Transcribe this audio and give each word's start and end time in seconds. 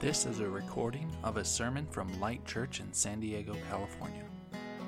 This 0.00 0.26
is 0.26 0.38
a 0.38 0.48
recording 0.48 1.10
of 1.24 1.38
a 1.38 1.44
sermon 1.44 1.84
from 1.90 2.20
Light 2.20 2.44
Church 2.44 2.78
in 2.78 2.92
San 2.92 3.18
Diego, 3.18 3.56
California. 3.68 4.22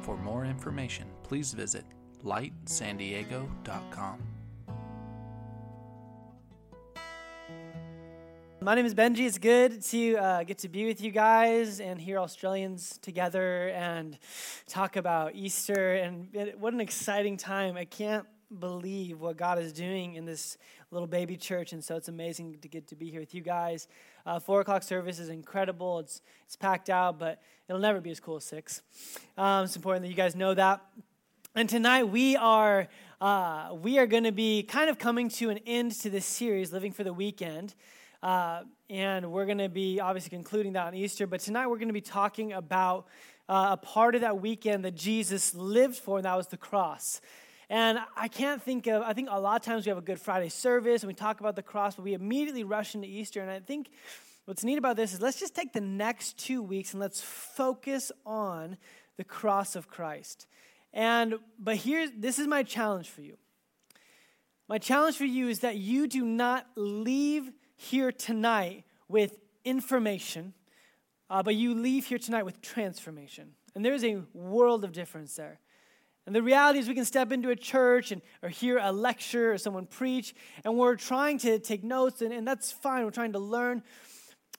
For 0.02 0.16
more 0.16 0.44
information, 0.44 1.04
please 1.24 1.52
visit 1.52 1.84
lightsandiego.com. 2.24 4.22
My 8.60 8.76
name 8.76 8.86
is 8.86 8.94
Benji. 8.94 9.26
It's 9.26 9.38
good 9.38 9.82
to 9.86 10.16
uh, 10.16 10.44
get 10.44 10.58
to 10.58 10.68
be 10.68 10.86
with 10.86 11.00
you 11.00 11.10
guys 11.10 11.80
and 11.80 12.00
hear 12.00 12.20
Australians 12.20 12.96
together 13.02 13.70
and 13.70 14.16
talk 14.68 14.94
about 14.94 15.34
Easter. 15.34 15.94
And 15.94 16.28
what 16.60 16.72
an 16.72 16.80
exciting 16.80 17.36
time! 17.36 17.76
I 17.76 17.84
can't 17.84 18.26
believe 18.58 19.20
what 19.20 19.36
God 19.36 19.58
is 19.58 19.72
doing 19.72 20.14
in 20.14 20.24
this 20.24 20.58
little 20.90 21.06
baby 21.06 21.36
church, 21.36 21.72
and 21.72 21.84
so 21.84 21.96
it's 21.96 22.08
amazing 22.08 22.58
to 22.60 22.68
get 22.68 22.88
to 22.88 22.96
be 22.96 23.10
here 23.10 23.20
with 23.20 23.34
you 23.34 23.40
guys. 23.40 23.86
Uh, 24.26 24.38
four 24.40 24.60
o'clock 24.60 24.82
service 24.82 25.18
is 25.18 25.28
incredible. 25.28 26.00
It's 26.00 26.22
it's 26.46 26.56
packed 26.56 26.90
out, 26.90 27.18
but 27.18 27.40
it'll 27.68 27.80
never 27.80 28.00
be 28.00 28.10
as 28.10 28.18
cool 28.18 28.36
as 28.36 28.44
six. 28.44 28.82
Um, 29.38 29.64
it's 29.64 29.76
important 29.76 30.02
that 30.02 30.08
you 30.08 30.16
guys 30.16 30.34
know 30.34 30.54
that. 30.54 30.80
And 31.54 31.68
tonight 31.68 32.04
we 32.04 32.36
are 32.36 32.88
uh, 33.20 33.74
we 33.80 33.98
are 33.98 34.06
going 34.06 34.24
to 34.24 34.32
be 34.32 34.62
kind 34.62 34.90
of 34.90 34.98
coming 34.98 35.28
to 35.28 35.50
an 35.50 35.58
end 35.66 35.92
to 36.00 36.10
this 36.10 36.26
series, 36.26 36.72
living 36.72 36.92
for 36.92 37.04
the 37.04 37.12
weekend. 37.12 37.74
Uh, 38.22 38.62
and 38.88 39.30
we're 39.32 39.46
going 39.46 39.58
to 39.58 39.68
be 39.68 40.00
obviously 40.00 40.30
concluding 40.30 40.74
that 40.74 40.86
on 40.86 40.94
Easter. 40.94 41.26
But 41.26 41.40
tonight 41.40 41.66
we're 41.68 41.76
going 41.76 41.88
to 41.88 41.94
be 41.94 42.00
talking 42.00 42.52
about 42.52 43.06
uh, 43.48 43.70
a 43.72 43.76
part 43.76 44.14
of 44.14 44.20
that 44.20 44.40
weekend 44.40 44.84
that 44.84 44.94
Jesus 44.94 45.54
lived 45.54 45.96
for, 45.96 46.18
and 46.18 46.24
that 46.24 46.36
was 46.36 46.48
the 46.48 46.56
cross. 46.56 47.20
And 47.70 48.00
I 48.16 48.26
can't 48.26 48.60
think 48.60 48.88
of, 48.88 49.02
I 49.02 49.12
think 49.12 49.28
a 49.30 49.40
lot 49.40 49.60
of 49.60 49.64
times 49.64 49.86
we 49.86 49.90
have 49.90 49.96
a 49.96 50.02
Good 50.02 50.20
Friday 50.20 50.48
service 50.48 51.04
and 51.04 51.08
we 51.08 51.14
talk 51.14 51.38
about 51.38 51.54
the 51.54 51.62
cross, 51.62 51.94
but 51.94 52.02
we 52.02 52.14
immediately 52.14 52.64
rush 52.64 52.96
into 52.96 53.06
Easter. 53.06 53.40
And 53.40 53.48
I 53.48 53.60
think 53.60 53.90
what's 54.44 54.64
neat 54.64 54.76
about 54.76 54.96
this 54.96 55.12
is 55.12 55.20
let's 55.20 55.38
just 55.38 55.54
take 55.54 55.72
the 55.72 55.80
next 55.80 56.36
two 56.36 56.64
weeks 56.64 56.92
and 56.92 57.00
let's 57.00 57.20
focus 57.20 58.10
on 58.26 58.76
the 59.18 59.22
cross 59.22 59.76
of 59.76 59.86
Christ. 59.86 60.48
And, 60.92 61.36
but 61.60 61.76
here's, 61.76 62.10
this 62.16 62.40
is 62.40 62.48
my 62.48 62.64
challenge 62.64 63.08
for 63.08 63.22
you. 63.22 63.36
My 64.66 64.78
challenge 64.78 65.16
for 65.16 65.24
you 65.24 65.48
is 65.48 65.60
that 65.60 65.76
you 65.76 66.08
do 66.08 66.24
not 66.24 66.66
leave 66.74 67.52
here 67.76 68.10
tonight 68.10 68.82
with 69.06 69.38
information, 69.64 70.54
uh, 71.28 71.44
but 71.44 71.54
you 71.54 71.74
leave 71.74 72.06
here 72.06 72.18
tonight 72.18 72.42
with 72.42 72.60
transformation. 72.62 73.52
And 73.76 73.84
there's 73.84 74.02
a 74.02 74.22
world 74.34 74.82
of 74.82 74.90
difference 74.90 75.36
there. 75.36 75.60
And 76.30 76.36
the 76.36 76.44
reality 76.44 76.78
is, 76.78 76.86
we 76.86 76.94
can 76.94 77.04
step 77.04 77.32
into 77.32 77.50
a 77.50 77.56
church 77.56 78.12
and, 78.12 78.22
or 78.40 78.50
hear 78.50 78.78
a 78.78 78.92
lecture 78.92 79.52
or 79.52 79.58
someone 79.58 79.84
preach, 79.84 80.32
and 80.64 80.78
we're 80.78 80.94
trying 80.94 81.38
to 81.38 81.58
take 81.58 81.82
notes, 81.82 82.22
and, 82.22 82.32
and 82.32 82.46
that's 82.46 82.70
fine. 82.70 83.04
We're 83.04 83.10
trying 83.10 83.32
to 83.32 83.40
learn. 83.40 83.82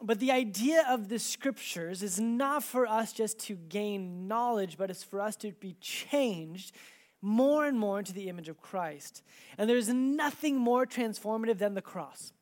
But 0.02 0.20
the 0.20 0.34
idea 0.34 0.84
of 0.90 1.08
the 1.08 1.18
scriptures 1.18 2.04
is 2.04 2.20
not 2.20 2.66
for 2.66 2.86
us 2.86 3.14
just 3.14 3.40
to 3.46 3.56
gain 3.56 4.28
knowledge, 4.28 4.78
but 4.78 4.90
it's 4.90 5.02
for 5.02 5.22
us 5.22 5.38
to 5.38 5.54
be 5.54 5.78
changed 5.80 6.76
more 7.22 7.66
and 7.66 7.80
more 7.80 8.00
into 8.00 8.12
the 8.12 8.28
image 8.28 8.50
of 8.50 8.60
Christ. 8.60 9.24
And 9.58 9.70
there's 9.70 9.88
nothing 9.88 10.58
more 10.58 10.86
transformative 10.86 11.58
than 11.58 11.74
the 11.74 11.82
cross. 11.82 12.34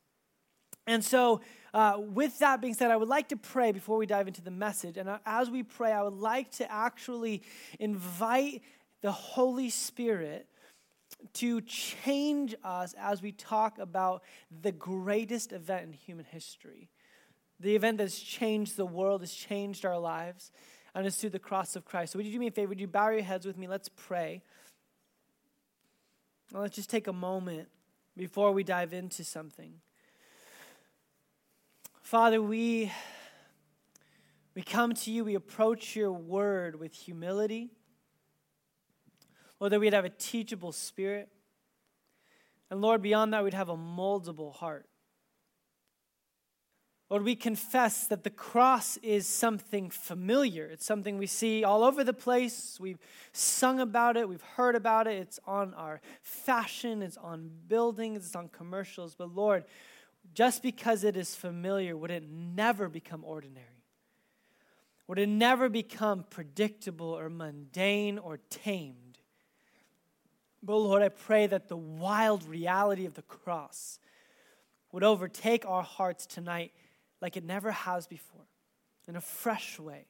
And 0.88 1.05
so, 1.05 1.41
uh, 1.71 1.97
with 1.99 2.39
that 2.39 2.61
being 2.61 2.73
said, 2.73 2.89
I 2.89 2.97
would 2.97 3.08
like 3.08 3.30
to 3.30 3.38
pray 3.38 3.71
before 3.71 3.97
we 3.97 4.08
dive 4.08 4.27
into 4.27 4.41
the 4.41 4.49
message. 4.49 4.97
And 4.97 5.08
uh, 5.08 5.19
as 5.23 5.52
we 5.52 5.61
pray, 5.61 5.91
I 5.91 6.02
would 6.02 6.16
like 6.16 6.49
to 6.53 6.71
actually 6.71 7.43
invite 7.80 8.64
the 9.02 9.11
Holy 9.11 9.69
Spirit 9.69 10.47
to 11.33 11.61
change 11.61 12.55
us 12.64 12.94
as 12.97 13.22
we 13.22 13.31
talk 13.31 13.78
about 13.80 14.23
the 14.61 14.72
greatest 14.72 15.52
event 15.52 15.86
in 15.86 15.94
human 15.94 16.25
history. 16.25 16.89
The 17.59 17.75
event 17.75 17.97
that's 17.97 18.20
changed 18.20 18.77
the 18.77 18.86
world, 18.86 19.22
has 19.22 19.33
changed 19.33 19.86
our 19.86 19.97
lives, 19.97 20.52
and 20.95 21.05
it's 21.05 21.17
through 21.17 21.31
the 21.31 21.39
cross 21.39 21.75
of 21.75 21.86
Christ. 21.86 22.14
So, 22.14 22.20
would 22.20 22.25
you 22.25 22.31
do 22.31 22.39
me 22.39 22.47
a 22.47 22.52
favor? 22.52 22.70
Would 22.70 22.80
you 22.80 22.88
bow 22.88 23.09
your 23.09 23.22
heads 23.22 23.45
with 23.45 23.58
me? 23.58 23.67
Let's 23.67 23.89
pray. 23.89 24.42
Let's 26.54 26.76
just 26.76 26.89
take 26.89 27.08
a 27.08 27.14
moment 27.14 27.67
before 28.17 28.52
we 28.54 28.64
dive 28.64 28.93
into 28.93 29.23
something. 29.23 29.73
Father, 32.02 32.42
we, 32.42 32.92
we 34.55 34.64
come 34.64 34.93
to 34.93 35.11
you, 35.11 35.23
we 35.23 35.36
approach 35.36 35.95
your 35.95 36.11
word 36.11 36.80
with 36.80 36.93
humility. 36.93 37.70
Lord, 39.59 39.73
that 39.73 39.80
we'd 39.80 39.93
have 39.93 40.05
a 40.05 40.09
teachable 40.09 40.71
spirit. 40.71 41.30
And 42.70 42.81
Lord, 42.81 43.02
beyond 43.02 43.33
that, 43.33 43.43
we'd 43.43 43.53
have 43.53 43.70
a 43.70 43.77
moldable 43.77 44.53
heart. 44.55 44.86
Lord, 47.09 47.23
we 47.23 47.36
confess 47.36 48.05
that 48.05 48.23
the 48.23 48.30
cross 48.30 48.97
is 48.97 49.25
something 49.25 49.89
familiar. 49.89 50.65
It's 50.65 50.86
something 50.86 51.17
we 51.17 51.25
see 51.25 51.64
all 51.64 51.83
over 51.83 52.03
the 52.03 52.14
place. 52.14 52.77
We've 52.80 52.99
sung 53.33 53.80
about 53.80 54.15
it, 54.15 54.30
we've 54.30 54.43
heard 54.43 54.75
about 54.75 55.08
it. 55.08 55.17
It's 55.17 55.39
on 55.47 55.73
our 55.73 56.02
fashion, 56.21 57.02
it's 57.02 57.17
on 57.17 57.49
buildings, 57.67 58.27
it's 58.27 58.36
on 58.36 58.47
commercials. 58.49 59.15
But 59.15 59.33
Lord, 59.33 59.64
just 60.36 60.61
because 60.61 61.03
it 61.03 61.17
is 61.17 61.33
familiar, 61.33 61.97
would 61.97 62.11
it 62.11 62.30
never 62.30 62.87
become 62.87 63.23
ordinary? 63.26 63.65
Would 65.08 65.17
it 65.17 65.30
never 65.30 65.67
become 65.67 66.26
predictable 66.30 67.08
or 67.08 67.31
mundane 67.31 68.20
or 68.20 68.37
tamed? 68.52 69.08
But 70.61 70.77
Lord, 70.77 71.02
I 71.02 71.09
pray 71.09 71.47
that 71.47 71.70
the 71.70 71.77
wild 71.77 72.43
reality 72.43 73.05
of 73.05 73.14
the 73.14 73.21
cross 73.21 73.99
would 74.92 75.03
overtake 75.03 75.65
our 75.65 75.83
hearts 75.83 76.25
tonight 76.25 76.71
like 77.21 77.37
it 77.37 77.43
never 77.43 77.71
has 77.71 78.08
before, 78.08 78.47
in 79.08 79.15
a 79.15 79.21
fresh 79.21 79.80
way. 79.80 80.05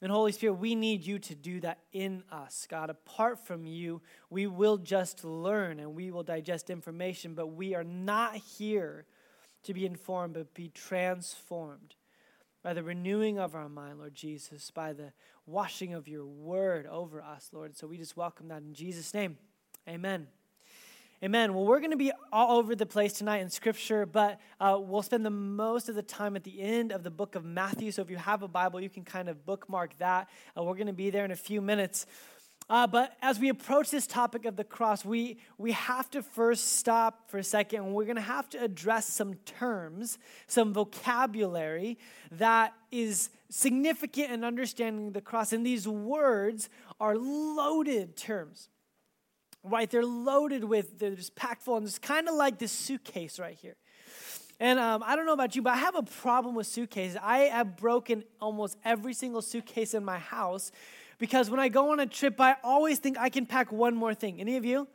And 0.00 0.12
Holy 0.12 0.32
Spirit, 0.32 0.54
we 0.54 0.74
need 0.74 1.04
you 1.04 1.18
to 1.18 1.34
do 1.34 1.60
that 1.60 1.80
in 1.92 2.22
us. 2.30 2.66
God, 2.70 2.88
apart 2.88 3.44
from 3.44 3.66
you, 3.66 4.00
we 4.30 4.46
will 4.46 4.76
just 4.76 5.24
learn 5.24 5.80
and 5.80 5.94
we 5.94 6.10
will 6.10 6.22
digest 6.22 6.70
information, 6.70 7.34
but 7.34 7.48
we 7.48 7.74
are 7.74 7.84
not 7.84 8.36
here 8.36 9.06
to 9.64 9.74
be 9.74 9.84
informed, 9.84 10.34
but 10.34 10.54
be 10.54 10.68
transformed 10.68 11.94
by 12.68 12.74
the 12.74 12.82
renewing 12.82 13.38
of 13.38 13.54
our 13.54 13.70
mind, 13.70 13.98
Lord 13.98 14.14
Jesus, 14.14 14.70
by 14.70 14.92
the 14.92 15.10
washing 15.46 15.94
of 15.94 16.06
your 16.06 16.26
word 16.26 16.86
over 16.86 17.22
us, 17.22 17.48
Lord. 17.50 17.74
So 17.74 17.86
we 17.86 17.96
just 17.96 18.14
welcome 18.14 18.48
that 18.48 18.60
in 18.60 18.74
Jesus' 18.74 19.14
name. 19.14 19.38
Amen. 19.88 20.26
Amen. 21.24 21.54
Well, 21.54 21.64
we're 21.64 21.78
going 21.78 21.92
to 21.92 21.96
be 21.96 22.12
all 22.30 22.58
over 22.58 22.76
the 22.76 22.84
place 22.84 23.14
tonight 23.14 23.38
in 23.38 23.48
Scripture, 23.48 24.04
but 24.04 24.38
uh, 24.60 24.78
we'll 24.78 25.00
spend 25.00 25.24
the 25.24 25.30
most 25.30 25.88
of 25.88 25.94
the 25.94 26.02
time 26.02 26.36
at 26.36 26.44
the 26.44 26.60
end 26.60 26.92
of 26.92 27.02
the 27.02 27.10
book 27.10 27.36
of 27.36 27.42
Matthew. 27.42 27.90
So 27.90 28.02
if 28.02 28.10
you 28.10 28.18
have 28.18 28.42
a 28.42 28.48
Bible, 28.48 28.82
you 28.82 28.90
can 28.90 29.02
kind 29.02 29.30
of 29.30 29.46
bookmark 29.46 29.96
that. 29.96 30.28
Uh, 30.54 30.62
we're 30.62 30.74
going 30.74 30.88
to 30.88 30.92
be 30.92 31.08
there 31.08 31.24
in 31.24 31.30
a 31.30 31.36
few 31.36 31.62
minutes. 31.62 32.04
Uh, 32.70 32.86
but 32.86 33.16
as 33.22 33.38
we 33.38 33.48
approach 33.48 33.90
this 33.90 34.06
topic 34.06 34.44
of 34.44 34.56
the 34.56 34.64
cross, 34.64 35.02
we, 35.02 35.38
we 35.56 35.72
have 35.72 36.10
to 36.10 36.22
first 36.22 36.74
stop 36.74 37.30
for 37.30 37.38
a 37.38 37.44
second 37.44 37.82
and 37.82 37.94
we're 37.94 38.04
going 38.04 38.16
to 38.16 38.20
have 38.22 38.48
to 38.50 38.62
address 38.62 39.06
some 39.06 39.34
terms, 39.46 40.18
some 40.46 40.74
vocabulary 40.74 41.98
that 42.30 42.74
is 42.92 43.30
significant 43.48 44.30
in 44.32 44.44
understanding 44.44 45.12
the 45.12 45.20
cross. 45.22 45.54
And 45.54 45.64
these 45.64 45.88
words 45.88 46.68
are 47.00 47.16
loaded 47.16 48.16
terms, 48.16 48.68
right? 49.64 49.90
They're 49.90 50.04
loaded 50.04 50.62
with, 50.62 50.98
they're 50.98 51.14
just 51.14 51.34
packed 51.34 51.62
full. 51.62 51.78
And 51.78 51.86
it's 51.86 51.98
kind 51.98 52.28
of 52.28 52.34
like 52.34 52.58
this 52.58 52.72
suitcase 52.72 53.38
right 53.38 53.56
here. 53.56 53.76
And 54.60 54.78
um, 54.78 55.02
I 55.06 55.16
don't 55.16 55.24
know 55.24 55.34
about 55.34 55.56
you, 55.56 55.62
but 55.62 55.74
I 55.74 55.76
have 55.76 55.94
a 55.94 56.02
problem 56.02 56.54
with 56.54 56.66
suitcases. 56.66 57.16
I 57.22 57.38
have 57.44 57.76
broken 57.76 58.24
almost 58.40 58.76
every 58.84 59.14
single 59.14 59.40
suitcase 59.40 59.94
in 59.94 60.04
my 60.04 60.18
house 60.18 60.72
because 61.18 61.50
when 61.50 61.60
I 61.60 61.68
go 61.68 61.92
on 61.92 62.00
a 62.00 62.06
trip, 62.06 62.40
I 62.40 62.56
always 62.62 62.98
think 62.98 63.18
I 63.18 63.28
can 63.28 63.46
pack 63.46 63.72
one 63.72 63.94
more 63.94 64.14
thing. 64.14 64.40
Any 64.40 64.56
of 64.56 64.64
you? 64.64 64.88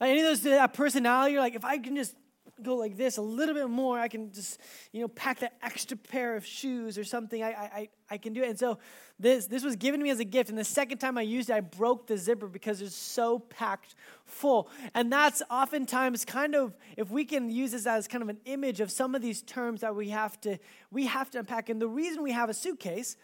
Like 0.00 0.10
any 0.10 0.20
of 0.20 0.26
those 0.26 0.40
that 0.42 0.72
personality, 0.72 1.32
you're 1.32 1.42
like, 1.42 1.54
if 1.54 1.64
I 1.64 1.78
can 1.78 1.94
just 1.94 2.16
go 2.62 2.76
like 2.76 2.96
this 2.96 3.16
a 3.16 3.22
little 3.22 3.54
bit 3.54 3.68
more, 3.68 3.98
I 3.98 4.08
can 4.08 4.32
just, 4.32 4.60
you 4.92 5.00
know, 5.00 5.08
pack 5.08 5.40
that 5.40 5.54
extra 5.62 5.96
pair 5.96 6.36
of 6.36 6.44
shoes 6.44 6.98
or 6.98 7.04
something. 7.04 7.42
I, 7.42 7.48
I, 7.48 7.88
I 8.10 8.18
can 8.18 8.32
do 8.32 8.42
it. 8.42 8.48
And 8.50 8.58
so 8.58 8.78
this, 9.18 9.46
this 9.46 9.62
was 9.62 9.76
given 9.76 10.00
to 10.00 10.04
me 10.04 10.10
as 10.10 10.20
a 10.20 10.24
gift. 10.24 10.50
And 10.50 10.58
the 10.58 10.64
second 10.64 10.98
time 10.98 11.16
I 11.16 11.22
used 11.22 11.50
it, 11.50 11.54
I 11.54 11.60
broke 11.60 12.06
the 12.06 12.16
zipper 12.16 12.48
because 12.48 12.80
it's 12.82 12.94
so 12.94 13.38
packed 13.38 13.94
full. 14.24 14.68
And 14.94 15.12
that's 15.12 15.42
oftentimes 15.50 16.24
kind 16.24 16.54
of, 16.54 16.76
if 16.96 17.10
we 17.10 17.24
can 17.24 17.50
use 17.50 17.72
this 17.72 17.86
as 17.86 18.08
kind 18.08 18.22
of 18.22 18.28
an 18.28 18.38
image 18.44 18.80
of 18.80 18.90
some 18.90 19.14
of 19.14 19.22
these 19.22 19.42
terms 19.42 19.82
that 19.82 19.94
we 19.94 20.10
have 20.10 20.40
to, 20.42 20.58
we 20.90 21.06
have 21.06 21.30
to 21.30 21.40
unpack. 21.40 21.68
And 21.68 21.80
the 21.80 21.88
reason 21.88 22.22
we 22.22 22.32
have 22.32 22.48
a 22.50 22.54
suitcase 22.54 23.16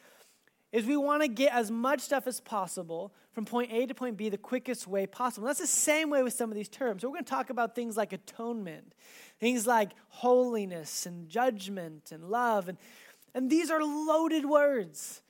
is 0.77 0.85
we 0.85 0.99
want 0.99 1.23
to 1.23 1.29
get 1.29 1.55
as 1.55 1.71
much 1.71 2.01
stuff 2.01 2.27
as 2.27 2.39
possible 2.39 3.11
from 3.33 3.47
point 3.47 3.73
A 3.73 3.87
to 3.87 3.95
point 3.95 4.19
B 4.19 4.29
the 4.29 4.37
quickest 4.37 4.87
way 4.87 5.07
possible. 5.07 5.47
That's 5.47 5.59
the 5.59 5.67
same 5.67 6.11
way 6.11 6.23
with 6.23 6.35
some 6.35 6.51
of 6.51 6.55
these 6.55 6.69
terms. 6.69 7.01
So 7.01 7.09
we're 7.09 7.15
going 7.15 7.25
to 7.25 7.31
talk 7.31 7.49
about 7.49 7.75
things 7.75 7.97
like 7.97 8.13
atonement, 8.13 8.93
things 9.41 9.67
like 9.67 9.93
holiness 10.09 11.07
and 11.07 11.31
judgment 11.31 12.13
and 12.13 12.25
love. 12.25 12.69
And, 12.69 12.77
and 13.35 13.49
these 13.49 13.71
are 13.71 13.83
loaded 13.83 14.45
words. 14.45 15.23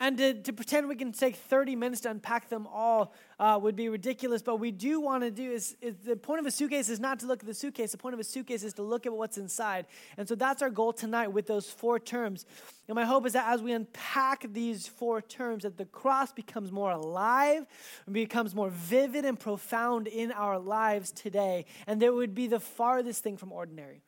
And 0.00 0.16
to, 0.18 0.34
to 0.42 0.52
pretend 0.52 0.88
we 0.88 0.94
can 0.94 1.10
take 1.10 1.34
30 1.34 1.74
minutes 1.74 2.02
to 2.02 2.10
unpack 2.10 2.48
them 2.48 2.68
all 2.72 3.12
uh, 3.40 3.58
would 3.60 3.74
be 3.74 3.88
ridiculous. 3.88 4.42
But 4.42 4.56
we 4.56 4.70
do 4.70 5.00
want 5.00 5.24
to 5.24 5.30
do 5.32 5.50
is, 5.50 5.76
is, 5.80 5.96
the 5.96 6.14
point 6.14 6.38
of 6.38 6.46
a 6.46 6.52
suitcase 6.52 6.88
is 6.88 7.00
not 7.00 7.18
to 7.20 7.26
look 7.26 7.40
at 7.40 7.46
the 7.46 7.54
suitcase. 7.54 7.90
The 7.90 7.98
point 7.98 8.14
of 8.14 8.20
a 8.20 8.24
suitcase 8.24 8.62
is 8.62 8.74
to 8.74 8.82
look 8.82 9.06
at 9.06 9.12
what's 9.12 9.38
inside. 9.38 9.86
And 10.16 10.28
so 10.28 10.36
that's 10.36 10.62
our 10.62 10.70
goal 10.70 10.92
tonight 10.92 11.28
with 11.28 11.48
those 11.48 11.68
four 11.68 11.98
terms. 11.98 12.46
And 12.86 12.94
my 12.94 13.04
hope 13.04 13.26
is 13.26 13.32
that 13.32 13.52
as 13.52 13.60
we 13.60 13.72
unpack 13.72 14.46
these 14.52 14.86
four 14.86 15.20
terms, 15.20 15.64
that 15.64 15.76
the 15.76 15.84
cross 15.86 16.30
becomes 16.30 16.70
more 16.70 16.92
alive 16.92 17.66
and 18.06 18.14
becomes 18.14 18.54
more 18.54 18.70
vivid 18.70 19.24
and 19.24 19.38
profound 19.38 20.06
in 20.06 20.30
our 20.30 20.60
lives 20.60 21.10
today. 21.10 21.66
And 21.88 22.00
that 22.02 22.14
would 22.14 22.36
be 22.36 22.46
the 22.46 22.60
farthest 22.60 23.24
thing 23.24 23.36
from 23.36 23.50
ordinary. 23.50 23.96
It 23.96 24.02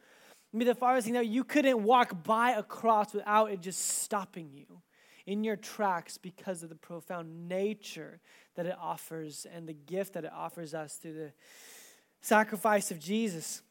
would 0.52 0.60
be 0.60 0.66
the 0.66 0.74
farthest 0.76 1.06
thing 1.06 1.14
that 1.14 1.26
you 1.26 1.42
couldn't 1.42 1.82
walk 1.82 2.22
by 2.22 2.52
a 2.52 2.62
cross 2.62 3.12
without 3.12 3.50
it 3.50 3.60
just 3.60 3.80
stopping 3.80 4.50
you 4.54 4.80
in 5.30 5.44
your 5.44 5.54
tracks 5.54 6.18
because 6.18 6.64
of 6.64 6.70
the 6.70 6.74
profound 6.74 7.48
nature 7.48 8.18
that 8.56 8.66
it 8.66 8.74
offers 8.80 9.46
and 9.54 9.68
the 9.68 9.72
gift 9.72 10.14
that 10.14 10.24
it 10.24 10.32
offers 10.32 10.74
us 10.74 10.96
through 10.96 11.14
the 11.14 11.32
sacrifice 12.20 12.90
of 12.90 12.98
Jesus. 12.98 13.62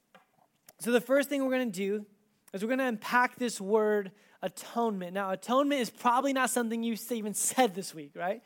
So, 0.79 0.94
the 0.94 1.01
first 1.01 1.27
thing 1.27 1.44
we're 1.44 1.51
going 1.51 1.69
to 1.69 1.77
do 1.77 2.06
is 2.53 2.63
we're 2.63 2.69
going 2.69 2.79
to 2.79 2.85
unpack 2.85 3.35
this 3.35 3.59
word 3.59 4.13
atonement. 4.41 5.13
Now, 5.13 5.31
atonement 5.31 5.81
is 5.81 5.89
probably 5.89 6.31
not 6.31 6.50
something 6.50 6.81
you 6.81 6.95
even 7.11 7.33
said 7.33 7.75
this 7.75 7.94
week, 7.94 8.11
right? 8.15 8.41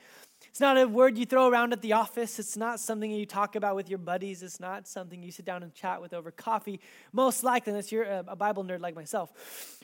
It's 0.54 0.60
not 0.60 0.78
a 0.78 0.88
word 0.88 1.18
you 1.18 1.26
throw 1.26 1.50
around 1.50 1.74
at 1.74 1.82
the 1.82 1.94
office. 1.94 2.38
It's 2.38 2.56
not 2.56 2.80
something 2.80 3.10
you 3.10 3.26
talk 3.26 3.56
about 3.56 3.76
with 3.76 3.90
your 3.90 3.98
buddies. 3.98 4.44
It's 4.44 4.60
not 4.60 4.88
something 4.88 5.24
you 5.24 5.32
sit 5.32 5.46
down 5.46 5.64
and 5.64 5.74
chat 5.74 6.00
with 6.00 6.14
over 6.14 6.30
coffee, 6.30 6.80
most 7.12 7.44
likely, 7.44 7.72
unless 7.72 7.92
you're 7.92 8.04
a 8.04 8.36
Bible 8.36 8.64
nerd 8.64 8.80
like 8.80 8.94
myself. 8.94 9.34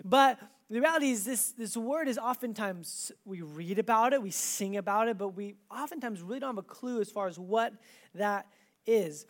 But 0.06 0.38
the 0.70 0.80
reality 0.80 1.10
is, 1.10 1.26
this, 1.26 1.54
this 1.54 1.76
word 1.76 2.08
is 2.08 2.20
oftentimes, 2.20 3.12
we 3.26 3.42
read 3.42 3.80
about 3.80 4.14
it, 4.14 4.22
we 4.22 4.30
sing 4.30 4.78
about 4.78 5.08
it, 5.08 5.18
but 5.18 5.30
we 5.30 5.56
oftentimes 5.72 6.22
really 6.22 6.40
don't 6.40 6.56
have 6.56 6.64
a 6.64 6.68
clue 6.68 7.02
as 7.02 7.10
far 7.10 7.28
as 7.28 7.40
what 7.40 7.74
that 8.14 8.46
is. 8.86 9.26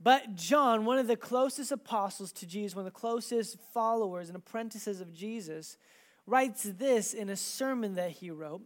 But 0.00 0.34
John, 0.34 0.84
one 0.84 0.98
of 0.98 1.06
the 1.06 1.16
closest 1.16 1.70
apostles 1.70 2.32
to 2.32 2.44
Jesus, 2.44 2.74
one 2.74 2.84
of 2.84 2.92
the 2.92 2.98
closest 2.98 3.56
followers 3.72 4.26
and 4.26 4.36
apprentices 4.36 5.00
of 5.00 5.14
Jesus, 5.14 5.78
writes 6.26 6.64
this 6.64 7.14
in 7.14 7.28
a 7.28 7.36
sermon 7.36 7.94
that 7.94 8.10
he 8.10 8.32
wrote 8.32 8.62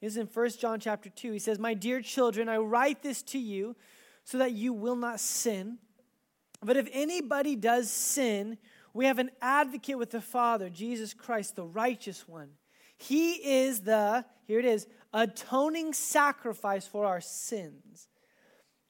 is 0.00 0.16
in 0.16 0.26
1 0.26 0.50
John 0.58 0.80
chapter 0.80 1.10
2. 1.10 1.32
He 1.32 1.38
says, 1.38 1.58
My 1.58 1.74
dear 1.74 2.00
children, 2.00 2.48
I 2.48 2.56
write 2.58 3.02
this 3.02 3.22
to 3.24 3.38
you 3.38 3.76
so 4.24 4.38
that 4.38 4.52
you 4.52 4.72
will 4.72 4.96
not 4.96 5.20
sin. 5.20 5.78
But 6.62 6.76
if 6.76 6.88
anybody 6.92 7.56
does 7.56 7.90
sin, 7.90 8.58
we 8.92 9.06
have 9.06 9.18
an 9.18 9.30
advocate 9.40 9.98
with 9.98 10.10
the 10.10 10.20
Father, 10.20 10.68
Jesus 10.68 11.14
Christ, 11.14 11.56
the 11.56 11.64
righteous 11.64 12.26
one. 12.26 12.50
He 12.96 13.32
is 13.34 13.80
the, 13.80 14.24
here 14.46 14.58
it 14.58 14.64
is, 14.64 14.86
atoning 15.12 15.94
sacrifice 15.94 16.86
for 16.86 17.06
our 17.06 17.20
sins. 17.20 18.08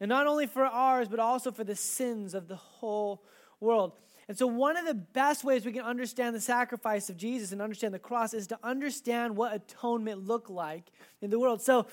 And 0.00 0.08
not 0.08 0.26
only 0.26 0.46
for 0.46 0.64
ours, 0.64 1.08
but 1.08 1.20
also 1.20 1.52
for 1.52 1.64
the 1.64 1.76
sins 1.76 2.34
of 2.34 2.48
the 2.48 2.56
whole 2.56 3.22
world. 3.60 3.92
And 4.30 4.38
so, 4.38 4.46
one 4.46 4.76
of 4.76 4.86
the 4.86 4.94
best 4.94 5.42
ways 5.42 5.66
we 5.66 5.72
can 5.72 5.84
understand 5.84 6.36
the 6.36 6.40
sacrifice 6.40 7.10
of 7.10 7.16
Jesus 7.16 7.50
and 7.50 7.60
understand 7.60 7.92
the 7.92 7.98
cross 7.98 8.32
is 8.32 8.46
to 8.46 8.58
understand 8.62 9.36
what 9.36 9.52
atonement 9.52 10.24
looked 10.24 10.48
like 10.48 10.84
in 11.20 11.30
the 11.30 11.38
world. 11.40 11.60
So, 11.60 11.88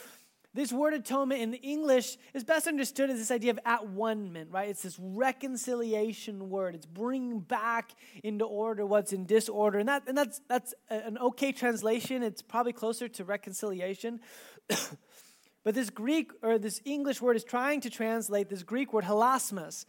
this 0.53 0.71
word 0.71 0.93
atonement 0.93 1.41
in 1.41 1.55
English 1.55 2.15
is 2.35 2.43
best 2.43 2.67
understood 2.67 3.09
as 3.09 3.17
this 3.17 3.31
idea 3.31 3.49
of 3.49 3.59
at 3.65 3.87
one-ment, 3.87 4.51
right? 4.51 4.69
It's 4.69 4.83
this 4.83 4.99
reconciliation 4.99 6.51
word. 6.51 6.75
It's 6.75 6.85
bringing 6.85 7.39
back 7.39 7.95
into 8.23 8.45
order 8.45 8.85
what's 8.85 9.13
in 9.13 9.25
disorder. 9.25 9.79
And, 9.79 9.89
that, 9.89 10.03
and 10.05 10.15
that's, 10.15 10.39
that's 10.47 10.75
an 10.91 11.17
okay 11.17 11.51
translation. 11.51 12.21
It's 12.21 12.43
probably 12.43 12.73
closer 12.73 13.07
to 13.07 13.23
reconciliation. 13.23 14.19
but 15.63 15.73
this 15.73 15.89
Greek 15.89 16.31
or 16.43 16.59
this 16.59 16.81
English 16.85 17.19
word 17.19 17.35
is 17.35 17.43
trying 17.43 17.81
to 17.81 17.89
translate 17.89 18.47
this 18.47 18.61
Greek 18.61 18.93
word 18.93 19.05
hilasmos, 19.05 19.85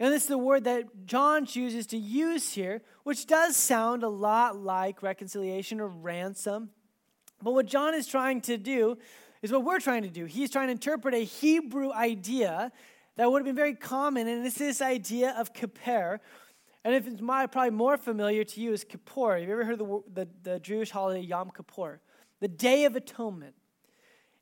and 0.00 0.12
this 0.12 0.24
is 0.24 0.28
the 0.28 0.38
word 0.38 0.64
that 0.64 1.06
John 1.06 1.46
chooses 1.46 1.86
to 1.88 1.96
use 1.96 2.52
here, 2.52 2.82
which 3.04 3.26
does 3.26 3.56
sound 3.56 4.02
a 4.02 4.08
lot 4.08 4.56
like 4.56 5.02
reconciliation 5.02 5.80
or 5.80 5.88
ransom. 5.88 6.70
But 7.42 7.52
what 7.54 7.66
John 7.66 7.94
is 7.94 8.06
trying 8.06 8.40
to 8.42 8.56
do 8.56 8.98
is 9.42 9.52
what 9.52 9.64
we're 9.64 9.80
trying 9.80 10.02
to 10.02 10.08
do. 10.08 10.24
He's 10.24 10.50
trying 10.50 10.68
to 10.68 10.72
interpret 10.72 11.14
a 11.14 11.24
Hebrew 11.24 11.92
idea 11.92 12.72
that 13.16 13.30
would 13.30 13.40
have 13.40 13.46
been 13.46 13.54
very 13.54 13.74
common, 13.74 14.26
and 14.26 14.44
it's 14.44 14.58
this 14.58 14.82
idea 14.82 15.34
of 15.38 15.52
kippur. 15.52 16.20
And 16.84 16.94
if 16.94 17.06
it's 17.06 17.20
my, 17.20 17.46
probably 17.46 17.70
more 17.70 17.96
familiar 17.96 18.44
to 18.44 18.60
you 18.60 18.72
is 18.72 18.84
Kippur. 18.84 19.38
Have 19.38 19.48
you 19.48 19.52
ever 19.52 19.64
heard 19.64 19.80
of 19.80 19.88
the, 19.88 20.02
the, 20.12 20.28
the 20.42 20.60
Jewish 20.60 20.90
holiday 20.90 21.20
Yom 21.20 21.50
Kippur? 21.50 22.00
The 22.40 22.48
Day 22.48 22.84
of 22.84 22.94
Atonement. 22.94 23.54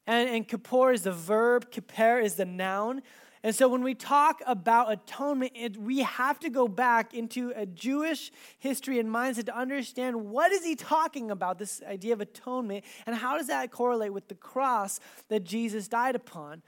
And, 0.08 0.28
and 0.28 0.48
Kippur 0.48 0.92
is 0.92 1.02
the 1.02 1.12
verb, 1.12 1.70
Kippur 1.70 2.18
is 2.18 2.34
the 2.34 2.44
noun. 2.44 3.02
And 3.44 3.54
so 3.54 3.68
when 3.68 3.82
we 3.82 3.94
talk 3.94 4.40
about 4.46 4.92
atonement, 4.92 5.52
it, 5.56 5.76
we 5.76 5.98
have 6.00 6.38
to 6.40 6.50
go 6.50 6.68
back 6.68 7.12
into 7.12 7.52
a 7.56 7.66
Jewish 7.66 8.30
history 8.58 9.00
and 9.00 9.08
mindset 9.08 9.46
to 9.46 9.56
understand 9.56 10.30
what 10.30 10.52
is 10.52 10.64
he 10.64 10.76
talking 10.76 11.30
about, 11.30 11.58
this 11.58 11.82
idea 11.82 12.12
of 12.12 12.20
atonement, 12.20 12.84
and 13.04 13.16
how 13.16 13.36
does 13.36 13.48
that 13.48 13.72
correlate 13.72 14.12
with 14.12 14.28
the 14.28 14.36
cross 14.36 15.00
that 15.28 15.42
Jesus 15.42 15.88
died 15.88 16.14
upon. 16.14 16.62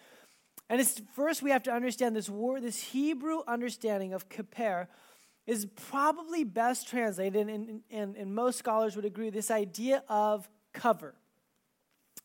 And 0.69 0.81
it's 0.81 1.00
first 1.15 1.43
we 1.43 1.50
have 1.50 1.62
to 1.65 1.73
understand 1.73 2.17
this 2.17 2.29
word, 2.29 2.62
this 2.62 2.82
Hebrew 2.82 3.43
understanding 3.47 4.12
of 4.12 4.29
kippur 4.29 4.88
is 5.47 5.67
probably 5.91 6.43
best 6.43 6.88
translated, 6.88 7.49
and, 7.49 7.82
and, 7.91 8.17
and 8.17 8.35
most 8.35 8.59
scholars 8.59 8.97
would 8.97 9.05
agree, 9.05 9.31
this 9.31 9.50
idea 9.50 10.03
of 10.09 10.49
cover. 10.73 11.15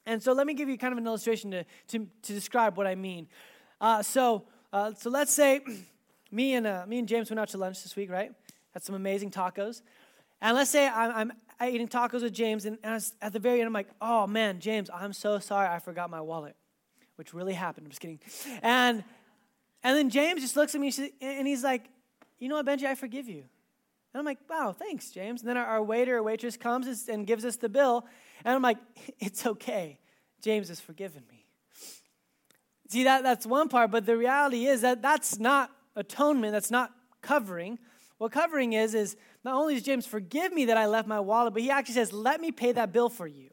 And 0.05 0.23
so 0.23 0.33
let 0.33 0.47
me 0.47 0.53
give 0.53 0.69
you 0.69 0.77
kind 0.77 0.93
of 0.93 0.97
an 0.97 1.05
illustration 1.05 1.51
to, 1.51 1.65
to, 1.89 2.07
to 2.23 2.33
describe 2.33 2.77
what 2.77 2.87
I 2.87 2.95
mean. 2.95 3.27
Uh, 3.79 4.03
so, 4.03 4.43
uh, 4.73 4.93
so 4.97 5.09
let's 5.09 5.33
say 5.33 5.61
me 6.31 6.53
and 6.53 6.67
uh, 6.67 6.85
me 6.87 6.99
and 6.99 7.07
James 7.07 7.29
went 7.29 7.39
out 7.39 7.49
to 7.49 7.57
lunch 7.57 7.83
this 7.83 7.95
week, 7.95 8.09
right? 8.09 8.31
Had 8.73 8.83
some 8.83 8.95
amazing 8.95 9.31
tacos, 9.31 9.81
and 10.41 10.55
let's 10.55 10.69
say 10.69 10.87
I'm, 10.87 11.31
I'm 11.59 11.69
eating 11.69 11.87
tacos 11.87 12.21
with 12.21 12.33
James, 12.33 12.65
and, 12.65 12.77
and 12.83 13.03
at 13.21 13.33
the 13.33 13.39
very 13.39 13.59
end, 13.59 13.67
I'm 13.67 13.73
like, 13.73 13.89
"Oh 14.01 14.27
man, 14.27 14.59
James, 14.59 14.89
I'm 14.93 15.13
so 15.13 15.39
sorry, 15.39 15.67
I 15.67 15.79
forgot 15.79 16.09
my 16.09 16.21
wallet," 16.21 16.55
which 17.15 17.33
really 17.33 17.53
happened. 17.53 17.87
I'm 17.87 17.91
just 17.91 18.01
kidding. 18.01 18.19
And 18.61 19.03
and 19.83 19.97
then 19.97 20.09
James 20.09 20.41
just 20.41 20.55
looks 20.55 20.75
at 20.75 20.81
me 20.81 20.93
and 21.21 21.47
he's 21.47 21.63
like, 21.63 21.89
"You 22.37 22.49
know 22.49 22.55
what, 22.55 22.65
Benji, 22.65 22.85
I 22.85 22.95
forgive 22.95 23.27
you." 23.27 23.45
And 24.13 24.19
I'm 24.19 24.25
like, 24.25 24.39
wow, 24.49 24.73
thanks, 24.77 25.11
James. 25.11 25.41
And 25.41 25.49
then 25.49 25.57
our, 25.57 25.65
our 25.65 25.83
waiter 25.83 26.17
or 26.17 26.23
waitress 26.23 26.57
comes 26.57 27.07
and 27.07 27.27
gives 27.27 27.45
us 27.45 27.57
the 27.57 27.69
bill. 27.69 28.07
And 28.43 28.55
I'm 28.55 28.61
like, 28.61 28.77
it's 29.19 29.45
okay. 29.45 29.99
James 30.41 30.69
has 30.69 30.79
forgiven 30.79 31.23
me. 31.29 31.38
See, 32.89 33.03
that, 33.03 33.23
that's 33.23 33.45
one 33.45 33.69
part, 33.69 33.91
but 33.91 34.05
the 34.05 34.17
reality 34.17 34.65
is 34.65 34.81
that 34.81 35.01
that's 35.01 35.39
not 35.39 35.71
atonement, 35.95 36.53
that's 36.53 36.71
not 36.71 36.91
covering. 37.21 37.77
What 38.17 38.31
covering 38.31 38.73
is, 38.73 38.95
is 38.95 39.15
not 39.43 39.55
only 39.55 39.75
does 39.75 39.83
James 39.83 40.05
forgive 40.05 40.51
me 40.51 40.65
that 40.65 40.77
I 40.77 40.87
left 40.87 41.07
my 41.07 41.19
wallet, 41.19 41.53
but 41.53 41.61
he 41.61 41.69
actually 41.69 41.95
says, 41.95 42.11
let 42.11 42.41
me 42.41 42.51
pay 42.51 42.71
that 42.71 42.91
bill 42.91 43.09
for 43.09 43.27
you. 43.27 43.49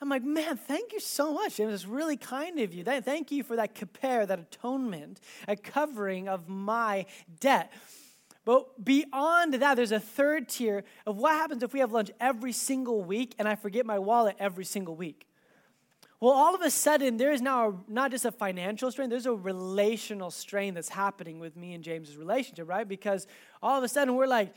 I'm 0.00 0.08
like, 0.08 0.22
man, 0.22 0.56
thank 0.56 0.92
you 0.92 1.00
so 1.00 1.34
much, 1.34 1.56
James. 1.56 1.74
It's 1.74 1.84
really 1.84 2.16
kind 2.16 2.60
of 2.60 2.72
you. 2.72 2.84
Thank 2.84 3.32
you 3.32 3.42
for 3.42 3.56
that 3.56 3.74
kippur, 3.74 4.24
that 4.26 4.38
atonement, 4.38 5.20
a 5.48 5.56
covering 5.56 6.28
of 6.28 6.48
my 6.48 7.06
debt. 7.40 7.72
But 8.44 8.82
beyond 8.82 9.54
that, 9.54 9.74
there's 9.74 9.92
a 9.92 10.00
third 10.00 10.48
tier 10.48 10.84
of 11.04 11.18
what 11.18 11.32
happens 11.32 11.62
if 11.62 11.72
we 11.72 11.80
have 11.80 11.92
lunch 11.92 12.12
every 12.20 12.52
single 12.52 13.02
week 13.02 13.34
and 13.38 13.48
I 13.48 13.56
forget 13.56 13.84
my 13.84 13.98
wallet 13.98 14.36
every 14.38 14.64
single 14.64 14.94
week. 14.94 15.27
Well, 16.20 16.32
all 16.32 16.54
of 16.54 16.62
a 16.62 16.70
sudden, 16.70 17.16
there 17.16 17.30
is 17.30 17.40
now 17.40 17.68
a, 17.68 17.74
not 17.86 18.10
just 18.10 18.24
a 18.24 18.32
financial 18.32 18.90
strain, 18.90 19.08
there's 19.08 19.26
a 19.26 19.34
relational 19.34 20.30
strain 20.30 20.74
that's 20.74 20.88
happening 20.88 21.38
with 21.38 21.56
me 21.56 21.74
and 21.74 21.84
James's 21.84 22.16
relationship, 22.16 22.68
right? 22.68 22.88
Because 22.88 23.26
all 23.62 23.78
of 23.78 23.84
a 23.84 23.88
sudden, 23.88 24.16
we're 24.16 24.26
like, 24.26 24.54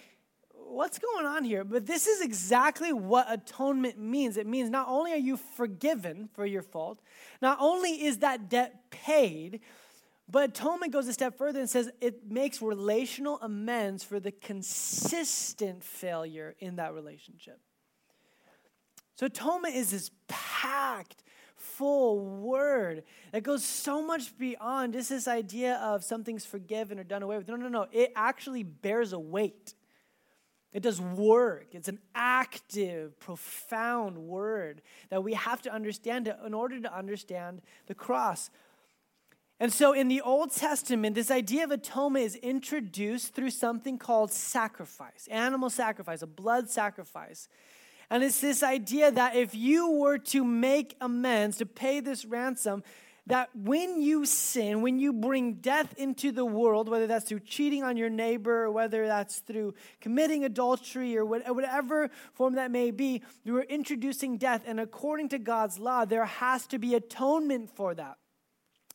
what's 0.54 0.98
going 0.98 1.26
on 1.26 1.44
here? 1.44 1.64
But 1.64 1.86
this 1.86 2.08
is 2.08 2.22
exactly 2.22 2.92
what 2.92 3.32
atonement 3.32 4.00
means. 4.00 4.38
It 4.38 4.48
means 4.48 4.70
not 4.70 4.88
only 4.88 5.14
are 5.14 5.18
you 5.18 5.38
forgiven 5.38 6.30
for 6.34 6.46
your 6.46 6.64
fault, 6.64 7.00
not 7.42 7.58
only 7.60 8.06
is 8.06 8.20
that 8.20 8.50
debt 8.50 8.90
paid, 8.90 9.60
but 10.30 10.50
atonement 10.50 10.94
goes 10.94 11.08
a 11.08 11.14
step 11.14 11.38
further 11.38 11.60
and 11.60 11.70
says 11.70 11.92
it 12.00 12.32
makes 12.32 12.62
relational 12.62 13.38
amends 13.42 14.04
for 14.04 14.20
the 14.20 14.32
consistent 14.32 15.84
failure 15.84 16.56
in 16.60 16.78
that 16.78 16.94
relationship. 16.94 17.60
So 19.16 19.26
atonement 19.26 19.76
is 19.76 19.92
this 19.92 20.10
packed 20.28 21.22
full 21.78 22.20
word 22.20 23.04
that 23.32 23.44
goes 23.44 23.64
so 23.64 24.06
much 24.06 24.38
beyond 24.38 24.94
just 24.94 25.10
this 25.10 25.28
idea 25.28 25.76
of 25.76 26.04
something's 26.04 26.46
forgiven 26.46 27.00
or 27.00 27.04
done 27.04 27.24
away 27.24 27.38
with. 27.38 27.48
No, 27.48 27.56
no, 27.56 27.68
no. 27.68 27.88
It 27.92 28.12
actually 28.16 28.64
bears 28.64 29.14
a 29.14 29.20
weight. 29.20 29.74
It 30.74 30.84
does 30.84 31.02
work. 31.02 31.68
It's 31.74 31.90
an 31.90 32.00
active, 32.16 33.20
profound 33.20 34.18
word 34.18 34.82
that 35.10 35.24
we 35.24 35.34
have 35.34 35.62
to 35.64 35.74
understand 35.74 36.34
in 36.46 36.54
order 36.54 36.80
to 36.80 36.96
understand 36.96 37.62
the 37.88 37.96
cross. 37.96 38.50
And 39.60 39.72
so 39.72 39.94
in 39.94 40.08
the 40.08 40.22
Old 40.22 40.52
Testament, 40.52 41.14
this 41.14 41.30
idea 41.30 41.66
of 41.66 41.72
atonement 41.72 42.26
is 42.26 42.36
introduced 42.36 43.36
through 43.36 43.52
something 43.52 43.98
called 43.98 44.32
sacrifice, 44.32 45.28
animal 45.30 45.70
sacrifice, 45.70 46.22
a 46.22 46.28
blood 46.28 46.70
sacrifice. 46.70 47.48
And 48.12 48.26
it's 48.26 48.42
this 48.42 48.62
idea 48.62 49.10
that 49.10 49.38
if 49.38 49.56
you 49.56 49.92
were 49.92 50.18
to 50.18 50.44
make 50.44 50.98
amends, 51.00 51.58
to 51.58 51.66
pay 51.66 52.02
this 52.02 52.26
ransom, 52.26 52.84
that 53.28 53.50
when 53.56 54.02
you 54.02 54.26
sin, 54.26 54.82
when 54.82 55.00
you 55.00 55.14
bring 55.14 55.54
death 55.54 55.94
into 55.98 56.34
the 56.34 56.44
world, 56.44 56.90
whether 56.90 57.08
that's 57.08 57.24
through 57.24 57.40
cheating 57.40 57.84
on 57.84 57.96
your 57.96 58.10
neighbor, 58.10 58.66
or 58.66 58.72
whether 58.72 59.08
that's 59.08 59.40
through 59.40 59.76
committing 60.02 60.44
adultery, 60.44 61.18
or 61.18 61.24
whatever 61.24 62.10
form 62.34 62.56
that 62.56 62.70
may 62.70 62.92
be, 62.92 63.22
you 63.46 63.56
are 63.56 63.64
introducing 63.64 64.38
death. 64.38 64.64
And 64.68 64.78
according 64.78 65.30
to 65.30 65.40
God's 65.40 65.80
law, 65.80 66.04
there 66.04 66.26
has 66.26 66.68
to 66.68 66.80
be 66.80 66.96
atonement 66.96 67.70
for 67.70 67.96
that. 67.96 68.18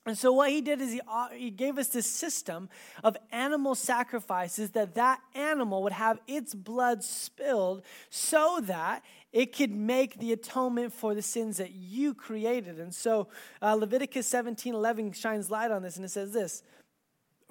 And 0.07 0.17
so 0.17 0.33
what 0.33 0.51
he 0.51 0.61
did 0.61 0.81
is 0.81 0.93
he, 0.93 1.01
uh, 1.09 1.29
he 1.31 1.51
gave 1.51 1.79
us 1.79 1.89
this 1.89 2.07
system 2.07 2.69
of 3.03 3.17
animal 3.33 3.75
sacrifices 3.75 4.71
that 4.71 4.95
that 4.95 5.21
animal 5.35 5.83
would 5.83 5.93
have 5.93 6.21
its 6.29 6.55
blood 6.55 7.03
spilled 7.03 7.83
so 8.09 8.61
that 8.63 9.05
it 9.33 9.55
could 9.55 9.73
make 9.73 10.21
the 10.21 10.33
atonement 10.33 10.93
for 10.93 11.15
the 11.15 11.23
sins 11.23 11.57
that 11.57 11.73
you 11.73 12.15
created. 12.15 12.79
And 12.79 12.95
so 12.95 13.27
uh, 13.61 13.75
Leviticus 13.75 14.29
17 14.29 14.75
11 14.75 15.13
shines 15.13 15.51
light 15.51 15.73
on 15.73 15.83
this, 15.83 15.97
and 15.97 16.05
it 16.05 16.11
says 16.11 16.33
this 16.33 16.63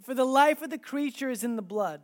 For 0.02 0.14
the 0.14 0.26
life 0.26 0.62
of 0.62 0.70
the 0.70 0.78
creature 0.78 1.30
is 1.30 1.44
in 1.44 1.58
the 1.58 1.62
blood. 1.62 2.02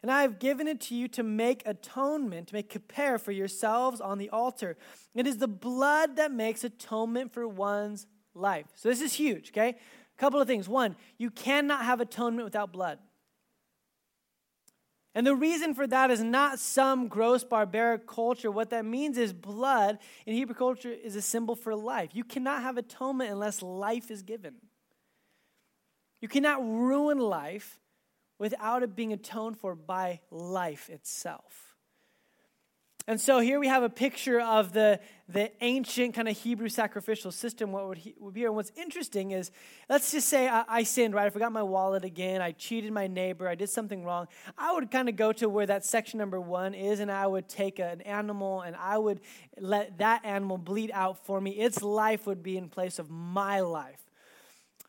And 0.00 0.10
I 0.10 0.22
have 0.22 0.40
given 0.40 0.66
it 0.66 0.80
to 0.82 0.96
you 0.96 1.06
to 1.08 1.22
make 1.22 1.62
atonement, 1.64 2.48
to 2.48 2.54
make 2.54 2.70
kippur 2.70 3.18
for 3.18 3.30
yourselves 3.30 4.00
on 4.00 4.18
the 4.18 4.30
altar. 4.30 4.76
It 5.14 5.28
is 5.28 5.38
the 5.38 5.46
blood 5.46 6.16
that 6.16 6.32
makes 6.32 6.64
atonement 6.64 7.32
for 7.32 7.46
one's 7.46 8.08
life. 8.34 8.66
So 8.74 8.88
this 8.88 9.00
is 9.00 9.14
huge, 9.14 9.50
okay? 9.50 9.70
A 9.70 10.18
couple 10.18 10.40
of 10.40 10.46
things. 10.46 10.68
One, 10.68 10.96
you 11.18 11.30
cannot 11.30 11.84
have 11.84 12.00
atonement 12.00 12.44
without 12.44 12.72
blood. 12.72 12.98
And 15.14 15.26
the 15.26 15.34
reason 15.34 15.74
for 15.74 15.86
that 15.86 16.10
is 16.10 16.22
not 16.22 16.58
some 16.58 17.06
gross 17.08 17.44
barbaric 17.44 18.06
culture. 18.06 18.50
What 18.50 18.70
that 18.70 18.86
means 18.86 19.18
is 19.18 19.32
blood 19.32 19.98
in 20.24 20.34
Hebrew 20.34 20.54
culture 20.54 20.90
is 20.90 21.16
a 21.16 21.22
symbol 21.22 21.54
for 21.54 21.74
life. 21.74 22.10
You 22.14 22.24
cannot 22.24 22.62
have 22.62 22.78
atonement 22.78 23.30
unless 23.30 23.60
life 23.60 24.10
is 24.10 24.22
given. 24.22 24.54
You 26.22 26.28
cannot 26.28 26.62
ruin 26.62 27.18
life 27.18 27.78
without 28.38 28.82
it 28.82 28.96
being 28.96 29.12
atoned 29.12 29.58
for 29.58 29.74
by 29.74 30.20
life 30.30 30.88
itself. 30.88 31.71
And 33.08 33.20
so 33.20 33.40
here 33.40 33.58
we 33.58 33.66
have 33.66 33.82
a 33.82 33.88
picture 33.88 34.40
of 34.40 34.72
the, 34.72 35.00
the 35.28 35.50
ancient 35.60 36.14
kind 36.14 36.28
of 36.28 36.38
Hebrew 36.38 36.68
sacrificial 36.68 37.32
system. 37.32 37.72
What 37.72 37.88
would, 37.88 37.98
he, 37.98 38.14
would 38.20 38.34
be 38.34 38.40
here? 38.40 38.48
And 38.48 38.56
what's 38.56 38.70
interesting 38.76 39.32
is, 39.32 39.50
let's 39.88 40.12
just 40.12 40.28
say 40.28 40.48
I, 40.48 40.64
I, 40.68 40.82
sinned, 40.84 41.14
right? 41.14 41.26
I 41.26 41.30
forgot 41.30 41.50
my 41.50 41.64
wallet 41.64 42.04
again. 42.04 42.40
I 42.40 42.52
cheated 42.52 42.92
my 42.92 43.08
neighbor. 43.08 43.48
I 43.48 43.56
did 43.56 43.70
something 43.70 44.04
wrong. 44.04 44.28
I 44.56 44.72
would 44.72 44.90
kind 44.90 45.08
of 45.08 45.16
go 45.16 45.32
to 45.32 45.48
where 45.48 45.66
that 45.66 45.84
section 45.84 46.18
number 46.18 46.40
one 46.40 46.74
is, 46.74 47.00
and 47.00 47.10
I 47.10 47.26
would 47.26 47.48
take 47.48 47.80
an 47.80 48.02
animal 48.02 48.60
and 48.60 48.76
I 48.76 48.98
would 48.98 49.20
let 49.58 49.98
that 49.98 50.24
animal 50.24 50.58
bleed 50.58 50.92
out 50.94 51.26
for 51.26 51.40
me. 51.40 51.52
Its 51.52 51.82
life 51.82 52.26
would 52.26 52.42
be 52.42 52.56
in 52.56 52.68
place 52.68 53.00
of 53.00 53.10
my 53.10 53.60
life. 53.60 54.01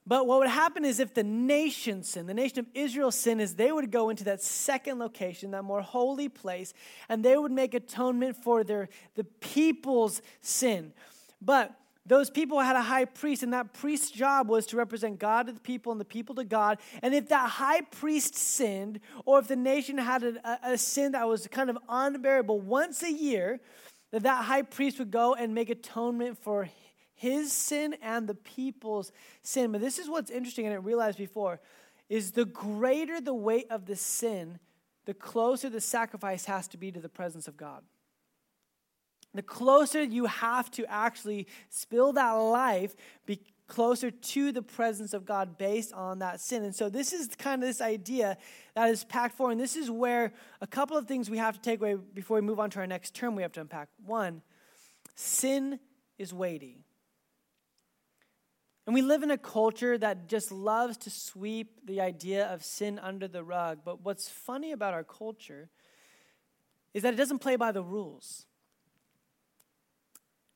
But 0.05 0.27
what 0.27 0.39
would 0.39 0.49
happen 0.49 0.83
is 0.83 0.99
if 0.99 1.13
the 1.13 1.23
nation 1.23 2.03
sinned, 2.03 2.27
the 2.27 2.33
nation 2.33 2.59
of 2.59 2.65
Israel 2.73 3.09
sinned, 3.09 3.41
is 3.41 3.55
they 3.55 3.71
would 3.71 3.89
go 3.89 4.09
into 4.09 4.25
that 4.25 4.41
second 4.41 4.99
location, 4.99 5.51
that 5.51 5.63
more 5.63 5.81
holy 5.81 6.27
place, 6.27 6.73
and 7.07 7.23
they 7.23 7.37
would 7.37 7.51
make 7.51 7.73
atonement 7.73 8.35
for 8.35 8.63
their 8.63 8.89
the 9.15 9.23
people's 9.23 10.21
sin. 10.41 10.93
But 11.41 11.73
those 12.05 12.29
people 12.29 12.59
had 12.59 12.75
a 12.75 12.81
high 12.81 13.05
priest, 13.05 13.43
and 13.43 13.53
that 13.53 13.73
priest's 13.73 14.11
job 14.11 14.49
was 14.49 14.65
to 14.67 14.77
represent 14.77 15.19
God 15.19 15.47
to 15.47 15.53
the 15.53 15.61
people 15.61 15.93
and 15.93 16.01
the 16.01 16.05
people 16.05 16.35
to 16.35 16.43
God. 16.43 16.79
And 17.01 17.13
if 17.13 17.29
that 17.29 17.49
high 17.49 17.81
priest 17.81 18.35
sinned, 18.35 18.99
or 19.25 19.39
if 19.39 19.47
the 19.47 19.55
nation 19.55 19.97
had 19.97 20.23
a, 20.23 20.59
a, 20.63 20.77
sin 20.77 21.13
that 21.13 21.25
was 21.29 21.47
kind 21.47 21.69
of 21.69 21.77
unbearable, 21.87 22.59
once 22.59 23.03
a 23.03 23.11
year, 23.11 23.61
that 24.11 24.23
that 24.23 24.43
high 24.43 24.63
priest 24.63 24.99
would 24.99 25.11
go 25.11 25.33
and 25.33 25.55
make 25.55 25.69
atonement 25.69 26.37
for 26.37 26.67
his 27.23 27.53
sin 27.53 27.95
and 28.01 28.27
the 28.27 28.35
people's 28.35 29.13
sin. 29.43 29.71
But 29.71 29.79
this 29.79 29.97
is 29.97 30.09
what's 30.09 30.29
interesting, 30.29 30.65
and 30.65 30.73
I 30.73 30.77
realized 30.77 31.17
before, 31.17 31.61
is 32.09 32.31
the 32.31 32.43
greater 32.43 33.21
the 33.21 33.33
weight 33.33 33.67
of 33.69 33.85
the 33.85 33.95
sin, 33.95 34.59
the 35.05 35.13
closer 35.13 35.69
the 35.69 35.79
sacrifice 35.79 36.43
has 36.45 36.67
to 36.67 36.77
be 36.77 36.91
to 36.91 36.99
the 36.99 37.07
presence 37.07 37.47
of 37.47 37.55
God. 37.55 37.81
The 39.33 39.41
closer 39.41 40.03
you 40.03 40.25
have 40.25 40.69
to 40.71 40.85
actually 40.91 41.47
spill 41.69 42.11
that 42.11 42.33
life, 42.33 42.93
be 43.25 43.39
closer 43.67 44.11
to 44.11 44.51
the 44.51 44.61
presence 44.61 45.13
of 45.13 45.25
God 45.25 45.57
based 45.57 45.93
on 45.93 46.19
that 46.19 46.41
sin. 46.41 46.65
And 46.65 46.75
so 46.75 46.89
this 46.89 47.13
is 47.13 47.29
kind 47.37 47.63
of 47.63 47.69
this 47.69 47.79
idea 47.79 48.37
that 48.75 48.89
is 48.89 49.05
packed 49.05 49.37
for, 49.37 49.49
and 49.49 49.59
this 49.59 49.77
is 49.77 49.89
where 49.89 50.33
a 50.59 50.67
couple 50.67 50.97
of 50.97 51.07
things 51.07 51.29
we 51.29 51.37
have 51.37 51.55
to 51.55 51.61
take 51.61 51.79
away 51.79 51.95
before 51.95 52.35
we 52.35 52.41
move 52.41 52.59
on 52.59 52.69
to 52.71 52.79
our 52.79 52.87
next 52.87 53.15
term 53.15 53.33
we 53.33 53.43
have 53.43 53.53
to 53.53 53.61
unpack. 53.61 53.87
One, 54.05 54.41
sin 55.15 55.79
is 56.17 56.33
weighty. 56.33 56.83
And 58.85 58.93
we 58.93 59.01
live 59.01 59.23
in 59.23 59.31
a 59.31 59.37
culture 59.37 59.97
that 59.97 60.27
just 60.27 60.51
loves 60.51 60.97
to 60.97 61.09
sweep 61.09 61.85
the 61.85 62.01
idea 62.01 62.47
of 62.47 62.63
sin 62.63 62.99
under 62.99 63.27
the 63.27 63.43
rug. 63.43 63.79
But 63.85 64.01
what's 64.01 64.27
funny 64.27 64.73
about 64.73 64.93
our 64.93 65.05
culture 65.05 65.69
is 66.93 67.03
that 67.03 67.13
it 67.13 67.17
doesn't 67.17 67.39
play 67.39 67.55
by 67.55 67.71
the 67.71 67.81
rules. 67.81 68.45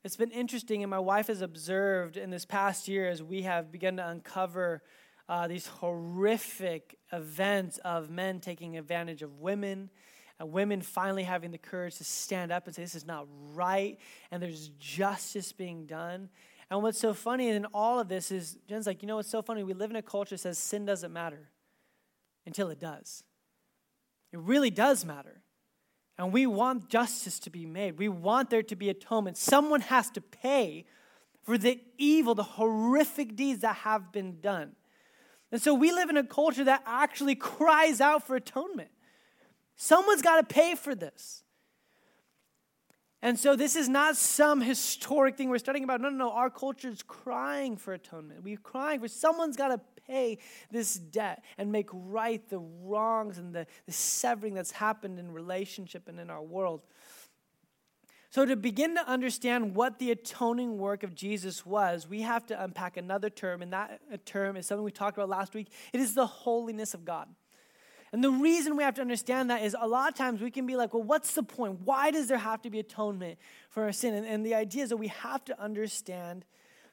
It's 0.04 0.16
been 0.16 0.30
interesting, 0.30 0.82
and 0.82 0.90
my 0.90 0.98
wife 0.98 1.26
has 1.26 1.42
observed 1.42 2.16
in 2.16 2.30
this 2.30 2.44
past 2.44 2.86
year 2.86 3.08
as 3.08 3.22
we 3.22 3.42
have 3.42 3.72
begun 3.72 3.96
to 3.96 4.06
uncover 4.06 4.82
uh, 5.28 5.48
these 5.48 5.66
horrific 5.66 6.96
events 7.12 7.78
of 7.78 8.08
men 8.08 8.40
taking 8.40 8.78
advantage 8.78 9.22
of 9.22 9.40
women, 9.40 9.90
and 10.38 10.52
women 10.52 10.82
finally 10.82 11.24
having 11.24 11.50
the 11.50 11.58
courage 11.58 11.96
to 11.96 12.04
stand 12.04 12.52
up 12.52 12.66
and 12.66 12.76
say, 12.76 12.82
This 12.82 12.94
is 12.94 13.06
not 13.06 13.26
right, 13.54 13.98
and 14.30 14.42
there's 14.42 14.68
justice 14.78 15.52
being 15.52 15.86
done. 15.86 16.28
And 16.70 16.82
what's 16.82 17.00
so 17.00 17.14
funny 17.14 17.48
in 17.48 17.64
all 17.66 17.98
of 17.98 18.08
this 18.08 18.30
is 18.30 18.58
Jen's 18.68 18.86
like, 18.86 19.02
you 19.02 19.08
know 19.08 19.16
what's 19.16 19.30
so 19.30 19.40
funny? 19.40 19.62
We 19.62 19.72
live 19.72 19.90
in 19.90 19.96
a 19.96 20.02
culture 20.02 20.34
that 20.34 20.38
says 20.38 20.58
sin 20.58 20.84
doesn't 20.84 21.12
matter 21.12 21.48
until 22.44 22.68
it 22.68 22.78
does. 22.78 23.24
It 24.32 24.38
really 24.38 24.70
does 24.70 25.04
matter. 25.04 25.42
And 26.18 26.32
we 26.32 26.46
want 26.46 26.88
justice 26.88 27.38
to 27.40 27.50
be 27.50 27.64
made. 27.64 27.98
We 27.98 28.08
want 28.08 28.50
there 28.50 28.62
to 28.64 28.76
be 28.76 28.90
atonement. 28.90 29.36
Someone 29.36 29.80
has 29.82 30.10
to 30.10 30.20
pay 30.20 30.84
for 31.44 31.56
the 31.56 31.80
evil, 31.96 32.34
the 32.34 32.42
horrific 32.42 33.36
deeds 33.36 33.60
that 33.60 33.76
have 33.76 34.12
been 34.12 34.40
done. 34.40 34.72
And 35.50 35.62
so 35.62 35.72
we 35.72 35.92
live 35.92 36.10
in 36.10 36.16
a 36.18 36.24
culture 36.24 36.64
that 36.64 36.82
actually 36.84 37.34
cries 37.34 38.00
out 38.00 38.26
for 38.26 38.36
atonement. 38.36 38.90
Someone's 39.76 40.20
got 40.20 40.36
to 40.36 40.54
pay 40.54 40.74
for 40.74 40.94
this. 40.94 41.44
And 43.20 43.38
so 43.38 43.56
this 43.56 43.74
is 43.74 43.88
not 43.88 44.16
some 44.16 44.60
historic 44.60 45.36
thing 45.36 45.48
we're 45.48 45.58
studying 45.58 45.84
about. 45.84 46.00
No, 46.00 46.08
no, 46.08 46.16
no. 46.16 46.30
Our 46.32 46.50
culture 46.50 46.88
is 46.88 47.02
crying 47.02 47.76
for 47.76 47.92
atonement. 47.92 48.44
We're 48.44 48.56
crying 48.56 49.00
for 49.00 49.08
someone's 49.08 49.56
got 49.56 49.68
to 49.68 49.80
pay 50.06 50.38
this 50.70 50.94
debt 50.94 51.42
and 51.58 51.72
make 51.72 51.88
right 51.92 52.48
the 52.48 52.60
wrongs 52.60 53.38
and 53.38 53.52
the, 53.52 53.66
the 53.86 53.92
severing 53.92 54.54
that's 54.54 54.70
happened 54.70 55.18
in 55.18 55.32
relationship 55.32 56.08
and 56.08 56.20
in 56.20 56.30
our 56.30 56.42
world. 56.42 56.82
So, 58.30 58.44
to 58.44 58.56
begin 58.56 58.94
to 58.94 59.08
understand 59.08 59.74
what 59.74 59.98
the 59.98 60.10
atoning 60.10 60.76
work 60.76 61.02
of 61.02 61.14
Jesus 61.14 61.64
was, 61.64 62.06
we 62.06 62.20
have 62.22 62.44
to 62.46 62.62
unpack 62.62 62.98
another 62.98 63.30
term, 63.30 63.62
and 63.62 63.72
that 63.72 64.00
term 64.26 64.56
is 64.58 64.66
something 64.66 64.84
we 64.84 64.92
talked 64.92 65.16
about 65.16 65.30
last 65.30 65.54
week. 65.54 65.68
It 65.94 66.00
is 66.00 66.12
the 66.12 66.26
holiness 66.26 66.92
of 66.92 67.06
God. 67.06 67.28
And 68.12 68.24
the 68.24 68.30
reason 68.30 68.76
we 68.76 68.82
have 68.82 68.94
to 68.94 69.00
understand 69.00 69.50
that 69.50 69.62
is 69.62 69.76
a 69.78 69.86
lot 69.86 70.08
of 70.08 70.14
times 70.14 70.40
we 70.40 70.50
can 70.50 70.66
be 70.66 70.76
like, 70.76 70.94
well, 70.94 71.02
what's 71.02 71.34
the 71.34 71.42
point? 71.42 71.80
Why 71.84 72.10
does 72.10 72.28
there 72.28 72.38
have 72.38 72.62
to 72.62 72.70
be 72.70 72.78
atonement 72.78 73.38
for 73.68 73.84
our 73.84 73.92
sin? 73.92 74.14
And, 74.14 74.26
and 74.26 74.46
the 74.46 74.54
idea 74.54 74.84
is 74.84 74.90
that 74.90 74.96
we 74.96 75.08
have 75.08 75.44
to 75.46 75.60
understand 75.60 76.44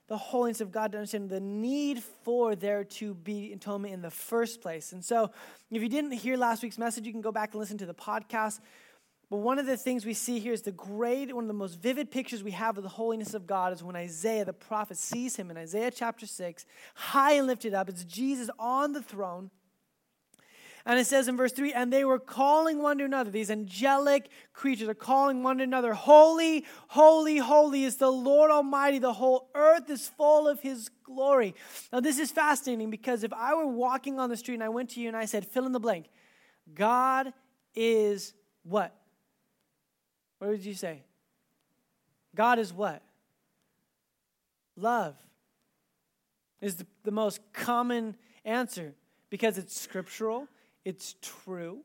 the 0.08 0.18
holiness 0.18 0.62
of 0.62 0.72
God 0.72 0.92
to 0.92 1.00
understand 1.00 1.30
the 1.30 1.40
need 1.40 2.04
for 2.24 2.56
there 2.56 2.84
to 2.84 3.16
be 3.16 3.54
atonement 3.54 3.94
in 3.94 4.02
the 4.02 4.12
first 4.12 4.62
place. 4.62 4.92
And 4.92 5.04
so, 5.04 5.32
if 5.72 5.82
you 5.82 5.90
didn't 5.90 6.12
hear 6.12 6.38
last 6.38 6.62
week's 6.62 6.78
message, 6.78 7.06
you 7.06 7.12
can 7.12 7.22
go 7.22 7.32
back 7.32 7.54
and 7.54 7.60
listen 7.60 7.78
to 7.80 7.86
the 7.86 7.94
podcast. 7.94 8.60
But 9.32 9.38
one 9.38 9.58
of 9.58 9.66
the 9.66 9.78
things 9.78 10.06
we 10.06 10.14
see 10.14 10.38
here 10.38 10.54
is 10.54 10.62
the 10.62 10.72
great, 10.72 11.34
one 11.34 11.46
of 11.46 11.48
the 11.48 11.54
most 11.54 11.82
vivid 11.82 12.12
pictures 12.12 12.44
we 12.44 12.52
have 12.52 12.78
of 12.78 12.84
the 12.84 12.90
holiness 12.90 13.34
of 13.34 13.48
God 13.48 13.74
is 13.74 13.82
when 13.82 13.96
Isaiah, 13.96 14.46
the 14.46 14.54
prophet, 14.54 14.98
sees 14.98 15.36
him 15.36 15.50
in 15.50 15.58
Isaiah 15.58 15.90
chapter 15.90 16.28
6, 16.28 16.66
high 16.94 17.34
and 17.34 17.48
lifted 17.48 17.74
up. 17.74 17.90
It's 17.90 18.04
Jesus 18.04 18.52
on 18.60 18.92
the 18.94 19.02
throne. 19.02 19.50
And 20.88 21.00
it 21.00 21.08
says 21.08 21.28
in 21.28 21.36
verse 21.36 21.52
3 21.52 21.74
and 21.74 21.92
they 21.92 22.06
were 22.06 22.20
calling 22.20 22.80
one 22.80 23.00
to 23.00 23.06
another, 23.06 23.32
these 23.32 23.50
angelic 23.50 24.30
creatures 24.54 24.88
are 24.88 24.94
calling 24.94 25.42
one 25.42 25.58
to 25.58 25.64
another, 25.64 25.94
Holy, 25.94 26.64
holy, 26.90 27.38
holy 27.38 27.86
is 27.86 27.96
the 27.98 28.12
Lord 28.12 28.52
Almighty. 28.52 29.00
The 29.00 29.14
whole 29.14 29.50
earth 29.56 29.90
is 29.90 30.08
full 30.08 30.48
of 30.48 30.60
his 30.60 30.90
glory. 31.04 31.56
Now, 31.92 32.02
this 32.02 32.20
is 32.20 32.30
fascinating 32.32 32.92
because 32.92 33.24
if 33.24 33.34
I 33.34 33.56
were 33.56 33.66
walking 33.66 34.20
on 34.20 34.30
the 34.30 34.38
street 34.38 34.56
and 34.56 34.64
I 34.64 34.70
went 34.70 34.92
to 34.92 35.00
you 35.00 35.08
and 35.08 35.18
I 35.18 35.26
said, 35.26 35.46
fill 35.46 35.66
in 35.66 35.72
the 35.72 35.80
blank, 35.80 36.06
God 36.74 37.34
is 37.74 38.34
what? 38.64 38.96
What 40.38 40.52
would 40.52 40.66
you 40.66 40.76
say? 40.76 41.04
God 42.36 42.60
is 42.60 42.72
what? 42.72 43.02
Love 44.78 45.16
is 46.62 46.76
the, 46.76 46.86
the 47.04 47.12
most 47.12 47.40
common 47.54 48.16
answer 48.44 48.94
because 49.30 49.58
it's 49.58 49.80
scriptural, 49.80 50.48
it's 50.86 51.16
true. 51.22 51.80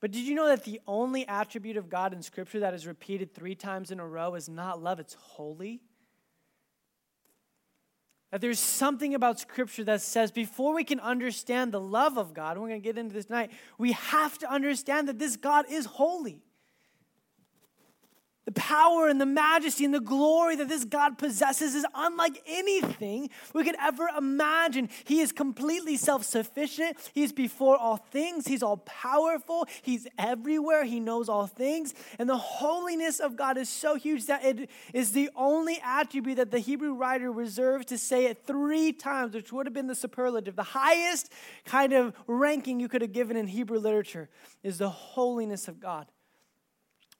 But 0.00 0.10
did 0.10 0.24
you 0.24 0.34
know 0.34 0.48
that 0.48 0.64
the 0.64 0.80
only 0.86 1.26
attribute 1.28 1.76
of 1.76 1.88
God 1.88 2.12
in 2.12 2.22
Scripture 2.22 2.60
that 2.60 2.74
is 2.74 2.88
repeated 2.88 3.32
three 3.32 3.54
times 3.54 3.92
in 3.92 4.00
a 4.00 4.06
row 4.06 4.34
is 4.34 4.48
not 4.48 4.82
love, 4.82 4.98
it's 4.98 5.14
holy? 5.14 5.80
That 8.32 8.40
there's 8.40 8.58
something 8.58 9.14
about 9.14 9.38
Scripture 9.38 9.84
that 9.84 10.00
says 10.00 10.32
before 10.32 10.74
we 10.74 10.82
can 10.82 10.98
understand 10.98 11.70
the 11.70 11.80
love 11.80 12.18
of 12.18 12.34
God, 12.34 12.58
we're 12.58 12.66
going 12.66 12.82
to 12.82 12.84
get 12.84 12.98
into 12.98 13.14
this 13.14 13.26
tonight, 13.26 13.52
we 13.78 13.92
have 13.92 14.38
to 14.38 14.50
understand 14.50 15.08
that 15.08 15.20
this 15.20 15.36
God 15.36 15.66
is 15.70 15.86
holy. 15.86 16.42
The 18.44 18.52
power 18.52 19.06
and 19.06 19.20
the 19.20 19.26
majesty 19.26 19.84
and 19.84 19.94
the 19.94 20.00
glory 20.00 20.56
that 20.56 20.68
this 20.68 20.84
God 20.84 21.16
possesses 21.16 21.76
is 21.76 21.86
unlike 21.94 22.42
anything 22.44 23.30
we 23.54 23.62
could 23.62 23.76
ever 23.80 24.08
imagine. 24.18 24.88
He 25.04 25.20
is 25.20 25.30
completely 25.30 25.96
self 25.96 26.24
sufficient. 26.24 26.96
He's 27.14 27.32
before 27.32 27.76
all 27.76 27.98
things. 27.98 28.48
He's 28.48 28.62
all 28.64 28.78
powerful. 28.78 29.68
He's 29.82 30.08
everywhere. 30.18 30.82
He 30.84 30.98
knows 30.98 31.28
all 31.28 31.46
things. 31.46 31.94
And 32.18 32.28
the 32.28 32.36
holiness 32.36 33.20
of 33.20 33.36
God 33.36 33.56
is 33.56 33.68
so 33.68 33.94
huge 33.94 34.26
that 34.26 34.44
it 34.44 34.68
is 34.92 35.12
the 35.12 35.30
only 35.36 35.80
attribute 35.84 36.38
that 36.38 36.50
the 36.50 36.58
Hebrew 36.58 36.94
writer 36.94 37.30
reserves 37.30 37.86
to 37.86 37.98
say 37.98 38.26
it 38.26 38.44
three 38.44 38.92
times, 38.92 39.34
which 39.34 39.52
would 39.52 39.66
have 39.66 39.74
been 39.74 39.86
the 39.86 39.94
superlative. 39.94 40.56
The 40.56 40.64
highest 40.64 41.32
kind 41.64 41.92
of 41.92 42.12
ranking 42.26 42.80
you 42.80 42.88
could 42.88 43.02
have 43.02 43.12
given 43.12 43.36
in 43.36 43.46
Hebrew 43.46 43.78
literature 43.78 44.28
is 44.64 44.78
the 44.78 44.90
holiness 44.90 45.68
of 45.68 45.78
God. 45.78 46.08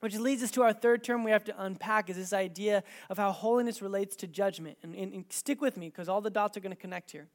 Which 0.03 0.17
leads 0.17 0.43
us 0.43 0.51
to 0.53 0.63
our 0.63 0.73
third 0.73 1.05
term 1.05 1.23
we 1.23 1.31
have 1.31 1.45
to 1.45 1.63
unpack 1.63 2.11
is 2.11 2.17
this 2.17 2.33
idea 2.33 2.83
of 3.09 3.19
how 3.19 3.31
holiness 3.31 3.81
relates 3.81 4.17
to 4.17 4.27
judgment. 4.27 4.77
And, 4.83 4.97
and, 4.97 5.13
and 5.13 5.25
stick 5.29 5.61
with 5.61 5.77
me 5.77 5.91
because 5.91 6.09
all 6.09 6.21
the 6.21 6.29
dots 6.29 6.57
are 6.57 6.61
going 6.61 6.75
to 6.75 6.81
connect 6.81 7.13
here. 7.13 7.29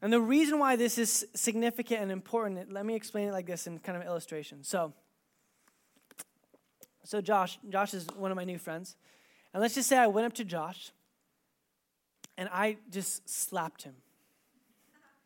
And 0.00 0.12
the 0.12 0.20
reason 0.20 0.60
why 0.60 0.76
this 0.76 0.98
is 0.98 1.26
significant 1.34 2.00
and 2.00 2.12
important, 2.12 2.72
let 2.72 2.86
me 2.86 2.94
explain 2.94 3.26
it 3.26 3.32
like 3.32 3.44
this 3.44 3.66
in 3.66 3.80
kind 3.80 3.98
of 4.00 4.06
illustration. 4.06 4.62
So, 4.62 4.92
so 7.02 7.20
Josh, 7.20 7.58
Josh 7.70 7.92
is 7.92 8.06
one 8.16 8.30
of 8.30 8.36
my 8.36 8.44
new 8.44 8.58
friends. 8.58 8.94
And 9.52 9.60
let's 9.60 9.74
just 9.74 9.88
say 9.88 9.98
I 9.98 10.06
went 10.06 10.28
up 10.28 10.34
to 10.34 10.44
Josh 10.44 10.92
and 12.38 12.48
I 12.52 12.76
just 12.88 13.28
slapped 13.28 13.82
him. 13.82 13.94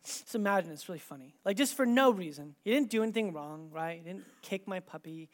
Just 0.03 0.35
imagine 0.35 0.73
it's 0.73 0.89
really 0.89 0.99
funny. 0.99 1.35
Like 1.45 1.59
just 1.59 1.77
for 1.77 1.85
no 1.85 2.11
reason. 2.11 2.55
He 2.65 2.71
didn't 2.71 2.89
do 2.89 3.03
anything 3.03 3.35
wrong, 3.35 3.69
right? 3.71 3.99
He 3.99 4.05
didn't 4.05 4.25
kick 4.41 4.67
my 4.67 4.81
puppy. 4.81 5.29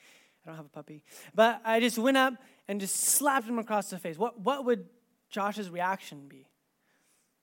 I 0.46 0.50
don't 0.50 0.56
have 0.56 0.66
a 0.66 0.70
puppy. 0.70 1.02
But 1.34 1.60
I 1.64 1.80
just 1.80 1.98
went 1.98 2.16
up 2.16 2.34
and 2.68 2.80
just 2.80 2.96
slapped 2.96 3.48
him 3.48 3.58
across 3.58 3.90
the 3.90 3.98
face. 3.98 4.16
What, 4.16 4.40
what 4.40 4.64
would 4.64 4.86
Josh's 5.28 5.68
reaction 5.68 6.28
be? 6.28 6.46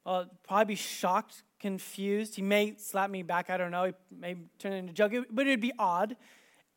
Well, 0.06 0.30
probably 0.44 0.74
be 0.74 0.76
shocked, 0.76 1.44
confused. 1.60 2.36
He 2.36 2.42
may 2.42 2.76
slap 2.78 3.10
me 3.10 3.24
back. 3.24 3.50
I 3.50 3.58
don't 3.58 3.72
know. 3.72 3.86
He 3.86 3.94
may 4.12 4.36
turn 4.60 4.74
it 4.74 4.78
into 4.78 4.92
a 4.92 4.94
joke, 4.94 5.26
but 5.30 5.48
it'd 5.48 5.60
be 5.60 5.74
odd. 5.78 6.16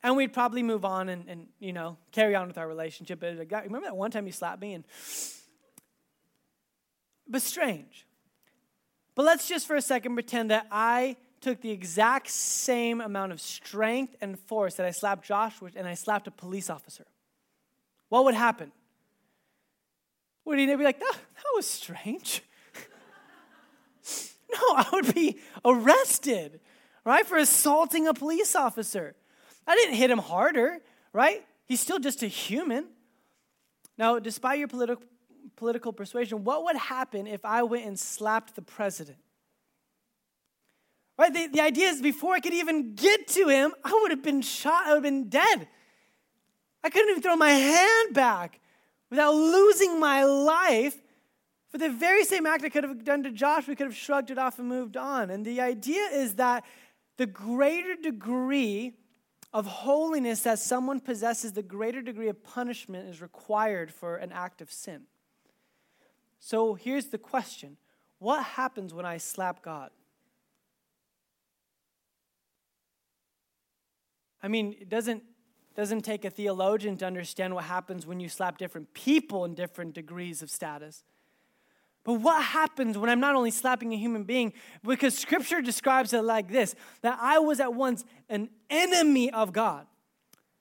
And 0.02 0.16
we'd 0.16 0.32
probably 0.32 0.62
move 0.62 0.84
on 0.84 1.08
and, 1.08 1.28
and 1.28 1.46
you 1.58 1.72
know, 1.72 1.96
carry 2.12 2.34
on 2.34 2.46
with 2.48 2.58
our 2.58 2.68
relationship. 2.68 3.20
But 3.20 3.36
like, 3.36 3.50
remember 3.50 3.86
that 3.86 3.96
one 3.96 4.10
time 4.10 4.26
he 4.26 4.32
slapped 4.32 4.60
me? 4.60 4.74
And 4.74 4.84
but 7.28 7.42
strange. 7.42 8.06
But 9.14 9.24
let's 9.24 9.48
just 9.48 9.66
for 9.66 9.76
a 9.76 9.82
second 9.82 10.14
pretend 10.14 10.50
that 10.50 10.66
I 10.70 11.16
took 11.46 11.60
the 11.60 11.70
exact 11.70 12.28
same 12.28 13.00
amount 13.00 13.30
of 13.30 13.40
strength 13.40 14.16
and 14.20 14.36
force 14.36 14.74
that 14.74 14.84
I 14.84 14.90
slapped 14.90 15.24
Josh 15.24 15.60
with 15.60 15.76
and 15.76 15.86
I 15.86 15.94
slapped 15.94 16.26
a 16.26 16.32
police 16.32 16.68
officer, 16.68 17.06
what 18.08 18.24
would 18.24 18.34
happen? 18.34 18.72
Would 20.44 20.58
he 20.58 20.66
be 20.66 20.82
like, 20.82 20.98
that, 20.98 21.12
that 21.12 21.52
was 21.54 21.64
strange? 21.64 22.42
no, 24.52 24.58
I 24.74 24.88
would 24.92 25.14
be 25.14 25.38
arrested, 25.64 26.58
right, 27.04 27.24
for 27.24 27.38
assaulting 27.38 28.08
a 28.08 28.14
police 28.14 28.56
officer. 28.56 29.14
I 29.68 29.76
didn't 29.76 29.94
hit 29.94 30.10
him 30.10 30.18
harder, 30.18 30.78
right? 31.12 31.46
He's 31.64 31.78
still 31.78 32.00
just 32.00 32.24
a 32.24 32.26
human. 32.26 32.86
Now, 33.96 34.18
despite 34.18 34.58
your 34.58 34.68
political 34.68 35.04
political 35.54 35.92
persuasion, 35.92 36.42
what 36.42 36.64
would 36.64 36.76
happen 36.76 37.28
if 37.28 37.44
I 37.44 37.62
went 37.62 37.86
and 37.86 37.96
slapped 37.96 38.56
the 38.56 38.62
president? 38.62 39.18
Right? 41.18 41.32
The, 41.32 41.46
the 41.48 41.60
idea 41.60 41.88
is 41.88 42.02
before 42.02 42.34
I 42.34 42.40
could 42.40 42.54
even 42.54 42.94
get 42.94 43.26
to 43.28 43.48
him, 43.48 43.72
I 43.84 43.98
would 44.02 44.10
have 44.10 44.22
been 44.22 44.42
shot, 44.42 44.86
I 44.86 44.94
would 44.94 44.96
have 44.96 45.02
been 45.02 45.28
dead. 45.28 45.68
I 46.84 46.90
couldn't 46.90 47.10
even 47.10 47.22
throw 47.22 47.36
my 47.36 47.50
hand 47.50 48.14
back 48.14 48.60
without 49.10 49.34
losing 49.34 49.98
my 49.98 50.24
life. 50.24 50.96
For 51.68 51.78
the 51.78 51.88
very 51.88 52.24
same 52.24 52.46
act 52.46 52.64
I 52.64 52.68
could 52.68 52.84
have 52.84 53.04
done 53.04 53.22
to 53.24 53.30
Josh, 53.30 53.66
we 53.66 53.74
could 53.74 53.86
have 53.86 53.96
shrugged 53.96 54.30
it 54.30 54.38
off 54.38 54.58
and 54.58 54.68
moved 54.68 54.96
on. 54.96 55.30
And 55.30 55.44
the 55.44 55.60
idea 55.60 56.06
is 56.12 56.34
that 56.34 56.64
the 57.16 57.26
greater 57.26 57.96
degree 57.96 58.92
of 59.52 59.66
holiness 59.66 60.42
that 60.42 60.58
someone 60.58 61.00
possesses, 61.00 61.52
the 61.52 61.62
greater 61.62 62.02
degree 62.02 62.28
of 62.28 62.42
punishment 62.44 63.08
is 63.08 63.22
required 63.22 63.90
for 63.90 64.16
an 64.16 64.30
act 64.32 64.60
of 64.60 64.70
sin. 64.70 65.02
So 66.38 66.74
here's 66.74 67.06
the 67.06 67.18
question 67.18 67.78
What 68.18 68.44
happens 68.44 68.92
when 68.92 69.06
I 69.06 69.16
slap 69.16 69.62
God? 69.62 69.90
I 74.46 74.48
mean, 74.48 74.76
it 74.80 74.88
doesn't, 74.88 75.24
doesn't 75.74 76.02
take 76.02 76.24
a 76.24 76.30
theologian 76.30 76.96
to 76.98 77.04
understand 77.04 77.52
what 77.52 77.64
happens 77.64 78.06
when 78.06 78.20
you 78.20 78.28
slap 78.28 78.58
different 78.58 78.94
people 78.94 79.44
in 79.44 79.54
different 79.54 79.92
degrees 79.92 80.40
of 80.40 80.50
status. 80.50 81.02
But 82.04 82.20
what 82.20 82.40
happens 82.40 82.96
when 82.96 83.10
I'm 83.10 83.18
not 83.18 83.34
only 83.34 83.50
slapping 83.50 83.92
a 83.92 83.96
human 83.96 84.22
being, 84.22 84.52
because 84.84 85.18
scripture 85.18 85.60
describes 85.60 86.12
it 86.12 86.22
like 86.22 86.48
this 86.48 86.76
that 87.02 87.18
I 87.20 87.40
was 87.40 87.58
at 87.58 87.74
once 87.74 88.04
an 88.28 88.48
enemy 88.70 89.32
of 89.32 89.52
God. 89.52 89.88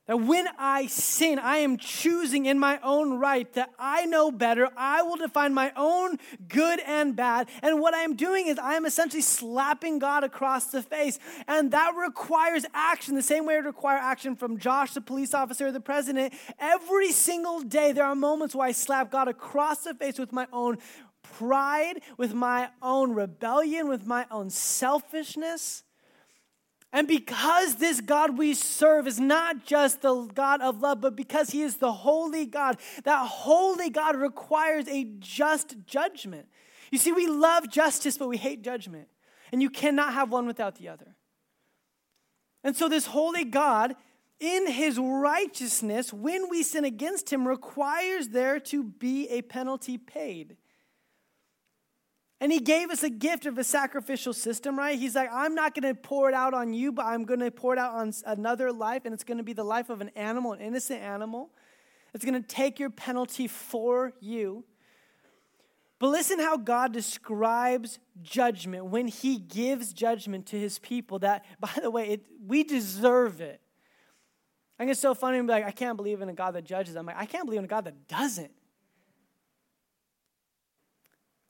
That 0.07 0.17
when 0.17 0.47
I 0.59 0.85
sin, 0.85 1.39
I 1.39 1.57
am 1.57 1.77
choosing 1.77 2.45
in 2.45 2.59
my 2.59 2.79
own 2.83 3.17
right 3.17 3.51
that 3.53 3.71
I 3.79 4.05
know 4.05 4.29
better. 4.29 4.69
I 4.77 5.01
will 5.01 5.15
define 5.15 5.53
my 5.53 5.71
own 5.75 6.19
good 6.47 6.79
and 6.85 7.15
bad. 7.15 7.49
And 7.63 7.79
what 7.79 7.95
I 7.95 8.01
am 8.01 8.15
doing 8.15 8.45
is 8.45 8.59
I 8.59 8.75
am 8.75 8.85
essentially 8.85 9.23
slapping 9.23 9.97
God 9.97 10.23
across 10.23 10.65
the 10.65 10.83
face. 10.83 11.17
And 11.47 11.71
that 11.71 11.93
requires 11.95 12.65
action, 12.75 13.15
the 13.15 13.23
same 13.23 13.47
way 13.47 13.55
it 13.55 13.65
requires 13.65 14.01
action 14.03 14.35
from 14.35 14.59
Josh, 14.59 14.93
the 14.93 15.01
police 15.01 15.33
officer, 15.33 15.71
the 15.71 15.79
president. 15.79 16.35
Every 16.59 17.11
single 17.11 17.61
day, 17.61 17.91
there 17.91 18.05
are 18.05 18.15
moments 18.15 18.53
where 18.53 18.67
I 18.67 18.73
slap 18.73 19.09
God 19.09 19.27
across 19.27 19.85
the 19.85 19.95
face 19.95 20.19
with 20.19 20.31
my 20.31 20.45
own 20.53 20.77
pride, 21.23 22.01
with 22.17 22.35
my 22.35 22.69
own 22.83 23.13
rebellion, 23.13 23.87
with 23.87 24.05
my 24.05 24.27
own 24.29 24.51
selfishness. 24.51 25.84
And 26.95 27.09
because 27.09 27.75
this 27.75 27.99
God 27.99 28.37
we 28.37 28.53
serve 28.53 29.05
is 29.05 29.19
not 29.19 29.65
just 29.65 30.01
the 30.01 30.15
God 30.33 30.61
of 30.61 30.79
love, 30.79 31.01
but 31.01 31.13
because 31.13 31.49
he 31.49 31.61
is 31.61 31.75
the 31.75 31.91
holy 31.91 32.45
God, 32.45 32.77
that 33.03 33.27
holy 33.27 33.89
God 33.89 34.15
requires 34.15 34.87
a 34.87 35.03
just 35.19 35.75
judgment. 35.85 36.47
You 36.91 36.97
see, 36.97 37.11
we 37.11 37.27
love 37.27 37.69
justice, 37.69 38.17
but 38.17 38.29
we 38.29 38.37
hate 38.37 38.61
judgment. 38.61 39.09
And 39.51 39.61
you 39.61 39.69
cannot 39.69 40.13
have 40.13 40.31
one 40.31 40.47
without 40.47 40.75
the 40.75 40.87
other. 40.87 41.17
And 42.63 42.77
so, 42.77 42.87
this 42.87 43.07
holy 43.07 43.43
God, 43.43 43.97
in 44.39 44.65
his 44.65 44.97
righteousness, 44.97 46.13
when 46.13 46.49
we 46.49 46.63
sin 46.63 46.85
against 46.85 47.29
him, 47.29 47.45
requires 47.45 48.29
there 48.29 48.57
to 48.61 48.85
be 48.85 49.27
a 49.27 49.41
penalty 49.41 49.97
paid. 49.97 50.55
And 52.41 52.51
he 52.51 52.59
gave 52.59 52.89
us 52.89 53.01
a 53.01 53.09
gift 53.09 53.45
of 53.45 53.57
a 53.57 53.63
sacrificial 53.63 54.33
system, 54.33 54.77
right? 54.77 54.99
He's 54.99 55.15
like, 55.15 55.29
I'm 55.31 55.55
not 55.55 55.73
going 55.73 55.93
to 55.93 55.99
pour 55.99 56.27
it 56.27 56.35
out 56.35 56.53
on 56.53 56.73
you, 56.73 56.91
but 56.91 57.05
I'm 57.05 57.23
going 57.23 57.39
to 57.39 57.49
pour 57.49 57.73
it 57.73 57.79
out 57.79 57.93
on 57.93 58.13
another 58.25 58.73
life, 58.73 59.03
and 59.05 59.13
it's 59.13 59.23
going 59.23 59.37
to 59.37 59.43
be 59.43 59.53
the 59.53 59.63
life 59.63 59.89
of 59.89 60.01
an 60.01 60.11
animal, 60.15 60.51
an 60.51 60.59
innocent 60.59 61.01
animal. 61.01 61.49
It's 62.13 62.25
going 62.25 62.41
to 62.41 62.47
take 62.47 62.79
your 62.79 62.89
penalty 62.89 63.47
for 63.47 64.13
you. 64.19 64.65
But 65.97 66.09
listen 66.09 66.39
how 66.39 66.57
God 66.57 66.91
describes 66.91 67.99
judgment 68.21 68.85
when 68.85 69.07
he 69.07 69.37
gives 69.37 69.93
judgment 69.93 70.45
to 70.47 70.59
his 70.59 70.77
people 70.79 71.19
that, 71.19 71.45
by 71.59 71.71
the 71.81 71.89
way, 71.89 72.09
it, 72.09 72.25
we 72.45 72.63
deserve 72.63 73.39
it. 73.39 73.61
I 74.77 74.83
think 74.83 74.91
it's 74.91 74.99
so 74.99 75.13
funny 75.13 75.37
to 75.37 75.43
be 75.43 75.49
like, 75.49 75.65
I 75.65 75.71
can't 75.71 75.95
believe 75.95 76.21
in 76.21 76.27
a 76.27 76.33
God 76.33 76.51
that 76.55 76.65
judges. 76.65 76.97
I'm 76.97 77.05
like, 77.05 77.17
I 77.17 77.25
can't 77.25 77.45
believe 77.45 77.59
in 77.59 77.65
a 77.65 77.69
God 77.69 77.85
that 77.85 78.09
doesn't. 78.09 78.51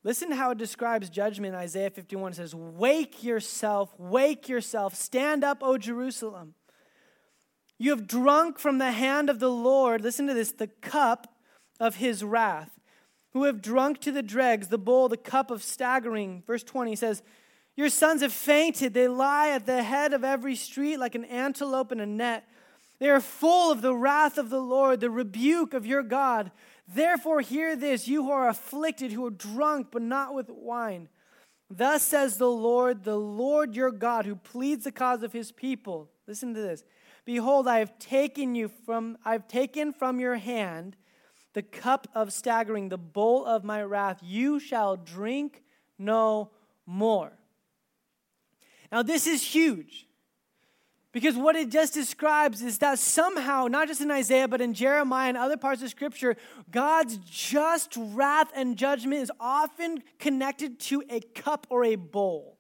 Listen 0.06 0.30
to 0.30 0.36
how 0.36 0.52
it 0.52 0.60
describes 0.60 1.10
judgment 1.10 1.56
Isaiah 1.56 1.90
51. 1.90 2.34
It 2.34 2.36
says, 2.36 2.54
Wake 2.54 3.24
yourself, 3.24 3.92
wake 3.98 4.48
yourself, 4.48 4.94
stand 4.94 5.44
up, 5.44 5.64
O 5.64 5.80
Jerusalem. 5.80 6.54
You 7.80 7.90
have 7.90 8.06
drunk 8.06 8.60
from 8.60 8.78
the 8.78 8.92
hand 8.92 9.32
of 9.32 9.40
the 9.40 9.50
Lord, 9.50 10.02
listen 10.02 10.28
to 10.28 10.36
this, 10.36 10.52
the 10.52 10.68
cup 10.68 11.36
of 11.80 11.96
his 11.96 12.24
wrath, 12.24 12.80
who 13.34 13.46
have 13.46 13.64
drunk 13.64 14.00
to 14.02 14.12
the 14.12 14.22
dregs 14.22 14.68
the 14.68 14.78
bowl, 14.78 15.10
the 15.10 15.18
cup 15.18 15.50
of 15.50 15.64
staggering. 15.64 16.44
Verse 16.46 16.64
20 16.64 16.96
says, 16.96 17.24
Your 17.76 17.90
sons 17.90 18.22
have 18.22 18.32
fainted. 18.32 18.94
They 18.94 19.08
lie 19.08 19.50
at 19.50 19.66
the 19.66 19.82
head 19.82 20.14
of 20.14 20.24
every 20.24 20.56
street 20.56 20.98
like 20.98 21.16
an 21.16 21.26
antelope 21.26 21.92
in 21.92 22.00
a 22.00 22.06
net. 22.06 22.48
They 23.00 23.10
are 23.10 23.20
full 23.20 23.72
of 23.72 23.82
the 23.82 23.96
wrath 23.96 24.38
of 24.38 24.52
the 24.52 24.62
Lord, 24.62 25.00
the 25.00 25.10
rebuke 25.10 25.74
of 25.74 25.88
your 25.88 26.04
God. 26.04 26.52
Therefore, 26.88 27.42
hear 27.42 27.76
this, 27.76 28.08
you 28.08 28.24
who 28.24 28.32
are 28.32 28.48
afflicted, 28.48 29.12
who 29.12 29.26
are 29.26 29.32
drunk, 29.32 29.88
but 29.92 30.02
not 30.02 30.34
with 30.34 30.50
wine. 30.50 31.10
Thus 31.70 32.04
says 32.04 32.38
the 32.38 32.50
Lord, 32.50 33.04
the 33.04 33.18
Lord 33.18 33.76
your 33.76 33.92
God, 33.92 34.26
who 34.26 34.36
pleads 34.36 34.84
the 34.84 34.92
cause 34.92 35.24
of 35.24 35.34
his 35.34 35.52
people. 35.52 36.12
Listen 36.28 36.54
to 36.54 36.62
this. 36.62 36.84
Behold, 37.26 37.68
I 37.68 37.80
have 37.80 37.98
taken 37.98 38.54
you 38.54 38.70
from 38.86 39.18
I've 39.26 39.48
taken 39.48 39.94
from 39.94 40.20
your 40.20 40.36
hand 40.36 40.96
the 41.54 41.64
cup 41.64 42.08
of 42.14 42.32
staggering, 42.32 42.90
the 42.90 42.98
bowl 42.98 43.46
of 43.46 43.64
my 43.64 43.82
wrath. 43.82 44.20
You 44.22 44.60
shall 44.60 44.96
drink 44.96 45.64
no 45.98 46.52
more. 46.86 47.32
Now, 48.92 49.02
this 49.02 49.26
is 49.26 49.42
huge. 49.42 50.05
Because 51.16 51.38
what 51.38 51.56
it 51.56 51.70
just 51.70 51.94
describes 51.94 52.62
is 52.62 52.80
that 52.80 53.00
somehow, 53.00 53.68
not 53.68 53.88
just 53.88 54.02
in 54.02 54.12
Isaiah, 54.12 54.50
but 54.50 54.60
in 54.60 54.74
Jeremiah 54.74 55.30
and 55.30 55.38
other 55.38 55.56
parts 55.56 55.82
of 55.82 55.90
Scripture, 55.90 56.36
God's 56.70 57.20
just 57.20 57.94
wrath 57.96 58.52
and 58.54 58.76
judgment 58.76 59.22
is 59.22 59.32
often 59.40 60.04
connected 60.20 60.78
to 60.82 61.06
a 61.10 61.22
cup 61.22 61.68
or 61.70 61.86
a 61.86 61.96
bowl. 61.96 62.60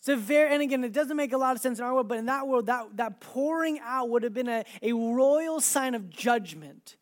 It's 0.00 0.08
a 0.08 0.16
very, 0.16 0.52
and 0.52 0.60
again, 0.60 0.82
it 0.82 0.92
doesn't 0.92 1.16
make 1.16 1.32
a 1.32 1.38
lot 1.38 1.54
of 1.54 1.62
sense 1.62 1.78
in 1.78 1.84
our 1.84 1.94
world, 1.94 2.08
but 2.08 2.18
in 2.18 2.26
that 2.26 2.48
world, 2.48 2.66
that, 2.66 2.96
that 2.96 3.20
pouring 3.20 3.78
out 3.84 4.08
would 4.08 4.24
have 4.24 4.34
been 4.34 4.48
a, 4.48 4.64
a 4.82 4.92
royal 4.92 5.60
sign 5.60 5.94
of 5.94 6.10
judgment. 6.10 6.96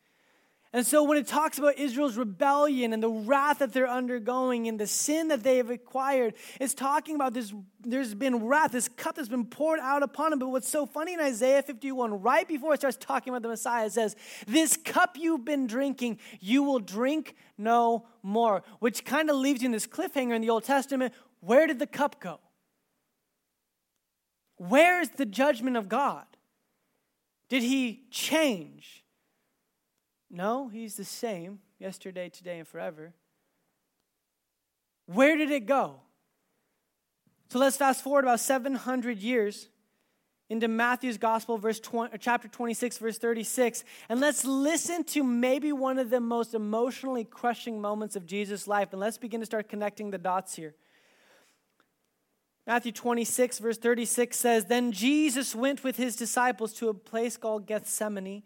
And 0.74 0.84
so 0.84 1.04
when 1.04 1.16
it 1.16 1.28
talks 1.28 1.56
about 1.56 1.78
Israel's 1.78 2.16
rebellion 2.16 2.92
and 2.92 3.00
the 3.00 3.08
wrath 3.08 3.60
that 3.60 3.72
they're 3.72 3.88
undergoing 3.88 4.66
and 4.66 4.78
the 4.78 4.88
sin 4.88 5.28
that 5.28 5.44
they 5.44 5.58
have 5.58 5.70
acquired, 5.70 6.34
it's 6.60 6.74
talking 6.74 7.14
about 7.14 7.32
this 7.32 7.54
there's 7.80 8.12
been 8.12 8.44
wrath, 8.46 8.72
this 8.72 8.88
cup 8.88 9.14
that's 9.14 9.28
been 9.28 9.46
poured 9.46 9.78
out 9.78 10.02
upon 10.02 10.30
them. 10.30 10.40
But 10.40 10.48
what's 10.48 10.68
so 10.68 10.84
funny 10.84 11.14
in 11.14 11.20
Isaiah 11.20 11.62
51, 11.62 12.22
right 12.22 12.48
before 12.48 12.74
it 12.74 12.80
starts 12.80 12.96
talking 12.96 13.32
about 13.32 13.42
the 13.42 13.50
Messiah, 13.50 13.86
it 13.86 13.92
says, 13.92 14.16
This 14.48 14.76
cup 14.76 15.16
you've 15.16 15.44
been 15.44 15.68
drinking, 15.68 16.18
you 16.40 16.64
will 16.64 16.80
drink 16.80 17.36
no 17.56 18.06
more. 18.24 18.64
Which 18.80 19.04
kind 19.04 19.30
of 19.30 19.36
leaves 19.36 19.62
you 19.62 19.66
in 19.66 19.72
this 19.72 19.86
cliffhanger 19.86 20.34
in 20.34 20.42
the 20.42 20.50
Old 20.50 20.64
Testament. 20.64 21.14
Where 21.38 21.68
did 21.68 21.78
the 21.78 21.86
cup 21.86 22.20
go? 22.20 22.40
Where's 24.56 25.10
the 25.10 25.26
judgment 25.26 25.76
of 25.76 25.88
God? 25.88 26.24
Did 27.48 27.62
he 27.62 28.06
change? 28.10 29.03
No, 30.34 30.66
he's 30.66 30.96
the 30.96 31.04
same 31.04 31.60
yesterday, 31.78 32.28
today, 32.28 32.58
and 32.58 32.66
forever. 32.66 33.12
Where 35.06 35.36
did 35.36 35.52
it 35.52 35.64
go? 35.64 36.00
So 37.50 37.60
let's 37.60 37.76
fast 37.76 38.02
forward 38.02 38.24
about 38.24 38.40
700 38.40 39.20
years 39.20 39.68
into 40.50 40.66
Matthew's 40.66 41.18
Gospel, 41.18 41.56
verse 41.56 41.78
20, 41.78 42.12
uh, 42.12 42.16
chapter 42.18 42.48
26, 42.48 42.98
verse 42.98 43.16
36, 43.16 43.84
and 44.08 44.20
let's 44.20 44.44
listen 44.44 45.04
to 45.04 45.22
maybe 45.22 45.70
one 45.70 46.00
of 46.00 46.10
the 46.10 46.20
most 46.20 46.52
emotionally 46.52 47.24
crushing 47.24 47.80
moments 47.80 48.16
of 48.16 48.26
Jesus' 48.26 48.66
life. 48.66 48.88
And 48.90 49.00
let's 49.00 49.18
begin 49.18 49.38
to 49.38 49.46
start 49.46 49.68
connecting 49.68 50.10
the 50.10 50.18
dots 50.18 50.56
here. 50.56 50.74
Matthew 52.66 52.90
26, 52.90 53.60
verse 53.60 53.78
36 53.78 54.36
says, 54.36 54.64
Then 54.64 54.90
Jesus 54.90 55.54
went 55.54 55.84
with 55.84 55.96
his 55.96 56.16
disciples 56.16 56.72
to 56.74 56.88
a 56.88 56.94
place 56.94 57.36
called 57.36 57.66
Gethsemane 57.66 58.42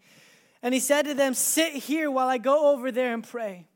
and 0.61 0.73
he 0.73 0.79
said 0.79 1.05
to 1.05 1.13
them, 1.13 1.33
Sit 1.33 1.73
here 1.73 2.11
while 2.11 2.27
I 2.27 2.37
go 2.37 2.71
over 2.71 2.91
there 2.91 3.13
and 3.13 3.23
pray. 3.23 3.67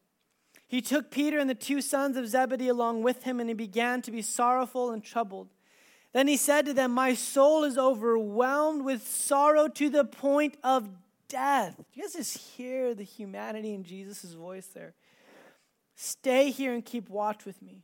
He 0.68 0.82
took 0.82 1.12
Peter 1.12 1.38
and 1.38 1.50
the 1.50 1.56
two 1.56 1.82
sons 1.82 2.18
of 2.18 2.28
Zebedee 2.28 2.68
along 2.68 3.04
with 3.04 3.24
him, 3.24 3.40
and 3.40 3.50
he 3.50 3.54
began 3.54 4.02
to 4.02 4.12
be 4.12 4.22
sorrowful 4.22 4.92
and 4.92 5.04
troubled. 5.04 5.50
Then 6.14 6.28
he 6.28 6.38
said 6.38 6.66
to 6.66 6.74
them, 6.74 6.92
My 6.92 7.14
soul 7.14 7.64
is 7.64 7.78
overwhelmed 7.78 8.84
with 8.84 9.08
sorrow 9.08 9.68
to 9.68 9.90
the 9.90 10.06
point 10.06 10.58
of 10.64 10.90
death. 11.28 11.76
You 11.94 12.04
guys 12.04 12.14
just 12.14 12.38
hear 12.38 12.94
the 12.94 13.04
humanity 13.04 13.74
in 13.74 13.84
Jesus' 13.84 14.34
voice 14.34 14.68
there? 14.68 14.94
Stay 15.96 16.50
here 16.50 16.74
and 16.74 16.84
keep 16.84 17.10
watch 17.10 17.46
with 17.46 17.62
me. 17.62 17.84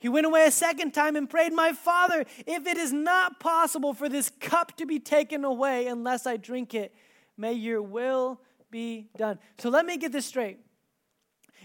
He 0.00 0.08
went 0.08 0.26
away 0.26 0.46
a 0.46 0.50
second 0.50 0.92
time 0.92 1.16
and 1.16 1.28
prayed, 1.28 1.52
My 1.52 1.72
Father, 1.72 2.24
if 2.46 2.66
it 2.66 2.76
is 2.76 2.92
not 2.92 3.40
possible 3.40 3.92
for 3.92 4.08
this 4.08 4.30
cup 4.40 4.76
to 4.76 4.86
be 4.86 5.00
taken 5.00 5.44
away 5.44 5.88
unless 5.88 6.26
I 6.26 6.36
drink 6.36 6.72
it, 6.72 6.94
may 7.36 7.52
your 7.52 7.82
will 7.82 8.40
be 8.70 9.08
done. 9.16 9.38
So 9.58 9.70
let 9.70 9.84
me 9.84 9.96
get 9.96 10.12
this 10.12 10.26
straight. 10.26 10.58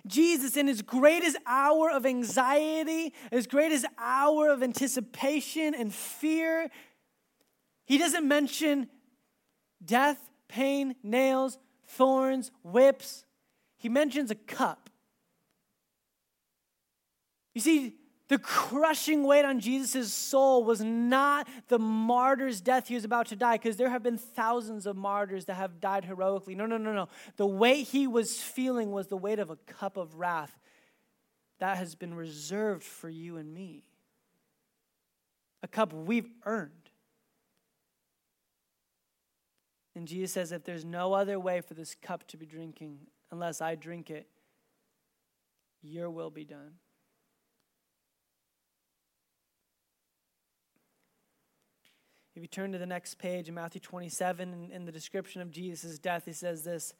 Jesus, 0.07 0.57
in 0.57 0.67
his 0.67 0.81
greatest 0.81 1.37
hour 1.45 1.89
of 1.89 2.05
anxiety, 2.05 3.13
his 3.31 3.47
greatest 3.47 3.85
hour 3.97 4.49
of 4.49 4.63
anticipation 4.63 5.73
and 5.73 5.93
fear, 5.93 6.69
he 7.85 7.97
doesn't 7.97 8.27
mention 8.27 8.89
death, 9.83 10.29
pain, 10.47 10.95
nails, 11.03 11.57
thorns, 11.87 12.51
whips. 12.63 13.25
He 13.77 13.89
mentions 13.89 14.31
a 14.31 14.35
cup. 14.35 14.89
You 17.53 17.61
see, 17.61 17.95
the 18.33 18.39
crushing 18.39 19.25
weight 19.25 19.45
on 19.45 19.59
Jesus' 19.59 20.11
soul 20.11 20.63
was 20.63 20.81
not 20.81 21.47
the 21.67 21.77
martyr's 21.77 22.61
death 22.61 22.87
he 22.87 22.95
was 22.95 23.05
about 23.05 23.27
to 23.27 23.35
die, 23.35 23.57
because 23.57 23.77
there 23.77 23.91
have 23.91 24.01
been 24.01 24.17
thousands 24.17 24.87
of 24.87 24.97
martyrs 24.97 25.45
that 25.45 25.53
have 25.53 25.79
died 25.79 26.03
heroically. 26.03 26.55
No, 26.55 26.65
no, 26.65 26.77
no, 26.77 26.93
no. 26.93 27.09
The 27.37 27.45
weight 27.45 27.89
he 27.89 28.07
was 28.07 28.41
feeling 28.41 28.91
was 28.91 29.05
the 29.05 29.17
weight 29.17 29.37
of 29.37 29.51
a 29.51 29.55
cup 29.55 29.97
of 29.97 30.15
wrath 30.15 30.57
that 31.59 31.77
has 31.77 31.93
been 31.93 32.15
reserved 32.15 32.81
for 32.81 33.07
you 33.07 33.37
and 33.37 33.53
me. 33.53 33.83
A 35.61 35.67
cup 35.67 35.93
we've 35.93 36.31
earned. 36.43 36.71
And 39.95 40.07
Jesus 40.07 40.33
says, 40.33 40.51
if 40.51 40.63
there's 40.63 40.83
no 40.83 41.13
other 41.13 41.39
way 41.39 41.61
for 41.61 41.75
this 41.75 41.93
cup 42.01 42.25
to 42.29 42.37
be 42.37 42.47
drinking 42.47 42.97
unless 43.29 43.61
I 43.61 43.75
drink 43.75 44.09
it, 44.09 44.27
your 45.83 46.09
will 46.09 46.31
be 46.31 46.45
done. 46.45 46.71
If 52.35 52.41
you 52.41 52.47
turn 52.47 52.71
to 52.71 52.79
the 52.79 52.87
next 52.87 53.19
page 53.19 53.47
in 53.47 53.53
Matthew 53.53 53.79
27, 53.79 54.53
in, 54.53 54.71
in 54.71 54.85
the 54.85 54.91
description 54.91 55.39
of 55.41 55.51
Jesus' 55.51 55.99
death, 55.99 56.23
he 56.25 56.33
says 56.33 56.63
this 56.63 56.95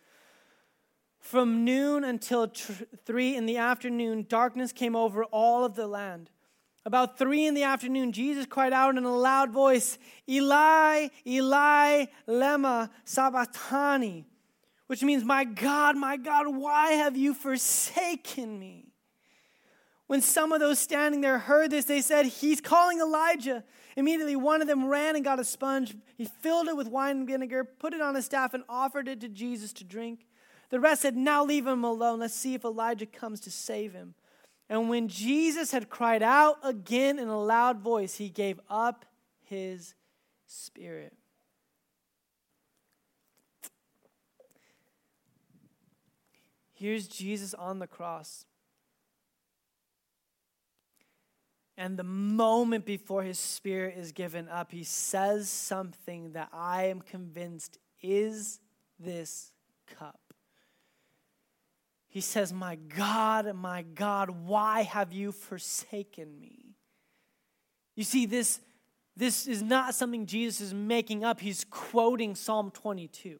From 1.19 1.65
noon 1.65 2.03
until 2.03 2.49
tr- 2.49 2.83
three 3.03 3.35
in 3.35 3.47
the 3.47 3.57
afternoon, 3.57 4.27
darkness 4.29 4.71
came 4.71 4.95
over 4.95 5.23
all 5.25 5.65
of 5.65 5.73
the 5.73 5.87
land. 5.87 6.29
About 6.85 7.17
three 7.17 7.47
in 7.47 7.55
the 7.55 7.63
afternoon, 7.63 8.11
Jesus 8.11 8.45
cried 8.45 8.73
out 8.73 8.95
in 8.95 9.03
a 9.03 9.17
loud 9.17 9.49
voice, 9.51 9.97
Eli, 10.29 11.07
Eli, 11.25 12.05
lema 12.27 12.91
sabachthani, 13.03 14.25
which 14.85 15.01
means, 15.01 15.23
My 15.23 15.45
God, 15.45 15.97
my 15.97 16.15
God, 16.15 16.45
why 16.55 16.91
have 16.91 17.17
you 17.17 17.33
forsaken 17.33 18.59
me? 18.59 18.93
When 20.05 20.21
some 20.21 20.51
of 20.51 20.59
those 20.59 20.77
standing 20.77 21.21
there 21.21 21.39
heard 21.39 21.71
this, 21.71 21.85
they 21.85 22.01
said, 22.01 22.27
He's 22.27 22.61
calling 22.61 22.99
Elijah. 22.99 23.63
Immediately, 23.95 24.35
one 24.35 24.61
of 24.61 24.67
them 24.67 24.87
ran 24.87 25.15
and 25.15 25.23
got 25.23 25.39
a 25.39 25.43
sponge. 25.43 25.95
He 26.17 26.25
filled 26.25 26.67
it 26.67 26.75
with 26.75 26.87
wine 26.87 27.17
and 27.17 27.27
vinegar, 27.27 27.63
put 27.63 27.93
it 27.93 28.01
on 28.01 28.15
a 28.15 28.21
staff, 28.21 28.53
and 28.53 28.63
offered 28.67 29.07
it 29.07 29.21
to 29.21 29.29
Jesus 29.29 29.71
to 29.73 29.83
drink. 29.83 30.25
The 30.69 30.79
rest 30.79 31.01
said, 31.01 31.15
Now 31.15 31.43
leave 31.43 31.67
him 31.67 31.83
alone. 31.83 32.19
Let's 32.19 32.33
see 32.33 32.55
if 32.55 32.65
Elijah 32.65 33.05
comes 33.05 33.39
to 33.41 33.51
save 33.51 33.93
him. 33.93 34.15
And 34.69 34.89
when 34.89 35.07
Jesus 35.07 35.71
had 35.71 35.89
cried 35.89 36.23
out 36.23 36.57
again 36.63 37.19
in 37.19 37.27
a 37.27 37.39
loud 37.39 37.79
voice, 37.79 38.15
he 38.15 38.29
gave 38.29 38.59
up 38.69 39.05
his 39.41 39.93
spirit. 40.47 41.13
Here's 46.73 47.07
Jesus 47.07 47.53
on 47.53 47.79
the 47.79 47.87
cross. 47.87 48.45
And 51.77 51.97
the 51.97 52.03
moment 52.03 52.85
before 52.85 53.23
his 53.23 53.39
spirit 53.39 53.97
is 53.97 54.11
given 54.11 54.47
up, 54.47 54.71
he 54.71 54.83
says 54.83 55.49
something 55.49 56.33
that 56.33 56.49
I 56.53 56.85
am 56.85 57.01
convinced 57.01 57.79
is 58.01 58.59
this 58.99 59.51
cup. 59.87 60.19
He 62.09 62.21
says, 62.21 62.53
My 62.53 62.75
God, 62.75 63.51
my 63.55 63.81
God, 63.81 64.29
why 64.29 64.83
have 64.83 65.11
you 65.13 65.31
forsaken 65.31 66.39
me? 66.39 66.75
You 67.95 68.03
see, 68.03 68.27
this, 68.27 68.59
this 69.17 69.47
is 69.47 69.63
not 69.63 69.95
something 69.95 70.27
Jesus 70.27 70.61
is 70.61 70.73
making 70.75 71.23
up. 71.23 71.39
He's 71.39 71.65
quoting 71.67 72.35
Psalm 72.35 72.69
22. 72.69 73.39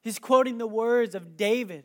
He's 0.00 0.18
quoting 0.18 0.56
the 0.56 0.66
words 0.66 1.14
of 1.14 1.36
David 1.36 1.84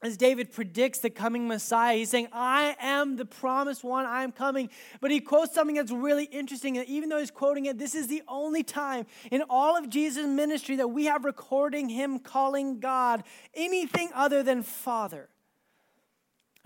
as 0.00 0.16
David 0.16 0.52
predicts 0.52 1.00
the 1.00 1.10
coming 1.10 1.48
Messiah, 1.48 1.96
he's 1.96 2.10
saying, 2.10 2.28
I 2.32 2.76
am 2.80 3.16
the 3.16 3.24
promised 3.24 3.82
one, 3.82 4.06
I 4.06 4.22
am 4.22 4.30
coming. 4.30 4.70
But 5.00 5.10
he 5.10 5.20
quotes 5.20 5.54
something 5.54 5.74
that's 5.74 5.90
really 5.90 6.24
interesting. 6.24 6.78
And 6.78 6.86
even 6.86 7.08
though 7.08 7.18
he's 7.18 7.32
quoting 7.32 7.66
it, 7.66 7.78
this 7.78 7.94
is 7.94 8.06
the 8.06 8.22
only 8.28 8.62
time 8.62 9.06
in 9.32 9.42
all 9.50 9.76
of 9.76 9.88
Jesus' 9.88 10.26
ministry 10.26 10.76
that 10.76 10.88
we 10.88 11.06
have 11.06 11.24
recording 11.24 11.88
him 11.88 12.20
calling 12.20 12.78
God 12.78 13.24
anything 13.54 14.10
other 14.14 14.42
than 14.42 14.62
Father. 14.62 15.28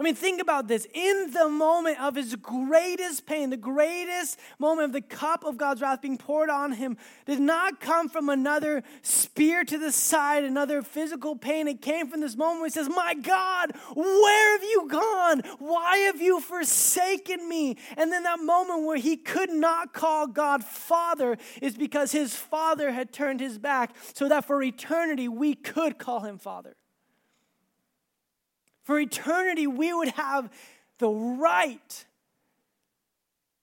I 0.03 0.05
mean, 0.05 0.17
think 0.17 0.43
about 0.43 0.67
this. 0.67 0.85
In 0.93 1.31
the 1.31 1.49
moment 1.49 2.01
of 2.01 2.17
his 2.17 2.35
greatest 2.35 3.25
pain, 3.25 3.51
the 3.51 3.57
greatest 3.57 4.37
moment 4.59 4.87
of 4.87 4.93
the 4.93 5.01
cup 5.01 5.45
of 5.45 5.57
God's 5.57 5.81
wrath 5.81 6.03
being 6.03 6.19
poured 6.19 6.51
on 6.51 6.73
him, 6.73 6.97
did 7.25 7.39
not 7.39 7.81
come 7.81 8.09
from 8.09 8.29
another 8.29 8.83
spear 9.03 9.63
to 9.63 9.79
the 9.79 9.93
side, 9.93 10.43
another 10.43 10.83
physical 10.83 11.37
pain. 11.37 11.69
It 11.69 11.81
came 11.83 12.09
from 12.09 12.21
this 12.21 12.35
moment 12.35 12.59
where 12.63 12.67
he 12.67 12.73
says, 12.73 12.89
My 12.89 13.15
God, 13.15 13.77
where 13.95 14.59
have 14.59 14.65
you 14.65 14.89
gone? 14.89 15.43
Why 15.61 15.99
have 15.99 16.21
you 16.21 16.41
forsaken 16.41 17.49
me? 17.49 17.77
And 17.97 18.11
then 18.11 18.25
that 18.25 18.41
moment 18.41 18.83
where 18.83 18.99
he 18.99 19.17
could 19.17 19.51
not 19.51 19.95
call 19.95 20.27
God 20.27 20.65
Father 20.65 21.39
is 21.61 21.77
because 21.77 22.11
his 22.11 22.35
father 22.35 22.91
had 22.91 23.13
turned 23.13 23.39
his 23.39 23.57
back, 23.57 23.95
so 24.15 24.29
that 24.29 24.47
for 24.47 24.61
eternity 24.65 25.29
we 25.29 25.55
could 25.55 25.97
call 25.97 26.23
him 26.23 26.39
Father. 26.39 26.75
For 28.93 29.01
eternity, 29.01 29.67
we 29.67 29.95
would 29.95 30.11
have 30.11 30.51
the 30.99 31.09
right 31.09 32.05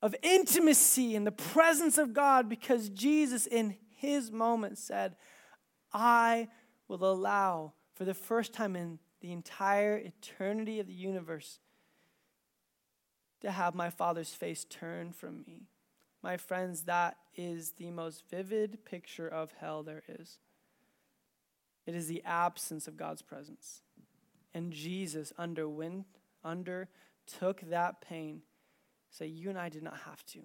of 0.02 0.16
intimacy 0.24 1.14
in 1.14 1.24
the 1.24 1.32
presence 1.32 2.00
of 2.00 2.16
God 2.16 2.50
because 2.50 2.90
Jesus, 2.90 3.46
in 3.46 3.76
his 3.92 4.32
moment, 4.32 4.80
said, 4.80 5.16
I 5.94 6.48
will 6.88 7.06
allow 7.06 7.74
for 7.94 8.06
the 8.06 8.16
first 8.16 8.54
time 8.54 8.76
in 8.76 8.98
the 9.22 9.32
entire 9.32 9.98
eternity 9.98 10.80
of 10.80 10.88
the 10.88 10.94
universe 10.94 11.60
to 13.42 13.52
have 13.52 13.76
my 13.76 13.92
Father's 13.92 14.34
face 14.34 14.66
turned 14.68 15.16
from 15.16 15.44
me. 15.46 15.68
My 16.24 16.38
friends, 16.38 16.86
that 16.86 17.18
is 17.36 17.74
the 17.74 17.92
most 17.92 18.24
vivid 18.32 18.84
picture 18.84 19.28
of 19.28 19.52
hell 19.60 19.84
there 19.84 20.02
is. 20.08 20.40
It 21.86 21.94
is 21.94 22.08
the 22.08 22.24
absence 22.26 22.88
of 22.88 22.98
God's 22.98 23.22
presence. 23.22 23.84
And 24.54 24.72
Jesus 24.72 25.32
underwent, 25.38 26.06
undertook 26.44 27.62
that 27.70 28.02
pain 28.02 28.42
so 29.12 29.24
you 29.24 29.50
and 29.50 29.58
I 29.58 29.70
did 29.70 29.84
not 29.84 29.98
have 30.06 30.26
to. 30.28 30.40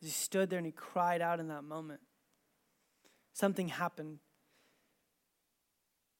He 0.00 0.08
stood 0.08 0.50
there 0.50 0.58
and 0.58 0.66
he 0.66 0.72
cried 0.72 1.22
out 1.22 1.40
in 1.40 1.48
that 1.48 1.64
moment, 1.64 2.00
something 3.32 3.68
happened. 3.68 4.18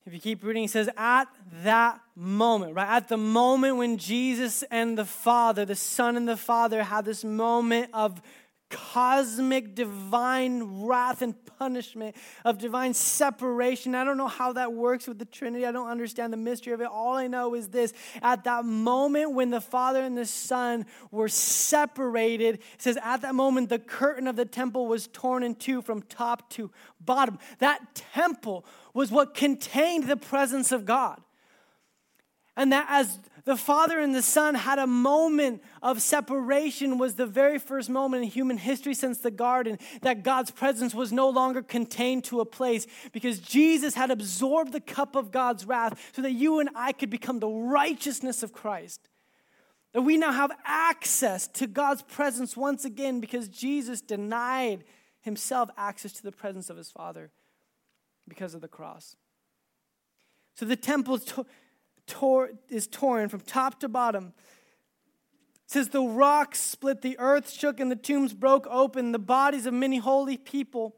If 0.04 0.12
you 0.12 0.18
keep 0.18 0.42
reading, 0.42 0.62
he 0.62 0.68
says, 0.68 0.88
at 0.96 1.26
that 1.62 2.00
moment, 2.16 2.74
right? 2.74 2.88
At 2.88 3.08
the 3.08 3.16
moment 3.16 3.76
when 3.76 3.98
Jesus 3.98 4.64
and 4.64 4.98
the 4.98 5.04
Father, 5.04 5.64
the 5.64 5.76
Son 5.76 6.16
and 6.16 6.28
the 6.28 6.36
Father, 6.36 6.82
had 6.82 7.04
this 7.04 7.22
moment 7.22 7.90
of 7.92 8.20
cosmic 8.72 9.76
divine 9.76 10.84
wrath 10.84 11.22
and 11.22 11.34
punishment, 11.58 12.16
of 12.44 12.58
divine 12.58 12.94
separation. 12.94 13.94
I 13.94 14.02
don't 14.02 14.16
know 14.16 14.26
how 14.26 14.54
that 14.54 14.72
works 14.72 15.06
with 15.06 15.18
the 15.18 15.24
Trinity. 15.24 15.64
I 15.64 15.70
don't 15.70 15.88
understand 15.88 16.32
the 16.32 16.38
mystery 16.38 16.72
of 16.72 16.80
it. 16.80 16.88
All 16.88 17.14
I 17.14 17.28
know 17.28 17.54
is 17.54 17.68
this 17.68 17.92
at 18.20 18.42
that 18.44 18.64
moment 18.64 19.34
when 19.34 19.50
the 19.50 19.60
Father 19.60 20.02
and 20.02 20.18
the 20.18 20.26
Son 20.26 20.86
were 21.10 21.28
separated, 21.28 22.56
it 22.56 22.62
says, 22.78 22.98
at 23.02 23.22
that 23.22 23.34
moment, 23.34 23.68
the 23.68 23.78
curtain 23.78 24.26
of 24.26 24.34
the 24.34 24.44
temple 24.44 24.88
was 24.88 25.06
torn 25.06 25.42
in 25.42 25.54
two 25.54 25.82
from 25.82 26.02
top 26.02 26.50
to 26.50 26.70
bottom. 27.00 27.38
That 27.58 27.94
temple 27.94 28.64
was 28.94 29.12
what 29.12 29.34
contained 29.34 30.08
the 30.08 30.16
presence 30.16 30.72
of 30.72 30.84
God. 30.84 31.20
And 32.56 32.72
that 32.72 32.86
as 32.88 33.18
the 33.44 33.56
Father 33.56 33.98
and 33.98 34.14
the 34.14 34.22
Son 34.22 34.54
had 34.54 34.78
a 34.78 34.86
moment 34.86 35.62
of 35.82 36.00
separation 36.00 36.98
was 36.98 37.14
the 37.14 37.26
very 37.26 37.58
first 37.58 37.90
moment 37.90 38.22
in 38.22 38.30
human 38.30 38.56
history 38.56 38.94
since 38.94 39.18
the 39.18 39.30
garden 39.30 39.78
that 40.02 40.22
God's 40.22 40.50
presence 40.50 40.94
was 40.94 41.12
no 41.12 41.28
longer 41.28 41.62
contained 41.62 42.24
to 42.24 42.40
a 42.40 42.44
place 42.44 42.86
because 43.12 43.40
Jesus 43.40 43.94
had 43.94 44.10
absorbed 44.10 44.72
the 44.72 44.80
cup 44.80 45.16
of 45.16 45.30
God's 45.32 45.66
wrath 45.66 45.98
so 46.12 46.22
that 46.22 46.32
you 46.32 46.60
and 46.60 46.70
I 46.76 46.92
could 46.92 47.10
become 47.10 47.40
the 47.40 47.48
righteousness 47.48 48.42
of 48.42 48.52
Christ. 48.52 49.08
That 49.92 50.02
we 50.02 50.16
now 50.16 50.32
have 50.32 50.52
access 50.64 51.48
to 51.48 51.66
God's 51.66 52.02
presence 52.02 52.56
once 52.56 52.84
again 52.84 53.20
because 53.20 53.48
Jesus 53.48 54.00
denied 54.00 54.84
himself 55.20 55.68
access 55.76 56.12
to 56.12 56.22
the 56.22 56.32
presence 56.32 56.70
of 56.70 56.76
his 56.76 56.90
Father 56.90 57.30
because 58.28 58.54
of 58.54 58.60
the 58.60 58.68
cross. 58.68 59.16
So 60.54 60.66
the 60.66 60.76
temple 60.76 61.18
tore, 62.06 62.50
is 62.68 62.86
torn 62.86 63.28
from 63.28 63.40
top 63.40 63.80
to 63.80 63.88
bottom. 63.88 64.32
It 65.64 65.70
says, 65.70 65.88
The 65.88 66.02
rocks 66.02 66.60
split, 66.60 67.02
the 67.02 67.18
earth 67.18 67.50
shook, 67.50 67.80
and 67.80 67.90
the 67.90 67.96
tombs 67.96 68.34
broke 68.34 68.66
open. 68.68 69.12
The 69.12 69.18
bodies 69.18 69.66
of 69.66 69.74
many 69.74 69.98
holy 69.98 70.36
people 70.36 70.96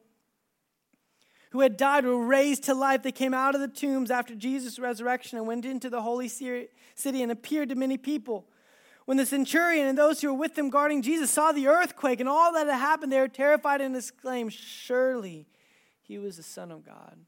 who 1.50 1.60
had 1.60 1.76
died 1.76 2.04
were 2.04 2.26
raised 2.26 2.64
to 2.64 2.74
life. 2.74 3.02
They 3.02 3.12
came 3.12 3.32
out 3.32 3.54
of 3.54 3.60
the 3.60 3.68
tombs 3.68 4.10
after 4.10 4.34
Jesus' 4.34 4.78
resurrection 4.78 5.38
and 5.38 5.46
went 5.46 5.64
into 5.64 5.88
the 5.88 6.02
holy 6.02 6.26
city 6.28 6.68
and 7.04 7.30
appeared 7.30 7.68
to 7.68 7.76
many 7.76 7.96
people. 7.96 8.48
When 9.04 9.18
the 9.18 9.26
centurion 9.26 9.86
and 9.86 9.96
those 9.96 10.20
who 10.20 10.28
were 10.28 10.38
with 10.38 10.58
him 10.58 10.70
guarding 10.70 11.02
Jesus 11.02 11.30
saw 11.30 11.52
the 11.52 11.68
earthquake 11.68 12.20
and 12.20 12.28
all 12.28 12.52
that 12.54 12.66
had 12.66 12.78
happened, 12.78 13.12
they 13.12 13.20
were 13.20 13.28
terrified 13.28 13.80
and 13.80 13.94
exclaimed, 13.94 14.52
Surely 14.52 15.46
he 16.02 16.18
was 16.18 16.38
the 16.38 16.42
Son 16.42 16.72
of 16.72 16.84
God. 16.84 17.18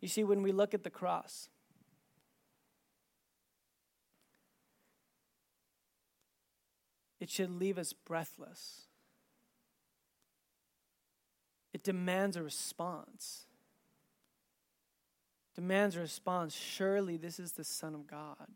You 0.00 0.08
see, 0.08 0.22
when 0.22 0.42
we 0.42 0.52
look 0.52 0.72
at 0.72 0.84
the 0.84 0.90
cross, 0.90 1.48
it 7.20 7.28
should 7.28 7.50
leave 7.50 7.78
us 7.78 7.92
breathless. 7.92 8.86
It 11.72 11.84
demands 11.84 12.36
a 12.36 12.42
response. 12.42 13.44
Demands 15.54 15.96
a 15.96 16.00
response. 16.00 16.54
Surely 16.54 17.16
this 17.16 17.38
is 17.38 17.52
the 17.52 17.64
Son 17.64 17.94
of 17.94 18.06
God. 18.06 18.48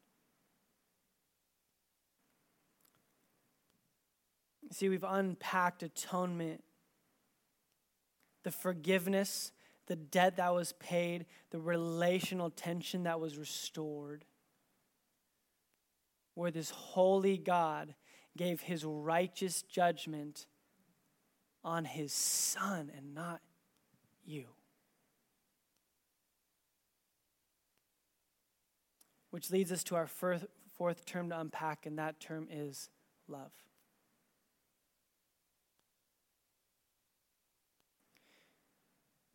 See, 4.72 4.88
we've 4.88 5.05
unpacked 5.07 5.83
atonement, 5.83 6.64
the 8.42 8.50
forgiveness, 8.50 9.53
the 9.87 9.94
debt 9.94 10.38
that 10.38 10.55
was 10.55 10.72
paid, 10.72 11.27
the 11.50 11.61
relational 11.61 12.50
tension 12.50 13.05
that 13.05 13.20
was 13.20 13.37
restored. 13.37 14.24
Where 16.35 16.50
this 16.50 16.70
holy 16.70 17.37
God 17.37 17.94
gave 18.37 18.62
his 18.62 18.85
righteous 18.85 19.62
judgment 19.62 20.47
on 21.62 21.85
his 21.85 22.12
son 22.12 22.90
and 22.97 23.14
not 23.14 23.40
you. 24.25 24.44
Which 29.31 29.51
leads 29.51 29.73
us 29.73 29.83
to 29.85 29.97
our 29.97 30.07
fourth, 30.07 31.07
term 31.07 31.31
to 31.31 31.40
unpack, 31.40 31.87
and 31.87 31.99
that 31.99 32.20
term 32.20 32.47
is 32.51 32.88
love. 33.27 33.51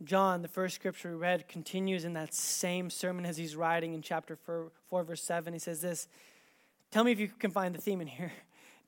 John, 0.02 0.42
the 0.42 0.48
first 0.48 0.76
scripture 0.76 1.10
we 1.10 1.16
read, 1.18 1.50
continues 1.50 2.06
in 2.06 2.14
that 2.14 2.34
same 2.34 2.90
sermon 2.90 3.26
as 3.26 3.36
he's 3.36 3.58
writing 3.58 3.94
in 3.94 4.02
chapter 4.02 4.38
4, 4.38 4.72
4, 4.88 5.04
verse 5.04 5.22
7. 5.22 5.52
He 5.52 5.60
says 5.60 5.82
this 5.82 6.08
Tell 6.92 7.04
me 7.04 7.12
if 7.12 7.20
you 7.20 7.28
can 7.28 7.52
find 7.52 7.76
the 7.76 7.82
theme 7.82 8.00
in 8.00 8.08
here. 8.08 8.32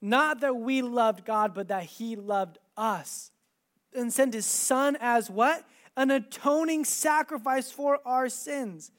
Not 0.00 0.40
that 0.40 0.56
we 0.56 0.82
loved 0.82 1.24
God, 1.24 1.54
but 1.54 1.68
that 1.68 1.84
He 1.84 2.16
loved 2.16 2.58
us 2.76 3.30
and 3.94 4.12
sent 4.12 4.34
His 4.34 4.46
Son 4.46 4.96
as 5.00 5.30
what? 5.30 5.64
An 5.96 6.10
atoning 6.10 6.84
sacrifice 6.84 7.70
for 7.70 7.98
our 8.06 8.28
sins. 8.28 8.90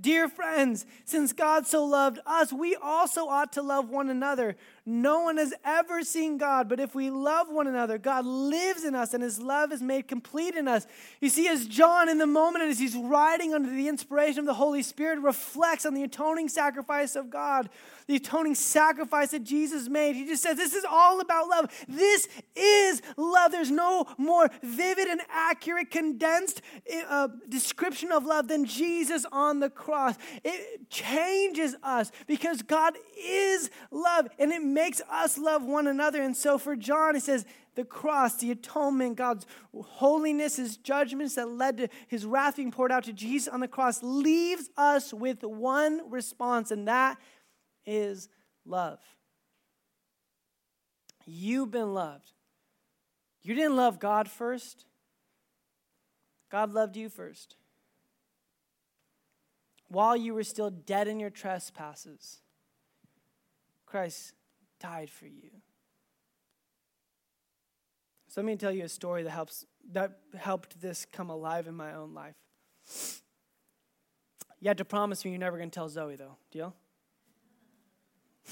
Dear 0.00 0.28
friends, 0.28 0.86
since 1.04 1.32
God 1.32 1.66
so 1.66 1.84
loved 1.84 2.20
us, 2.24 2.52
we 2.52 2.74
also 2.74 3.26
ought 3.26 3.52
to 3.52 3.62
love 3.62 3.90
one 3.90 4.08
another. 4.08 4.56
No 4.86 5.20
one 5.20 5.36
has 5.36 5.52
ever 5.64 6.02
seen 6.02 6.38
God, 6.38 6.68
but 6.68 6.80
if 6.80 6.94
we 6.94 7.10
love 7.10 7.48
one 7.50 7.66
another, 7.66 7.98
God 7.98 8.24
lives 8.24 8.84
in 8.84 8.94
us 8.94 9.14
and 9.14 9.22
his 9.22 9.38
love 9.40 9.72
is 9.72 9.82
made 9.82 10.08
complete 10.08 10.54
in 10.54 10.66
us. 10.66 10.86
You 11.20 11.28
see, 11.28 11.48
as 11.48 11.66
John, 11.66 12.08
in 12.08 12.18
the 12.18 12.26
moment, 12.26 12.64
as 12.64 12.78
he's 12.78 12.96
writing 12.96 13.54
under 13.54 13.70
the 13.70 13.88
inspiration 13.88 14.40
of 14.40 14.46
the 14.46 14.54
Holy 14.54 14.82
Spirit, 14.82 15.20
reflects 15.20 15.84
on 15.84 15.94
the 15.94 16.02
atoning 16.02 16.48
sacrifice 16.48 17.14
of 17.14 17.30
God, 17.30 17.68
the 18.06 18.16
atoning 18.16 18.56
sacrifice 18.56 19.30
that 19.30 19.44
Jesus 19.44 19.88
made, 19.88 20.16
he 20.16 20.26
just 20.26 20.42
says, 20.42 20.56
This 20.56 20.74
is 20.74 20.84
all 20.88 21.20
about 21.20 21.48
love. 21.48 21.70
This 21.86 22.28
is 22.56 23.02
love. 23.16 23.52
There's 23.52 23.70
no 23.70 24.06
more 24.18 24.50
vivid 24.62 25.06
and 25.06 25.20
accurate, 25.30 25.90
condensed 25.90 26.60
uh, 27.08 27.28
description 27.48 28.10
of 28.10 28.24
love 28.24 28.48
than 28.48 28.64
Jesus 28.64 29.24
on 29.30 29.60
the 29.60 29.70
cross. 29.70 30.16
It 30.42 30.90
changes 30.90 31.76
us 31.82 32.10
because 32.26 32.62
God 32.62 32.94
is 33.16 33.70
love 33.90 34.26
and 34.38 34.50
it 34.50 34.62
makes 34.80 35.02
us 35.10 35.36
love 35.36 35.62
one 35.62 35.86
another. 35.86 36.22
And 36.22 36.36
so 36.36 36.56
for 36.56 36.74
John, 36.74 37.14
he 37.14 37.20
says, 37.20 37.44
the 37.74 37.84
cross, 37.84 38.36
the 38.36 38.50
atonement, 38.50 39.16
God's 39.16 39.46
holiness, 39.74 40.56
his 40.56 40.76
judgments 40.76 41.34
that 41.34 41.48
led 41.48 41.76
to 41.78 41.88
his 42.08 42.24
wrath 42.24 42.56
being 42.56 42.70
poured 42.70 42.90
out 42.90 43.04
to 43.04 43.12
Jesus 43.12 43.46
on 43.52 43.60
the 43.60 43.68
cross 43.68 44.02
leaves 44.02 44.70
us 44.76 45.12
with 45.12 45.42
one 45.44 46.10
response, 46.10 46.70
and 46.70 46.88
that 46.88 47.18
is 47.86 48.28
love. 48.64 48.98
You've 51.26 51.70
been 51.70 51.94
loved. 51.94 52.32
You 53.42 53.54
didn't 53.54 53.76
love 53.76 54.00
God 54.00 54.28
first, 54.28 54.84
God 56.50 56.72
loved 56.72 56.96
you 56.96 57.08
first. 57.08 57.56
While 59.88 60.16
you 60.16 60.34
were 60.34 60.44
still 60.44 60.70
dead 60.70 61.08
in 61.08 61.18
your 61.20 61.30
trespasses, 61.30 62.40
Christ 63.86 64.34
died 64.80 65.10
for 65.10 65.26
you. 65.26 65.50
So 68.28 68.40
let 68.40 68.46
me 68.46 68.56
tell 68.56 68.72
you 68.72 68.84
a 68.84 68.88
story 68.88 69.22
that 69.24 69.30
helps 69.30 69.66
that 69.92 70.18
helped 70.36 70.80
this 70.80 71.06
come 71.10 71.30
alive 71.30 71.66
in 71.66 71.74
my 71.74 71.94
own 71.94 72.14
life. 72.14 72.34
You 74.60 74.68
have 74.68 74.76
to 74.76 74.84
promise 74.84 75.24
me 75.24 75.30
you're 75.30 75.40
never 75.40 75.56
going 75.56 75.70
to 75.70 75.74
tell 75.74 75.88
Zoe, 75.88 76.16
though. 76.16 76.36
Deal? 76.50 76.74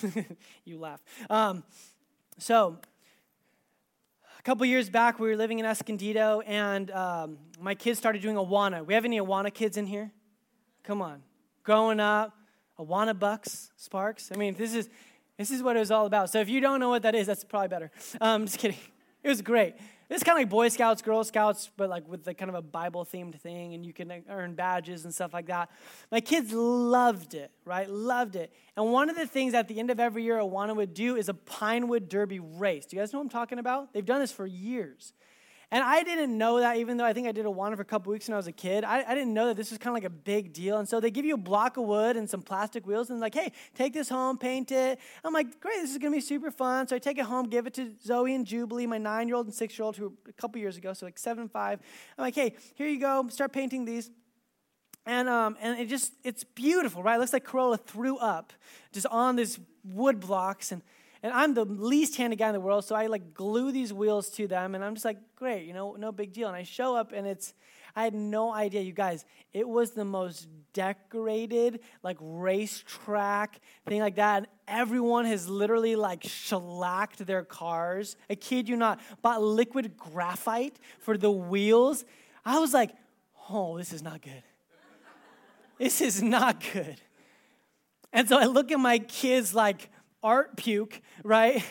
you 0.64 0.78
laugh. 0.78 1.02
Um, 1.28 1.64
so, 2.38 2.78
a 4.38 4.42
couple 4.42 4.64
years 4.64 4.88
back, 4.88 5.18
we 5.18 5.28
were 5.28 5.36
living 5.36 5.58
in 5.58 5.66
Escondido, 5.66 6.40
and 6.40 6.90
um, 6.92 7.38
my 7.60 7.74
kids 7.74 7.98
started 7.98 8.22
doing 8.22 8.36
Awana. 8.36 8.86
We 8.86 8.94
have 8.94 9.04
any 9.04 9.20
Awana 9.20 9.52
kids 9.52 9.76
in 9.76 9.86
here? 9.86 10.10
Come 10.82 11.02
on. 11.02 11.22
Growing 11.62 12.00
up, 12.00 12.34
Awana 12.78 13.18
Bucks, 13.18 13.70
Sparks. 13.76 14.30
I 14.34 14.38
mean, 14.38 14.54
this 14.54 14.74
is 14.74 14.88
this 15.38 15.50
is 15.50 15.62
what 15.62 15.76
it 15.76 15.78
was 15.78 15.90
all 15.90 16.04
about. 16.04 16.30
So 16.30 16.40
if 16.40 16.48
you 16.48 16.60
don't 16.60 16.80
know 16.80 16.90
what 16.90 17.02
that 17.02 17.14
is, 17.14 17.26
that's 17.26 17.44
probably 17.44 17.68
better. 17.68 17.90
Um, 18.20 18.44
just 18.46 18.58
kidding. 18.58 18.78
It 19.22 19.28
was 19.28 19.40
great. 19.40 19.74
It's 20.10 20.24
kind 20.24 20.38
of 20.38 20.40
like 20.40 20.48
Boy 20.48 20.68
Scouts, 20.68 21.02
Girl 21.02 21.22
Scouts, 21.22 21.70
but 21.76 21.90
like 21.90 22.08
with 22.08 22.24
the 22.24 22.32
kind 22.32 22.48
of 22.48 22.54
a 22.54 22.62
Bible 22.62 23.04
themed 23.04 23.38
thing, 23.38 23.74
and 23.74 23.84
you 23.84 23.92
can 23.92 24.24
earn 24.30 24.54
badges 24.54 25.04
and 25.04 25.14
stuff 25.14 25.34
like 25.34 25.46
that. 25.46 25.70
My 26.10 26.20
kids 26.20 26.52
loved 26.52 27.34
it, 27.34 27.50
right? 27.66 27.88
Loved 27.90 28.34
it. 28.34 28.50
And 28.74 28.90
one 28.90 29.10
of 29.10 29.16
the 29.16 29.26
things 29.26 29.52
at 29.52 29.68
the 29.68 29.78
end 29.78 29.90
of 29.90 30.00
every 30.00 30.24
year 30.24 30.38
Awana 30.38 30.74
would 30.74 30.94
do 30.94 31.16
is 31.16 31.28
a 31.28 31.34
Pinewood 31.34 32.08
Derby 32.08 32.40
race. 32.40 32.86
Do 32.86 32.96
you 32.96 33.02
guys 33.02 33.12
know 33.12 33.18
what 33.18 33.24
I'm 33.24 33.30
talking 33.30 33.58
about? 33.58 33.92
They've 33.92 34.04
done 34.04 34.20
this 34.20 34.32
for 34.32 34.46
years. 34.46 35.12
And 35.70 35.84
I 35.84 36.02
didn't 36.02 36.36
know 36.38 36.60
that, 36.60 36.78
even 36.78 36.96
though 36.96 37.04
I 37.04 37.12
think 37.12 37.28
I 37.28 37.32
did 37.32 37.44
Awana 37.44 37.76
for 37.76 37.82
a 37.82 37.84
couple 37.84 38.10
weeks 38.10 38.26
when 38.26 38.32
I 38.32 38.38
was 38.38 38.46
a 38.46 38.52
kid. 38.52 38.84
I, 38.84 39.04
I 39.06 39.14
didn't 39.14 39.34
know 39.34 39.48
that 39.48 39.56
this 39.56 39.68
was 39.68 39.78
kind 39.78 39.94
of 39.94 40.02
like 40.02 40.10
a 40.10 40.14
big 40.14 40.54
deal. 40.54 40.78
And 40.78 40.88
so 40.88 40.98
they 40.98 41.10
give 41.10 41.26
you 41.26 41.34
a 41.34 41.38
block 41.38 41.76
of 41.76 41.84
wood 41.84 42.16
and 42.16 42.28
some 42.28 42.40
plastic 42.40 42.86
wheels 42.86 43.10
and 43.10 43.20
like, 43.20 43.34
hey, 43.34 43.52
take 43.74 43.92
this 43.92 44.08
home, 44.08 44.38
paint 44.38 44.72
it. 44.72 44.98
I'm 45.22 45.34
like, 45.34 45.60
great, 45.60 45.76
this 45.76 45.90
is 45.90 45.98
going 45.98 46.12
to 46.12 46.16
be 46.16 46.22
super 46.22 46.50
fun. 46.50 46.88
So 46.88 46.96
I 46.96 46.98
take 46.98 47.18
it 47.18 47.26
home, 47.26 47.50
give 47.50 47.66
it 47.66 47.74
to 47.74 47.92
Zoe 48.02 48.34
and 48.34 48.46
Jubilee, 48.46 48.86
my 48.86 48.96
nine 48.96 49.28
year 49.28 49.36
old 49.36 49.44
and 49.44 49.54
six 49.54 49.78
year 49.78 49.84
old, 49.84 49.98
who 49.98 50.14
a 50.26 50.32
couple 50.32 50.58
years 50.58 50.78
ago, 50.78 50.94
so 50.94 51.04
like 51.04 51.18
seven 51.18 51.42
and 51.42 51.52
five. 51.52 51.80
I'm 52.16 52.22
like, 52.22 52.34
hey, 52.34 52.54
here 52.74 52.88
you 52.88 52.98
go, 52.98 53.28
start 53.28 53.52
painting 53.52 53.84
these. 53.84 54.10
And, 55.04 55.28
um, 55.28 55.56
and 55.60 55.78
it 55.78 55.88
just, 55.88 56.12
it's 56.24 56.44
beautiful, 56.44 57.02
right? 57.02 57.16
It 57.16 57.18
looks 57.18 57.32
like 57.34 57.44
Crayola 57.44 57.78
threw 57.78 58.16
up 58.16 58.54
just 58.92 59.06
on 59.06 59.36
these 59.36 59.58
wood 59.84 60.20
blocks. 60.20 60.72
And, 60.72 60.82
and 61.22 61.32
I'm 61.32 61.54
the 61.54 61.64
least 61.64 62.16
handed 62.16 62.38
guy 62.38 62.48
in 62.48 62.52
the 62.52 62.60
world, 62.60 62.84
so 62.84 62.94
I 62.94 63.06
like 63.06 63.34
glue 63.34 63.72
these 63.72 63.92
wheels 63.92 64.30
to 64.30 64.46
them, 64.46 64.74
and 64.74 64.84
I'm 64.84 64.94
just 64.94 65.04
like, 65.04 65.18
great, 65.36 65.66
you 65.66 65.74
know, 65.74 65.94
no 65.98 66.12
big 66.12 66.32
deal. 66.32 66.48
And 66.48 66.56
I 66.56 66.62
show 66.62 66.94
up, 66.94 67.12
and 67.12 67.26
it's, 67.26 67.54
I 67.96 68.04
had 68.04 68.14
no 68.14 68.52
idea, 68.52 68.80
you 68.82 68.92
guys, 68.92 69.24
it 69.52 69.68
was 69.68 69.90
the 69.92 70.04
most 70.04 70.46
decorated, 70.72 71.80
like 72.02 72.16
racetrack 72.20 73.60
thing 73.86 74.00
like 74.00 74.16
that. 74.16 74.36
And 74.38 74.46
everyone 74.68 75.24
has 75.24 75.48
literally 75.48 75.96
like 75.96 76.22
shellacked 76.22 77.26
their 77.26 77.42
cars. 77.42 78.16
I 78.30 78.36
kid 78.36 78.68
you 78.68 78.76
not, 78.76 79.00
bought 79.22 79.42
liquid 79.42 79.96
graphite 79.96 80.78
for 81.00 81.16
the 81.16 81.30
wheels. 81.30 82.04
I 82.44 82.60
was 82.60 82.72
like, 82.72 82.92
oh, 83.50 83.78
this 83.78 83.92
is 83.92 84.02
not 84.02 84.22
good. 84.22 84.44
This 85.78 86.00
is 86.00 86.22
not 86.22 86.62
good. 86.72 87.00
And 88.12 88.28
so 88.28 88.38
I 88.38 88.44
look 88.44 88.70
at 88.70 88.80
my 88.80 88.98
kids 88.98 89.54
like, 89.54 89.90
art 90.22 90.56
puke, 90.56 91.00
right? 91.22 91.64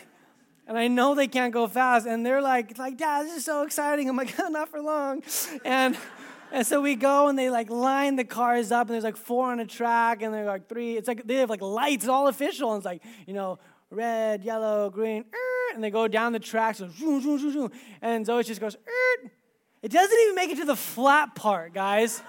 And 0.68 0.78
I 0.78 0.88
know 0.88 1.16
they 1.16 1.28
can't 1.28 1.54
go 1.54 1.68
fast. 1.68 2.06
And 2.06 2.26
they're 2.26 2.42
like, 2.42 2.78
like, 2.78 2.98
Dad, 2.98 3.26
this 3.26 3.38
is 3.38 3.46
so 3.46 3.64
exciting. 3.64 4.10
I'm 4.10 4.18
like, 4.18 4.38
not 4.50 4.70
for 4.70 4.82
long. 4.82 5.24
And 5.64 5.98
and 6.52 6.66
so 6.66 6.82
we 6.82 6.96
go 6.96 7.28
and 7.28 7.38
they 7.38 7.50
like 7.50 7.70
line 7.70 8.16
the 8.16 8.24
cars 8.24 8.72
up 8.72 8.88
and 8.88 8.94
there's 8.94 9.04
like 9.04 9.18
four 9.18 9.52
on 9.52 9.60
a 9.60 9.66
track 9.66 10.22
and 10.22 10.34
they're 10.34 10.46
like 10.46 10.70
three. 10.70 10.96
It's 10.96 11.08
like 11.08 11.26
they 11.26 11.36
have 11.36 11.50
like 11.50 11.62
lights, 11.62 12.08
all 12.08 12.28
official. 12.28 12.72
And 12.72 12.80
it's 12.80 12.86
like, 12.86 13.04
you 13.26 13.34
know, 13.34 13.60
red, 13.90 14.44
yellow, 14.44 14.90
green, 14.90 15.26
er, 15.34 15.74
and 15.74 15.84
they 15.84 15.90
go 15.90 16.08
down 16.08 16.32
the 16.32 16.40
track. 16.40 16.76
So 16.76 16.88
zoom, 16.90 17.22
zoom, 17.22 17.40
zoom, 17.40 17.52
zoom. 17.52 17.72
And 18.02 18.26
Zoe 18.26 18.44
just 18.44 18.62
goes, 18.62 18.76
er. 18.76 19.32
it 19.82 19.92
doesn't 19.92 20.20
even 20.24 20.36
make 20.36 20.50
it 20.52 20.58
to 20.58 20.66
the 20.66 20.76
flat 20.76 21.36
part, 21.36 21.74
guys. 21.74 22.22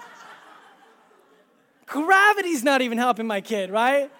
Gravity's 1.85 2.63
not 2.63 2.81
even 2.81 2.97
helping 2.97 3.25
my 3.25 3.41
kid, 3.41 3.71
right? 3.71 4.11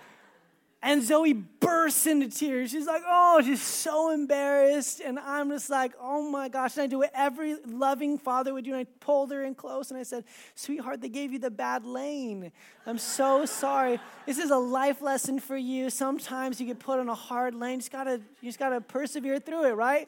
And 0.82 1.04
Zoe 1.04 1.34
bursts 1.34 2.08
into 2.08 2.30
tears. 2.30 2.72
She's 2.72 2.88
like, 2.88 3.02
oh, 3.06 3.42
she's 3.44 3.62
so 3.62 4.12
embarrassed. 4.12 5.02
And 5.02 5.20
I'm 5.20 5.50
just 5.50 5.70
like, 5.70 5.92
oh 6.00 6.30
my 6.32 6.48
gosh. 6.48 6.78
And 6.78 6.84
I 6.84 6.88
do 6.88 7.00
what 7.00 7.12
every 7.14 7.58
loving 7.66 8.18
father 8.18 8.54
would 8.54 8.64
do. 8.64 8.72
And 8.72 8.80
I 8.80 8.86
pulled 9.02 9.32
her 9.32 9.44
in 9.44 9.56
close 9.56 9.92
and 9.92 10.00
I 10.00 10.04
said, 10.04 10.24
sweetheart, 10.56 11.02
they 11.02 11.10
gave 11.10 11.34
you 11.34 11.40
the 11.40 11.52
bad 11.52 11.86
lane. 11.86 12.54
I'm 12.86 12.98
so 12.98 13.46
sorry. 13.46 14.00
This 14.26 14.38
is 14.38 14.52
a 14.52 14.58
life 14.58 15.02
lesson 15.02 15.40
for 15.40 15.58
you. 15.58 15.90
Sometimes 15.90 16.62
you 16.62 16.68
get 16.68 16.80
put 16.80 17.00
on 17.00 17.10
a 17.10 17.16
hard 17.16 17.56
lane. 17.56 17.74
You 17.74 17.80
just 17.80 17.92
gotta, 17.92 18.22
you 18.40 18.48
just 18.48 18.60
gotta 18.60 18.80
persevere 18.80 19.40
through 19.40 19.66
it, 19.66 19.74
right? 19.74 20.08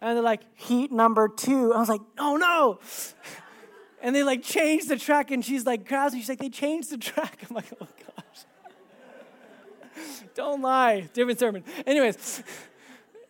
And 0.00 0.16
they're 0.16 0.24
like, 0.24 0.40
heat 0.56 0.90
number 0.90 1.28
two. 1.28 1.72
I 1.72 1.78
was 1.78 1.88
like, 1.88 2.02
oh 2.18 2.36
no. 2.36 2.80
And 4.02 4.16
they 4.16 4.22
like 4.22 4.42
changed 4.42 4.88
the 4.88 4.96
track 4.96 5.30
and 5.30 5.44
she's 5.44 5.66
like, 5.66 5.86
grabs 5.86 6.14
me. 6.14 6.20
She's 6.20 6.28
like, 6.28 6.38
they 6.40 6.48
changed 6.48 6.90
the 6.90 6.98
track. 6.98 7.44
I'm 7.48 7.54
like, 7.54 7.72
oh 7.80 7.86
gosh. 7.86 8.19
Don't 10.34 10.62
lie. 10.62 11.08
Different 11.12 11.38
sermon. 11.38 11.64
Anyways, 11.86 12.42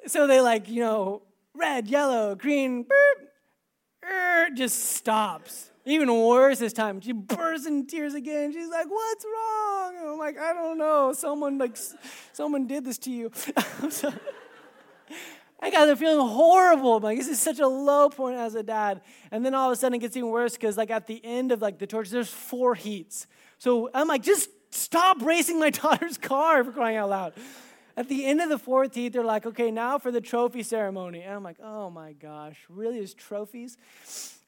so 0.07 0.27
they 0.27 0.41
like, 0.41 0.69
you 0.69 0.81
know, 0.81 1.23
red, 1.55 1.89
yellow, 1.89 2.35
green, 2.35 2.85
boop, 2.85 4.09
er, 4.09 4.49
just 4.55 4.97
stops. 4.97 5.71
Even 5.87 6.15
worse 6.15 6.59
this 6.59 6.73
time. 6.73 7.01
She 7.01 7.13
bursts 7.13 7.67
in 7.67 7.87
tears 7.87 8.15
again. 8.15 8.53
She's 8.53 8.69
like, 8.69 8.87
"What's 8.89 9.25
wrong?" 9.25 9.97
And 9.99 10.09
I'm 10.11 10.19
like, 10.19 10.39
"I 10.39 10.53
don't 10.53 10.77
know. 10.77 11.15
Someone 11.15 11.57
like, 11.57 11.77
someone 12.33 12.67
did 12.67 12.85
this 12.85 12.99
to 12.99 13.11
you." 13.11 13.33
I 15.63 15.71
got 15.71 15.99
feeling 15.99 16.27
horrible. 16.27 16.97
I'm 16.97 17.03
like, 17.03 17.19
this 17.19 17.29
is 17.29 17.39
such 17.39 17.59
a 17.59 17.67
low 17.69 18.09
point 18.09 18.39
as 18.39 18.55
a 18.55 18.63
dad. 18.63 19.03
And 19.31 19.45
then 19.45 19.55
all 19.55 19.71
of 19.71 19.73
a 19.73 19.77
sudden 19.77 19.97
it 19.97 19.99
gets 19.99 20.17
even 20.17 20.31
worse 20.31 20.55
because 20.55 20.77
like 20.77 20.91
at 20.91 21.07
the 21.07 21.21
end 21.23 21.53
of 21.53 21.61
like 21.61 21.79
the 21.79 21.87
torch, 21.87 22.09
there's 22.09 22.31
four 22.31 22.75
heats. 22.75 23.27
So 23.59 23.91
I'm 23.93 24.09
like, 24.09 24.23
just 24.23 24.49
Stop 24.71 25.23
racing 25.23 25.59
my 25.59 25.71
daughter's 25.83 26.19
car 26.19 26.65
for 26.65 26.73
crying 26.73 26.97
out 26.97 27.11
loud. 27.11 27.33
At 27.97 28.09
the 28.09 28.25
end 28.25 28.41
of 28.41 28.49
the 28.49 28.59
fourth 28.59 28.95
heat, 28.95 29.13
they're 29.13 29.25
like, 29.25 29.45
okay, 29.45 29.71
now 29.71 29.99
for 29.99 30.11
the 30.11 30.21
trophy 30.21 30.63
ceremony. 30.63 31.23
And 31.23 31.35
I'm 31.35 31.43
like, 31.43 31.59
oh 31.63 31.91
my 31.91 32.13
gosh, 32.13 32.57
really? 32.69 32.99
Is 32.99 33.15
trophies? 33.15 33.77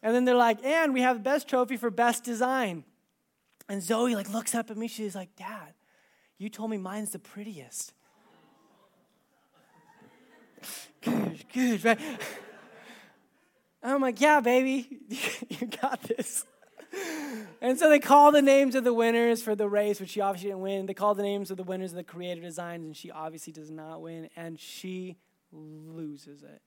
And 0.02 0.14
then 0.14 0.24
they're 0.24 0.34
like, 0.34 0.64
and 0.64 0.94
we 0.94 1.02
have 1.02 1.16
the 1.16 1.22
best 1.22 1.48
trophy 1.48 1.76
for 1.76 1.90
best 1.90 2.24
design. 2.24 2.84
And 3.68 3.82
Zoe 3.82 4.14
like 4.14 4.32
looks 4.32 4.54
up 4.54 4.70
at 4.70 4.76
me. 4.76 4.88
She's 4.88 5.14
like, 5.14 5.34
Dad, 5.36 5.74
you 6.38 6.48
told 6.48 6.70
me 6.70 6.78
mine's 6.78 7.10
the 7.10 7.18
prettiest. 7.18 7.92
good, 11.02 11.44
good, 11.52 11.84
right? 11.84 12.00
I'm 13.82 14.00
like, 14.00 14.20
yeah, 14.20 14.40
baby, 14.40 15.00
you 15.48 15.66
got 15.66 16.00
this 16.02 16.44
and 17.60 17.78
so 17.78 17.88
they 17.88 17.98
call 17.98 18.32
the 18.32 18.42
names 18.42 18.74
of 18.74 18.84
the 18.84 18.94
winners 18.94 19.42
for 19.42 19.54
the 19.54 19.68
race, 19.68 20.00
which 20.00 20.10
she 20.10 20.20
obviously 20.20 20.50
didn't 20.50 20.62
win. 20.62 20.86
They 20.86 20.94
call 20.94 21.14
the 21.14 21.22
names 21.22 21.50
of 21.50 21.56
the 21.56 21.62
winners 21.62 21.92
of 21.92 21.96
the 21.96 22.04
creator 22.04 22.40
designs, 22.40 22.84
and 22.84 22.96
she 22.96 23.10
obviously 23.10 23.52
does 23.52 23.70
not 23.70 24.00
win, 24.00 24.28
and 24.36 24.58
she 24.58 25.16
loses 25.52 26.42
it. 26.42 26.60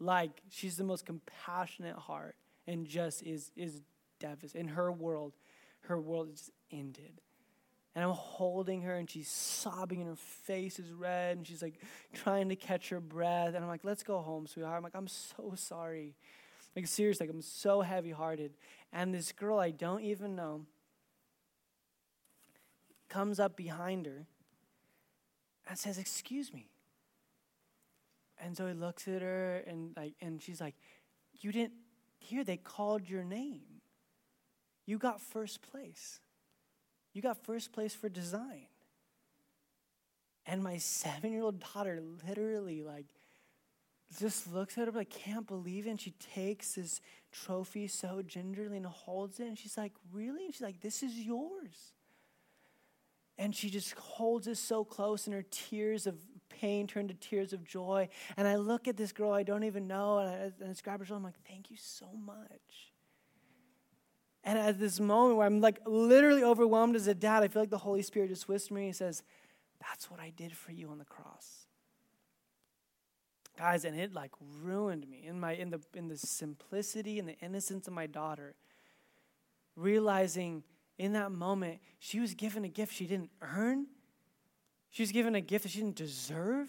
Like 0.00 0.42
she's 0.50 0.76
the 0.76 0.84
most 0.84 1.06
compassionate 1.06 1.96
heart, 1.96 2.36
and 2.66 2.86
just 2.86 3.22
is 3.22 3.50
is 3.56 3.80
devastated. 4.20 4.60
In 4.60 4.68
her 4.68 4.92
world, 4.92 5.32
her 5.82 6.00
world 6.00 6.30
just 6.30 6.50
ended. 6.70 7.20
And 7.94 8.04
I'm 8.04 8.12
holding 8.12 8.82
her, 8.82 8.94
and 8.94 9.10
she's 9.10 9.28
sobbing, 9.28 10.00
and 10.00 10.10
her 10.10 10.16
face 10.16 10.78
is 10.78 10.92
red, 10.92 11.36
and 11.36 11.46
she's 11.46 11.62
like 11.62 11.80
trying 12.14 12.48
to 12.50 12.56
catch 12.56 12.90
her 12.90 13.00
breath. 13.00 13.48
And 13.48 13.56
I'm 13.56 13.66
like, 13.66 13.82
let's 13.82 14.04
go 14.04 14.18
home, 14.20 14.46
sweetheart. 14.46 14.76
I'm 14.76 14.84
like, 14.84 14.94
I'm 14.94 15.08
so 15.08 15.54
sorry. 15.56 16.14
Like, 16.76 16.86
seriously, 16.86 17.26
like, 17.26 17.34
I'm 17.34 17.42
so 17.42 17.80
heavy 17.80 18.12
hearted. 18.12 18.52
And 18.92 19.14
this 19.14 19.32
girl 19.32 19.58
I 19.58 19.70
don't 19.70 20.02
even 20.02 20.34
know 20.34 20.66
comes 23.08 23.40
up 23.40 23.56
behind 23.56 24.06
her 24.06 24.26
and 25.68 25.78
says, 25.78 25.98
Excuse 25.98 26.52
me. 26.52 26.68
And 28.40 28.56
so 28.56 28.66
he 28.66 28.74
looks 28.74 29.08
at 29.08 29.22
her 29.22 29.62
and 29.66 29.92
like 29.96 30.14
and 30.20 30.42
she's 30.42 30.60
like, 30.60 30.74
You 31.40 31.52
didn't 31.52 31.74
hear 32.18 32.44
they 32.44 32.56
called 32.56 33.08
your 33.08 33.24
name. 33.24 33.62
You 34.86 34.98
got 34.98 35.20
first 35.20 35.60
place. 35.62 36.20
You 37.12 37.22
got 37.22 37.44
first 37.44 37.72
place 37.72 37.94
for 37.94 38.08
design. 38.08 38.66
And 40.46 40.62
my 40.62 40.78
seven 40.78 41.32
year 41.32 41.42
old 41.42 41.60
daughter 41.74 42.00
literally, 42.26 42.82
like, 42.82 43.06
just 44.18 44.50
looks 44.50 44.78
at 44.78 44.86
her, 44.86 44.92
like, 44.92 45.10
can't 45.10 45.46
believe 45.46 45.86
it. 45.86 45.90
And 45.90 46.00
she 46.00 46.12
takes 46.34 46.74
this 46.76 47.02
trophy 47.32 47.86
so 47.86 48.22
gingerly 48.22 48.76
and 48.76 48.86
holds 48.86 49.40
it. 49.40 49.46
And 49.46 49.58
she's 49.58 49.76
like, 49.76 49.92
Really? 50.12 50.44
And 50.44 50.54
she's 50.54 50.62
like, 50.62 50.80
This 50.80 51.02
is 51.02 51.14
yours. 51.14 51.92
And 53.36 53.54
she 53.54 53.70
just 53.70 53.92
holds 53.94 54.48
it 54.48 54.56
so 54.56 54.84
close, 54.84 55.26
and 55.26 55.34
her 55.34 55.44
tears 55.48 56.06
of 56.06 56.16
pain 56.48 56.88
turn 56.88 57.06
to 57.06 57.14
tears 57.14 57.52
of 57.52 57.64
joy. 57.64 58.08
And 58.36 58.48
I 58.48 58.56
look 58.56 58.88
at 58.88 58.96
this 58.96 59.12
girl 59.12 59.32
I 59.32 59.44
don't 59.44 59.64
even 59.64 59.86
know, 59.86 60.18
and 60.18 60.28
I, 60.28 60.64
and 60.64 60.70
I 60.70 60.82
grab 60.82 61.00
her 61.00 61.06
shoulder. 61.06 61.18
I'm 61.18 61.24
like, 61.24 61.40
Thank 61.46 61.70
you 61.70 61.76
so 61.76 62.06
much. 62.24 62.92
And 64.44 64.58
at 64.58 64.78
this 64.78 64.98
moment 64.98 65.36
where 65.36 65.46
I'm 65.46 65.60
like 65.60 65.80
literally 65.86 66.42
overwhelmed 66.42 66.96
as 66.96 67.06
a 67.06 67.14
dad, 67.14 67.42
I 67.42 67.48
feel 67.48 67.62
like 67.62 67.70
the 67.70 67.78
Holy 67.78 68.02
Spirit 68.02 68.30
just 68.30 68.48
whispers 68.48 68.70
me 68.70 68.86
and 68.86 68.96
says, 68.96 69.22
That's 69.80 70.10
what 70.10 70.20
I 70.20 70.30
did 70.30 70.56
for 70.56 70.72
you 70.72 70.90
on 70.90 70.98
the 70.98 71.04
cross. 71.04 71.67
Guys, 73.58 73.84
and 73.84 73.98
it 73.98 74.14
like 74.14 74.30
ruined 74.62 75.08
me 75.08 75.24
in 75.26 75.40
my 75.40 75.52
in 75.52 75.70
the 75.70 75.80
in 75.92 76.06
the 76.06 76.16
simplicity 76.16 77.18
and 77.18 77.28
the 77.28 77.36
innocence 77.40 77.88
of 77.88 77.92
my 77.92 78.06
daughter. 78.06 78.54
Realizing 79.74 80.62
in 80.96 81.14
that 81.14 81.32
moment 81.32 81.80
she 81.98 82.20
was 82.20 82.34
given 82.34 82.64
a 82.64 82.68
gift 82.68 82.94
she 82.94 83.04
didn't 83.04 83.30
earn. 83.42 83.86
She 84.90 85.02
was 85.02 85.10
given 85.10 85.34
a 85.34 85.40
gift 85.40 85.64
that 85.64 85.70
she 85.70 85.80
didn't 85.80 85.96
deserve. 85.96 86.68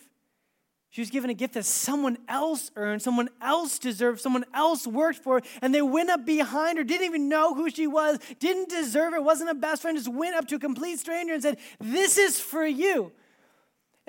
She 0.90 1.02
was 1.02 1.12
given 1.12 1.30
a 1.30 1.36
gift 1.36 1.54
that 1.54 1.66
someone 1.66 2.18
else 2.28 2.72
earned, 2.76 3.04
someone 3.04 3.30
else 3.40 3.78
deserved, 3.78 4.20
someone 4.20 4.46
else 4.56 4.88
worked 4.88 5.20
for, 5.20 5.44
and 5.62 5.74
they 5.74 5.84
went 5.84 6.10
up 6.10 6.26
behind 6.26 6.80
her, 6.80 6.84
didn't 6.84 7.06
even 7.06 7.30
know 7.30 7.54
who 7.54 7.70
she 7.70 7.86
was, 7.86 8.18
didn't 8.40 8.70
deserve 8.70 9.14
it, 9.14 9.24
wasn't 9.24 9.52
a 9.52 9.54
best 9.54 9.84
friend, 9.84 9.96
just 9.96 10.12
went 10.12 10.36
up 10.36 10.48
to 10.48 10.56
a 10.56 10.60
complete 10.60 10.98
stranger 10.98 11.34
and 11.34 11.44
said, 11.44 11.60
This 11.80 12.18
is 12.18 12.40
for 12.40 12.66
you. 12.66 13.12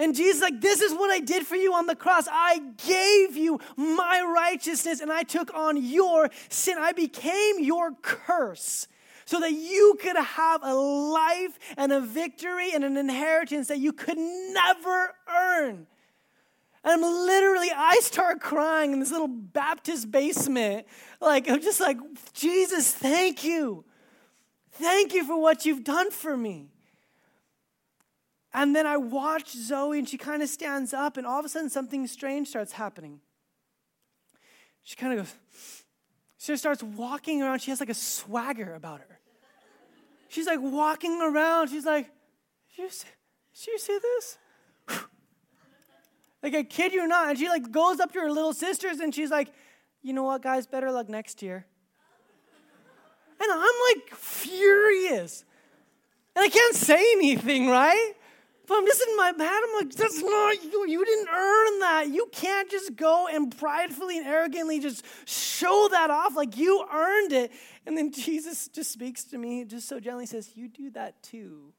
And 0.00 0.14
Jesus, 0.14 0.40
like, 0.40 0.62
this 0.62 0.80
is 0.80 0.94
what 0.94 1.10
I 1.10 1.20
did 1.20 1.46
for 1.46 1.56
you 1.56 1.74
on 1.74 1.84
the 1.84 1.94
cross. 1.94 2.26
I 2.26 2.62
gave 2.86 3.36
you 3.36 3.60
my 3.76 4.22
righteousness 4.34 5.02
and 5.02 5.12
I 5.12 5.24
took 5.24 5.52
on 5.52 5.76
your 5.76 6.30
sin. 6.48 6.78
I 6.78 6.92
became 6.92 7.60
your 7.60 7.92
curse 8.00 8.88
so 9.26 9.40
that 9.40 9.52
you 9.52 9.98
could 10.00 10.16
have 10.16 10.62
a 10.64 10.72
life 10.72 11.58
and 11.76 11.92
a 11.92 12.00
victory 12.00 12.72
and 12.72 12.82
an 12.82 12.96
inheritance 12.96 13.68
that 13.68 13.78
you 13.78 13.92
could 13.92 14.16
never 14.16 15.14
earn. 15.28 15.86
And 16.82 16.92
I'm 16.94 17.02
literally, 17.02 17.68
I 17.70 17.98
start 18.00 18.40
crying 18.40 18.94
in 18.94 19.00
this 19.00 19.10
little 19.10 19.28
Baptist 19.28 20.10
basement. 20.10 20.86
Like, 21.20 21.46
I'm 21.46 21.60
just 21.60 21.78
like, 21.78 21.98
Jesus, 22.32 22.90
thank 22.90 23.44
you. 23.44 23.84
Thank 24.72 25.12
you 25.12 25.26
for 25.26 25.38
what 25.38 25.66
you've 25.66 25.84
done 25.84 26.10
for 26.10 26.38
me. 26.38 26.70
And 28.52 28.74
then 28.74 28.86
I 28.86 28.96
watch 28.96 29.50
Zoe 29.50 29.98
and 29.98 30.08
she 30.08 30.18
kind 30.18 30.42
of 30.42 30.48
stands 30.48 30.92
up, 30.92 31.16
and 31.16 31.26
all 31.26 31.38
of 31.38 31.44
a 31.44 31.48
sudden 31.48 31.70
something 31.70 32.06
strange 32.06 32.48
starts 32.48 32.72
happening. 32.72 33.20
She 34.82 34.96
kind 34.96 35.18
of 35.18 35.26
goes, 35.26 35.84
she 36.38 36.56
starts 36.56 36.82
walking 36.82 37.42
around. 37.42 37.60
She 37.60 37.70
has 37.70 37.80
like 37.80 37.90
a 37.90 37.94
swagger 37.94 38.74
about 38.74 39.00
her. 39.00 39.20
She's 40.28 40.46
like 40.46 40.60
walking 40.60 41.20
around. 41.20 41.68
She's 41.68 41.84
like, 41.84 42.10
you 42.76 42.88
see, 42.88 43.08
you 43.66 43.78
see 43.78 43.98
this? 43.98 44.38
Like 46.42 46.54
I 46.54 46.62
kid 46.62 46.94
you 46.94 47.06
not. 47.06 47.28
And 47.28 47.38
she 47.38 47.48
like 47.48 47.70
goes 47.70 48.00
up 48.00 48.12
to 48.14 48.20
her 48.20 48.30
little 48.30 48.54
sisters 48.54 49.00
and 49.00 49.14
she's 49.14 49.30
like, 49.30 49.52
you 50.02 50.12
know 50.14 50.22
what, 50.22 50.42
guys, 50.42 50.66
better 50.66 50.90
luck 50.90 51.08
next 51.08 51.42
year. 51.42 51.66
And 53.38 53.52
I'm 53.52 53.60
like 53.60 54.14
furious. 54.14 55.44
And 56.34 56.44
I 56.44 56.48
can't 56.48 56.74
say 56.74 57.12
anything, 57.12 57.68
right? 57.68 58.14
But 58.70 58.78
I'm 58.78 58.86
just 58.86 59.02
in 59.02 59.16
my 59.16 59.26
head, 59.36 59.40
I'm 59.40 59.84
like, 59.84 59.90
that's 59.96 60.22
not 60.22 60.62
you. 60.62 60.86
You 60.86 61.04
didn't 61.04 61.28
earn 61.28 61.78
that. 61.80 62.04
You 62.08 62.28
can't 62.30 62.70
just 62.70 62.94
go 62.94 63.26
and 63.26 63.58
pridefully 63.58 64.16
and 64.16 64.24
arrogantly 64.24 64.78
just 64.78 65.04
show 65.24 65.88
that 65.90 66.08
off 66.08 66.36
like 66.36 66.56
you 66.56 66.86
earned 66.94 67.32
it. 67.32 67.50
And 67.84 67.98
then 67.98 68.12
Jesus 68.12 68.68
just 68.68 68.92
speaks 68.92 69.24
to 69.24 69.38
me, 69.38 69.64
just 69.64 69.88
so 69.88 69.98
gently 69.98 70.24
says, 70.24 70.52
You 70.54 70.68
do 70.68 70.88
that 70.90 71.20
too. 71.20 71.72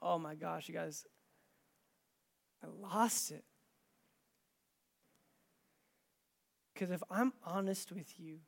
Oh 0.00 0.18
my 0.18 0.34
gosh, 0.34 0.66
you 0.66 0.74
guys. 0.74 1.04
I 2.64 2.68
lost 2.80 3.32
it. 3.32 3.44
Because 6.72 6.90
if 6.90 7.02
I'm 7.10 7.34
honest 7.44 7.92
with 7.92 8.18
you, 8.18 8.38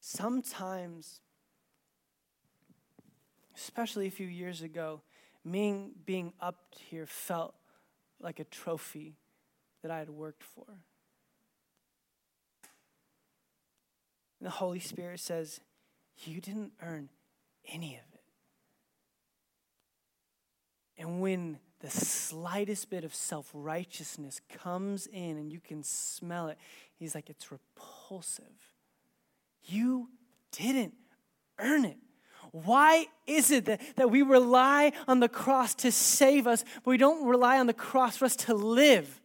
sometimes, 0.00 1.20
especially 3.56 4.06
a 4.06 4.10
few 4.10 4.26
years 4.26 4.62
ago, 4.62 5.02
me 5.44 5.90
being 6.06 6.32
up 6.40 6.56
here 6.78 7.06
felt 7.06 7.54
like 8.20 8.40
a 8.40 8.44
trophy 8.44 9.16
that 9.82 9.90
I 9.90 9.98
had 9.98 10.10
worked 10.10 10.42
for. 10.42 10.64
And 14.40 14.46
the 14.46 14.50
Holy 14.50 14.80
Spirit 14.80 15.20
says, 15.20 15.60
You 16.24 16.40
didn't 16.40 16.72
earn 16.82 17.10
any 17.70 17.94
of 17.94 18.14
it. 18.14 18.20
And 20.96 21.20
when 21.20 21.58
the 21.80 21.90
slightest 21.90 22.88
bit 22.88 23.04
of 23.04 23.14
self 23.14 23.50
righteousness 23.52 24.40
comes 24.48 25.06
in 25.06 25.36
and 25.36 25.52
you 25.52 25.60
can 25.60 25.82
smell 25.82 26.48
it, 26.48 26.58
he's 26.96 27.14
like, 27.14 27.28
it's 27.28 27.50
repulsive. 27.50 28.72
You 29.64 30.08
didn't 30.52 30.94
earn 31.58 31.84
it. 31.84 31.98
Why 32.54 33.08
is 33.26 33.50
it 33.50 33.64
that, 33.64 33.80
that 33.96 34.12
we 34.12 34.22
rely 34.22 34.92
on 35.08 35.18
the 35.18 35.28
cross 35.28 35.74
to 35.76 35.90
save 35.90 36.46
us, 36.46 36.64
but 36.84 36.86
we 36.86 36.96
don't 36.96 37.26
rely 37.26 37.58
on 37.58 37.66
the 37.66 37.72
cross 37.72 38.16
for 38.16 38.26
us 38.26 38.36
to 38.36 38.54
live? 38.54 39.20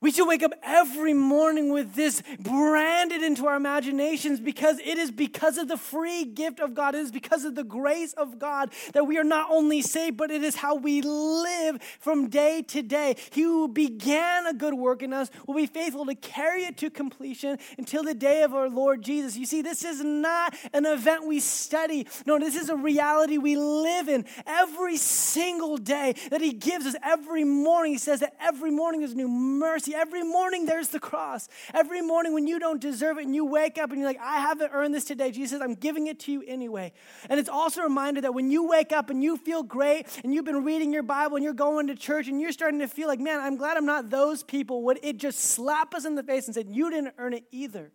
We 0.00 0.12
should 0.12 0.28
wake 0.28 0.44
up 0.44 0.52
every 0.62 1.12
morning 1.12 1.72
with 1.72 1.94
this 1.94 2.22
branded 2.38 3.20
into 3.20 3.48
our 3.48 3.56
imaginations 3.56 4.38
because 4.38 4.78
it 4.78 4.96
is 4.96 5.10
because 5.10 5.58
of 5.58 5.66
the 5.66 5.76
free 5.76 6.24
gift 6.24 6.60
of 6.60 6.72
God. 6.72 6.94
It 6.94 6.98
is 6.98 7.10
because 7.10 7.44
of 7.44 7.56
the 7.56 7.64
grace 7.64 8.12
of 8.12 8.38
God 8.38 8.72
that 8.92 9.08
we 9.08 9.18
are 9.18 9.24
not 9.24 9.50
only 9.50 9.82
saved, 9.82 10.16
but 10.16 10.30
it 10.30 10.44
is 10.44 10.54
how 10.54 10.76
we 10.76 11.02
live 11.02 11.82
from 11.98 12.28
day 12.28 12.62
to 12.68 12.80
day. 12.80 13.16
He 13.32 13.42
who 13.42 13.66
began 13.66 14.46
a 14.46 14.54
good 14.54 14.74
work 14.74 15.02
in 15.02 15.12
us 15.12 15.30
will 15.48 15.56
be 15.56 15.66
faithful 15.66 16.06
to 16.06 16.14
carry 16.14 16.62
it 16.62 16.76
to 16.76 16.90
completion 16.90 17.58
until 17.76 18.04
the 18.04 18.14
day 18.14 18.42
of 18.42 18.54
our 18.54 18.68
Lord 18.68 19.02
Jesus. 19.02 19.36
You 19.36 19.46
see, 19.46 19.62
this 19.62 19.84
is 19.84 20.04
not 20.04 20.54
an 20.72 20.86
event 20.86 21.26
we 21.26 21.40
study. 21.40 22.06
No, 22.24 22.38
this 22.38 22.54
is 22.54 22.68
a 22.68 22.76
reality 22.76 23.36
we 23.36 23.56
live 23.56 24.08
in 24.08 24.26
every 24.46 24.96
single 24.96 25.76
day 25.76 26.14
that 26.30 26.40
He 26.40 26.52
gives 26.52 26.86
us 26.86 26.94
every 27.02 27.42
morning. 27.42 27.94
He 27.94 27.98
says 27.98 28.20
that 28.20 28.36
every 28.40 28.70
morning 28.70 29.02
is 29.02 29.16
new 29.16 29.26
mercy 29.26 29.87
Every 29.94 30.22
morning 30.22 30.66
there's 30.66 30.88
the 30.88 31.00
cross. 31.00 31.48
Every 31.74 32.00
morning 32.00 32.34
when 32.34 32.46
you 32.46 32.58
don't 32.58 32.80
deserve 32.80 33.18
it 33.18 33.26
and 33.26 33.34
you 33.34 33.44
wake 33.44 33.78
up 33.78 33.90
and 33.90 33.98
you're 33.98 34.08
like, 34.08 34.20
I 34.20 34.40
haven't 34.40 34.70
earned 34.72 34.94
this 34.94 35.04
today, 35.04 35.30
Jesus 35.30 35.60
I'm 35.60 35.74
giving 35.74 36.06
it 36.06 36.20
to 36.20 36.32
you 36.32 36.42
anyway. 36.46 36.92
And 37.28 37.38
it's 37.38 37.48
also 37.48 37.80
a 37.80 37.84
reminder 37.84 38.20
that 38.22 38.34
when 38.34 38.50
you 38.50 38.66
wake 38.66 38.92
up 38.92 39.10
and 39.10 39.22
you 39.22 39.36
feel 39.36 39.62
great 39.62 40.06
and 40.22 40.34
you've 40.34 40.44
been 40.44 40.64
reading 40.64 40.92
your 40.92 41.02
Bible 41.02 41.36
and 41.36 41.44
you're 41.44 41.52
going 41.52 41.86
to 41.88 41.94
church 41.94 42.28
and 42.28 42.40
you're 42.40 42.52
starting 42.52 42.80
to 42.80 42.88
feel 42.88 43.08
like, 43.08 43.20
man, 43.20 43.40
I'm 43.40 43.56
glad 43.56 43.76
I'm 43.76 43.86
not 43.86 44.10
those 44.10 44.42
people, 44.42 44.82
would 44.84 44.98
it 45.02 45.16
just 45.16 45.38
slap 45.38 45.94
us 45.94 46.04
in 46.04 46.14
the 46.14 46.22
face 46.22 46.46
and 46.46 46.54
said, 46.54 46.68
You 46.68 46.90
didn't 46.90 47.14
earn 47.18 47.32
it 47.32 47.44
either. 47.50 47.92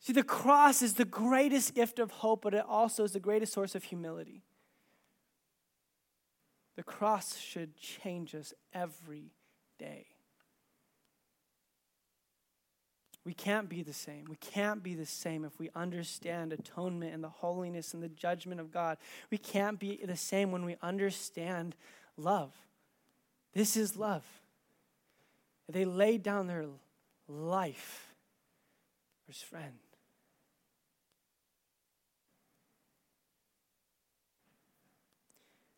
See, 0.00 0.12
the 0.12 0.22
cross 0.22 0.82
is 0.82 0.94
the 0.94 1.06
greatest 1.06 1.74
gift 1.74 1.98
of 1.98 2.10
hope, 2.10 2.42
but 2.42 2.52
it 2.52 2.64
also 2.68 3.04
is 3.04 3.12
the 3.12 3.20
greatest 3.20 3.54
source 3.54 3.74
of 3.74 3.84
humility. 3.84 4.42
The 6.76 6.82
cross 6.82 7.38
should 7.38 7.76
change 7.76 8.34
us 8.34 8.52
every 8.74 9.30
day. 9.78 10.06
We 13.24 13.32
can't 13.32 13.70
be 13.70 13.82
the 13.82 13.94
same. 13.94 14.26
We 14.28 14.36
can't 14.36 14.82
be 14.82 14.94
the 14.94 15.06
same 15.06 15.44
if 15.44 15.58
we 15.58 15.70
understand 15.74 16.52
atonement 16.52 17.14
and 17.14 17.24
the 17.24 17.30
holiness 17.30 17.94
and 17.94 18.02
the 18.02 18.08
judgment 18.08 18.60
of 18.60 18.70
God. 18.70 18.98
We 19.30 19.38
can't 19.38 19.78
be 19.78 19.98
the 20.04 20.16
same 20.16 20.52
when 20.52 20.64
we 20.66 20.76
understand 20.82 21.74
love. 22.18 22.52
This 23.54 23.76
is 23.76 23.96
love. 23.96 24.24
They 25.70 25.86
laid 25.86 26.22
down 26.22 26.48
their 26.48 26.66
life 27.26 28.14
for 29.24 29.32
his 29.32 29.40
friend. 29.40 29.78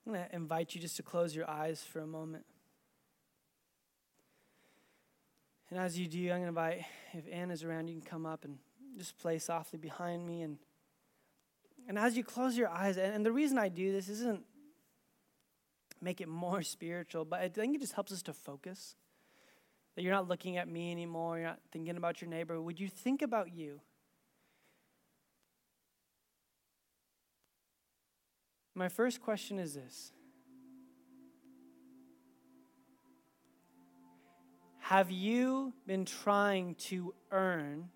I'm 0.05 0.15
going 0.15 0.25
to 0.25 0.35
invite 0.35 0.75
you 0.75 0.81
just 0.81 0.97
to 0.97 1.03
close 1.03 1.35
your 1.35 1.49
eyes 1.49 1.83
for 1.83 2.01
a 2.01 2.07
moment. 2.07 2.45
And 5.71 5.79
as 5.81 5.99
you 5.99 6.07
do, 6.07 6.23
I'm 6.31 6.41
going 6.41 6.43
to 6.43 6.49
invite, 6.49 6.85
if 7.13 7.25
Anna's 7.31 7.65
around, 7.65 7.89
you 7.89 7.95
can 7.95 8.09
come 8.09 8.27
up 8.27 8.45
and 8.45 8.59
just 8.97 9.19
play 9.19 9.39
softly 9.39 9.79
behind 9.79 10.25
me. 10.27 10.43
And, 10.43 10.59
and 11.89 11.99
as 11.99 12.17
you 12.17 12.23
close 12.23 12.57
your 12.57 12.69
eyes, 12.69 12.97
and, 12.97 13.15
and 13.15 13.27
the 13.27 13.33
reason 13.33 13.59
I 13.59 13.69
do 13.69 13.93
this 13.93 14.09
isn't 14.09 14.45
make 16.01 16.21
it 16.21 16.29
more 16.45 16.63
spiritual, 16.63 17.25
but 17.25 17.41
I 17.41 17.49
think 17.49 17.75
it 17.75 17.81
just 17.81 17.95
helps 17.95 18.13
us 18.13 18.23
to 18.23 18.33
focus. 18.33 18.95
That 19.95 20.03
you're 20.03 20.13
not 20.13 20.29
looking 20.29 20.59
at 20.59 20.69
me 20.69 20.93
anymore, 20.93 21.39
you're 21.39 21.49
not 21.49 21.61
thinking 21.73 21.97
about 21.97 22.21
your 22.21 22.29
neighbor. 22.29 22.61
Would 22.61 22.79
you 22.79 22.89
think 22.89 23.23
about 23.23 23.55
you? 23.55 23.81
My 28.75 28.91
first 28.91 29.23
question 29.23 29.59
is 29.59 29.73
this 29.73 30.13
Have 34.89 35.11
you 35.11 35.73
been 35.85 36.05
trying 36.05 36.77
to 36.77 37.13
earn 37.33 37.89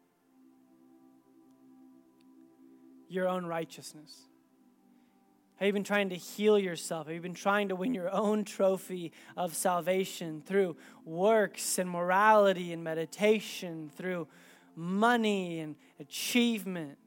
your 3.08 3.28
own 3.28 3.46
righteousness? 3.46 4.22
Have 5.54 5.66
you 5.68 5.72
been 5.72 5.84
trying 5.84 6.08
to 6.08 6.16
heal 6.16 6.58
yourself? 6.58 7.06
Have 7.06 7.14
you 7.14 7.20
been 7.20 7.32
trying 7.32 7.68
to 7.68 7.76
win 7.76 7.94
your 7.94 8.12
own 8.12 8.42
trophy 8.44 9.12
of 9.36 9.54
salvation 9.54 10.42
through 10.44 10.76
works 11.04 11.78
and 11.78 11.88
morality 11.88 12.72
and 12.72 12.82
meditation, 12.82 13.92
through 13.96 14.26
money 14.74 15.60
and 15.60 15.76
achievement? 16.00 16.98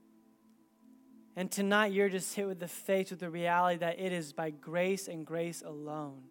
And 1.36 1.52
tonight 1.52 1.92
you're 1.92 2.08
just 2.08 2.34
hit 2.36 2.48
with 2.48 2.62
the 2.62 2.70
face 2.70 3.10
with 3.10 3.20
the 3.20 3.30
reality 3.30 3.80
that 3.80 4.00
it 4.00 4.14
is 4.14 4.32
by 4.32 4.52
grace 4.52 5.10
and 5.10 5.26
grace 5.26 5.62
alone. 5.62 6.22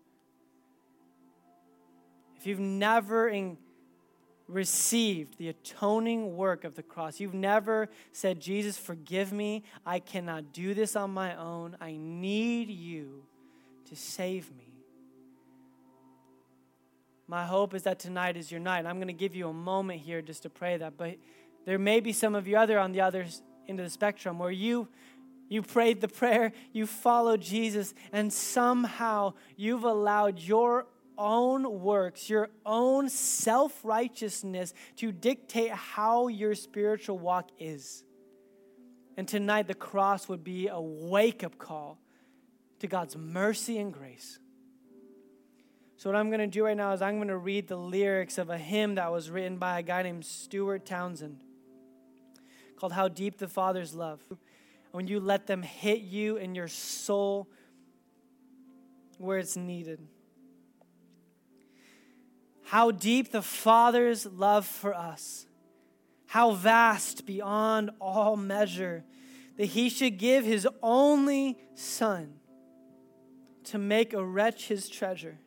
If 2.42 2.48
you've 2.48 2.58
never 2.58 3.28
in, 3.28 3.56
received 4.48 5.38
the 5.38 5.50
atoning 5.50 6.34
work 6.36 6.64
of 6.64 6.74
the 6.74 6.82
cross, 6.82 7.20
you've 7.20 7.34
never 7.34 7.88
said, 8.10 8.40
Jesus, 8.40 8.76
forgive 8.76 9.32
me. 9.32 9.62
I 9.86 10.00
cannot 10.00 10.52
do 10.52 10.74
this 10.74 10.96
on 10.96 11.12
my 11.12 11.36
own. 11.36 11.76
I 11.80 11.94
need 11.96 12.68
you 12.68 13.22
to 13.90 13.94
save 13.94 14.50
me. 14.56 14.74
My 17.28 17.44
hope 17.44 17.74
is 17.74 17.84
that 17.84 18.00
tonight 18.00 18.36
is 18.36 18.50
your 18.50 18.58
night. 18.58 18.86
I'm 18.86 18.96
going 18.96 19.06
to 19.06 19.12
give 19.12 19.36
you 19.36 19.48
a 19.48 19.52
moment 19.52 20.00
here 20.00 20.20
just 20.20 20.42
to 20.42 20.50
pray 20.50 20.76
that. 20.78 20.96
But 20.96 21.18
there 21.64 21.78
may 21.78 22.00
be 22.00 22.12
some 22.12 22.34
of 22.34 22.48
you 22.48 22.56
other 22.56 22.80
on 22.80 22.90
the 22.90 23.02
other 23.02 23.24
end 23.68 23.78
of 23.78 23.86
the 23.86 23.90
spectrum 23.90 24.40
where 24.40 24.50
you 24.50 24.88
you 25.48 25.62
prayed 25.62 26.00
the 26.00 26.08
prayer, 26.08 26.52
you 26.72 26.86
followed 26.86 27.40
Jesus, 27.40 27.94
and 28.10 28.32
somehow 28.32 29.34
you've 29.56 29.84
allowed 29.84 30.40
your 30.40 30.86
own 31.18 31.80
works, 31.80 32.28
your 32.28 32.50
own 32.64 33.08
self 33.08 33.84
righteousness 33.84 34.74
to 34.96 35.12
dictate 35.12 35.70
how 35.70 36.28
your 36.28 36.54
spiritual 36.54 37.18
walk 37.18 37.50
is. 37.58 38.04
And 39.16 39.28
tonight, 39.28 39.66
the 39.66 39.74
cross 39.74 40.28
would 40.28 40.42
be 40.42 40.68
a 40.68 40.80
wake 40.80 41.44
up 41.44 41.58
call 41.58 41.98
to 42.80 42.86
God's 42.86 43.16
mercy 43.16 43.78
and 43.78 43.92
grace. 43.92 44.38
So, 45.96 46.10
what 46.10 46.18
I'm 46.18 46.30
going 46.30 46.40
to 46.40 46.46
do 46.46 46.64
right 46.64 46.76
now 46.76 46.92
is 46.92 47.02
I'm 47.02 47.16
going 47.16 47.28
to 47.28 47.36
read 47.36 47.68
the 47.68 47.76
lyrics 47.76 48.38
of 48.38 48.50
a 48.50 48.58
hymn 48.58 48.96
that 48.96 49.12
was 49.12 49.30
written 49.30 49.58
by 49.58 49.78
a 49.78 49.82
guy 49.82 50.02
named 50.02 50.24
Stuart 50.24 50.86
Townend 50.86 51.38
called 52.76 52.92
How 52.92 53.06
Deep 53.06 53.38
the 53.38 53.46
Father's 53.46 53.94
Love. 53.94 54.20
When 54.90 55.06
you 55.06 55.20
let 55.20 55.46
them 55.46 55.62
hit 55.62 56.00
you 56.00 56.36
in 56.36 56.54
your 56.54 56.68
soul 56.68 57.48
where 59.18 59.38
it's 59.38 59.56
needed 59.56 60.00
how 62.72 62.90
deep 62.90 63.30
the 63.30 63.42
Father's 63.42 64.24
love 64.24 64.64
for 64.64 64.94
us, 64.94 65.44
how 66.24 66.52
vast 66.52 67.26
beyond 67.26 67.90
all 68.00 68.34
measure 68.34 69.04
that 69.58 69.66
He 69.66 69.90
should 69.90 70.16
give 70.16 70.46
His 70.46 70.66
only 70.82 71.58
Son 71.74 72.32
to 73.64 73.76
make 73.76 74.14
a 74.14 74.24
wretch 74.24 74.68
His 74.68 74.88
treasure. 74.88 75.38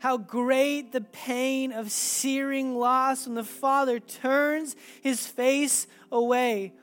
How 0.00 0.18
great 0.18 0.92
the 0.92 1.00
pain 1.00 1.72
of 1.72 1.90
searing 1.90 2.76
loss 2.76 3.26
when 3.26 3.34
the 3.34 3.42
Father 3.42 3.98
turns 3.98 4.76
His 5.00 5.26
face 5.26 5.86
away 6.10 6.74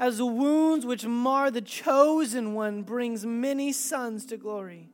as 0.00 0.18
the 0.18 0.26
wounds 0.26 0.84
which 0.84 1.06
mar 1.06 1.52
the 1.52 1.60
chosen 1.60 2.54
one 2.54 2.82
brings 2.82 3.24
many 3.24 3.70
sons 3.70 4.26
to 4.26 4.36
glory. 4.36 4.88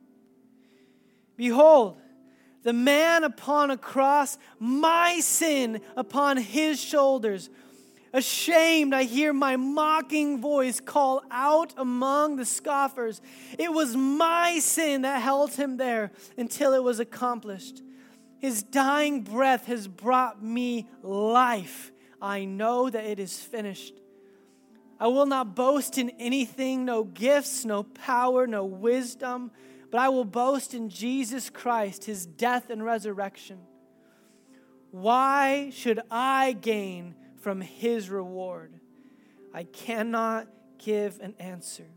Behold, 1.35 1.97
the 2.63 2.73
man 2.73 3.23
upon 3.23 3.71
a 3.71 3.77
cross, 3.77 4.37
my 4.59 5.19
sin 5.19 5.81
upon 5.95 6.37
his 6.37 6.81
shoulders. 6.81 7.49
Ashamed, 8.11 8.93
I 8.93 9.03
hear 9.03 9.33
my 9.33 9.55
mocking 9.55 10.41
voice 10.41 10.79
call 10.79 11.21
out 11.29 11.73
among 11.77 12.37
the 12.37 12.45
scoffers. 12.45 13.21
It 13.57 13.71
was 13.71 13.95
my 13.95 14.59
sin 14.59 15.03
that 15.03 15.21
held 15.21 15.53
him 15.53 15.77
there 15.77 16.11
until 16.37 16.73
it 16.73 16.83
was 16.83 16.99
accomplished. 16.99 17.83
His 18.39 18.63
dying 18.63 19.21
breath 19.21 19.65
has 19.67 19.87
brought 19.87 20.41
me 20.41 20.87
life. 21.03 21.91
I 22.21 22.45
know 22.45 22.89
that 22.89 23.05
it 23.05 23.19
is 23.19 23.39
finished. 23.39 23.93
I 24.99 25.07
will 25.07 25.25
not 25.25 25.55
boast 25.55 25.97
in 25.97 26.09
anything, 26.19 26.85
no 26.85 27.03
gifts, 27.03 27.63
no 27.63 27.83
power, 27.83 28.47
no 28.47 28.65
wisdom 28.65 29.51
but 29.91 29.99
I 29.99 30.09
will 30.09 30.25
boast 30.25 30.73
in 30.73 30.89
Jesus 30.89 31.49
Christ, 31.49 32.05
his 32.05 32.25
death 32.25 32.69
and 32.69 32.83
resurrection. 32.83 33.59
Why 34.91 35.69
should 35.71 35.99
I 36.09 36.53
gain 36.53 37.15
from 37.41 37.61
his 37.61 38.09
reward? 38.09 38.79
I 39.53 39.63
cannot 39.63 40.47
give 40.77 41.19
an 41.19 41.35
answer. 41.39 41.87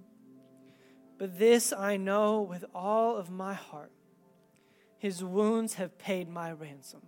But 1.19 1.39
this 1.39 1.73
I 1.73 1.97
know 1.97 2.43
with 2.43 2.65
all 2.75 3.17
of 3.17 3.31
my 3.31 3.55
heart 3.55 3.93
his 4.99 5.25
wounds 5.25 5.75
have 5.75 5.99
paid 5.99 6.29
my 6.29 6.53
ransom. 6.53 7.03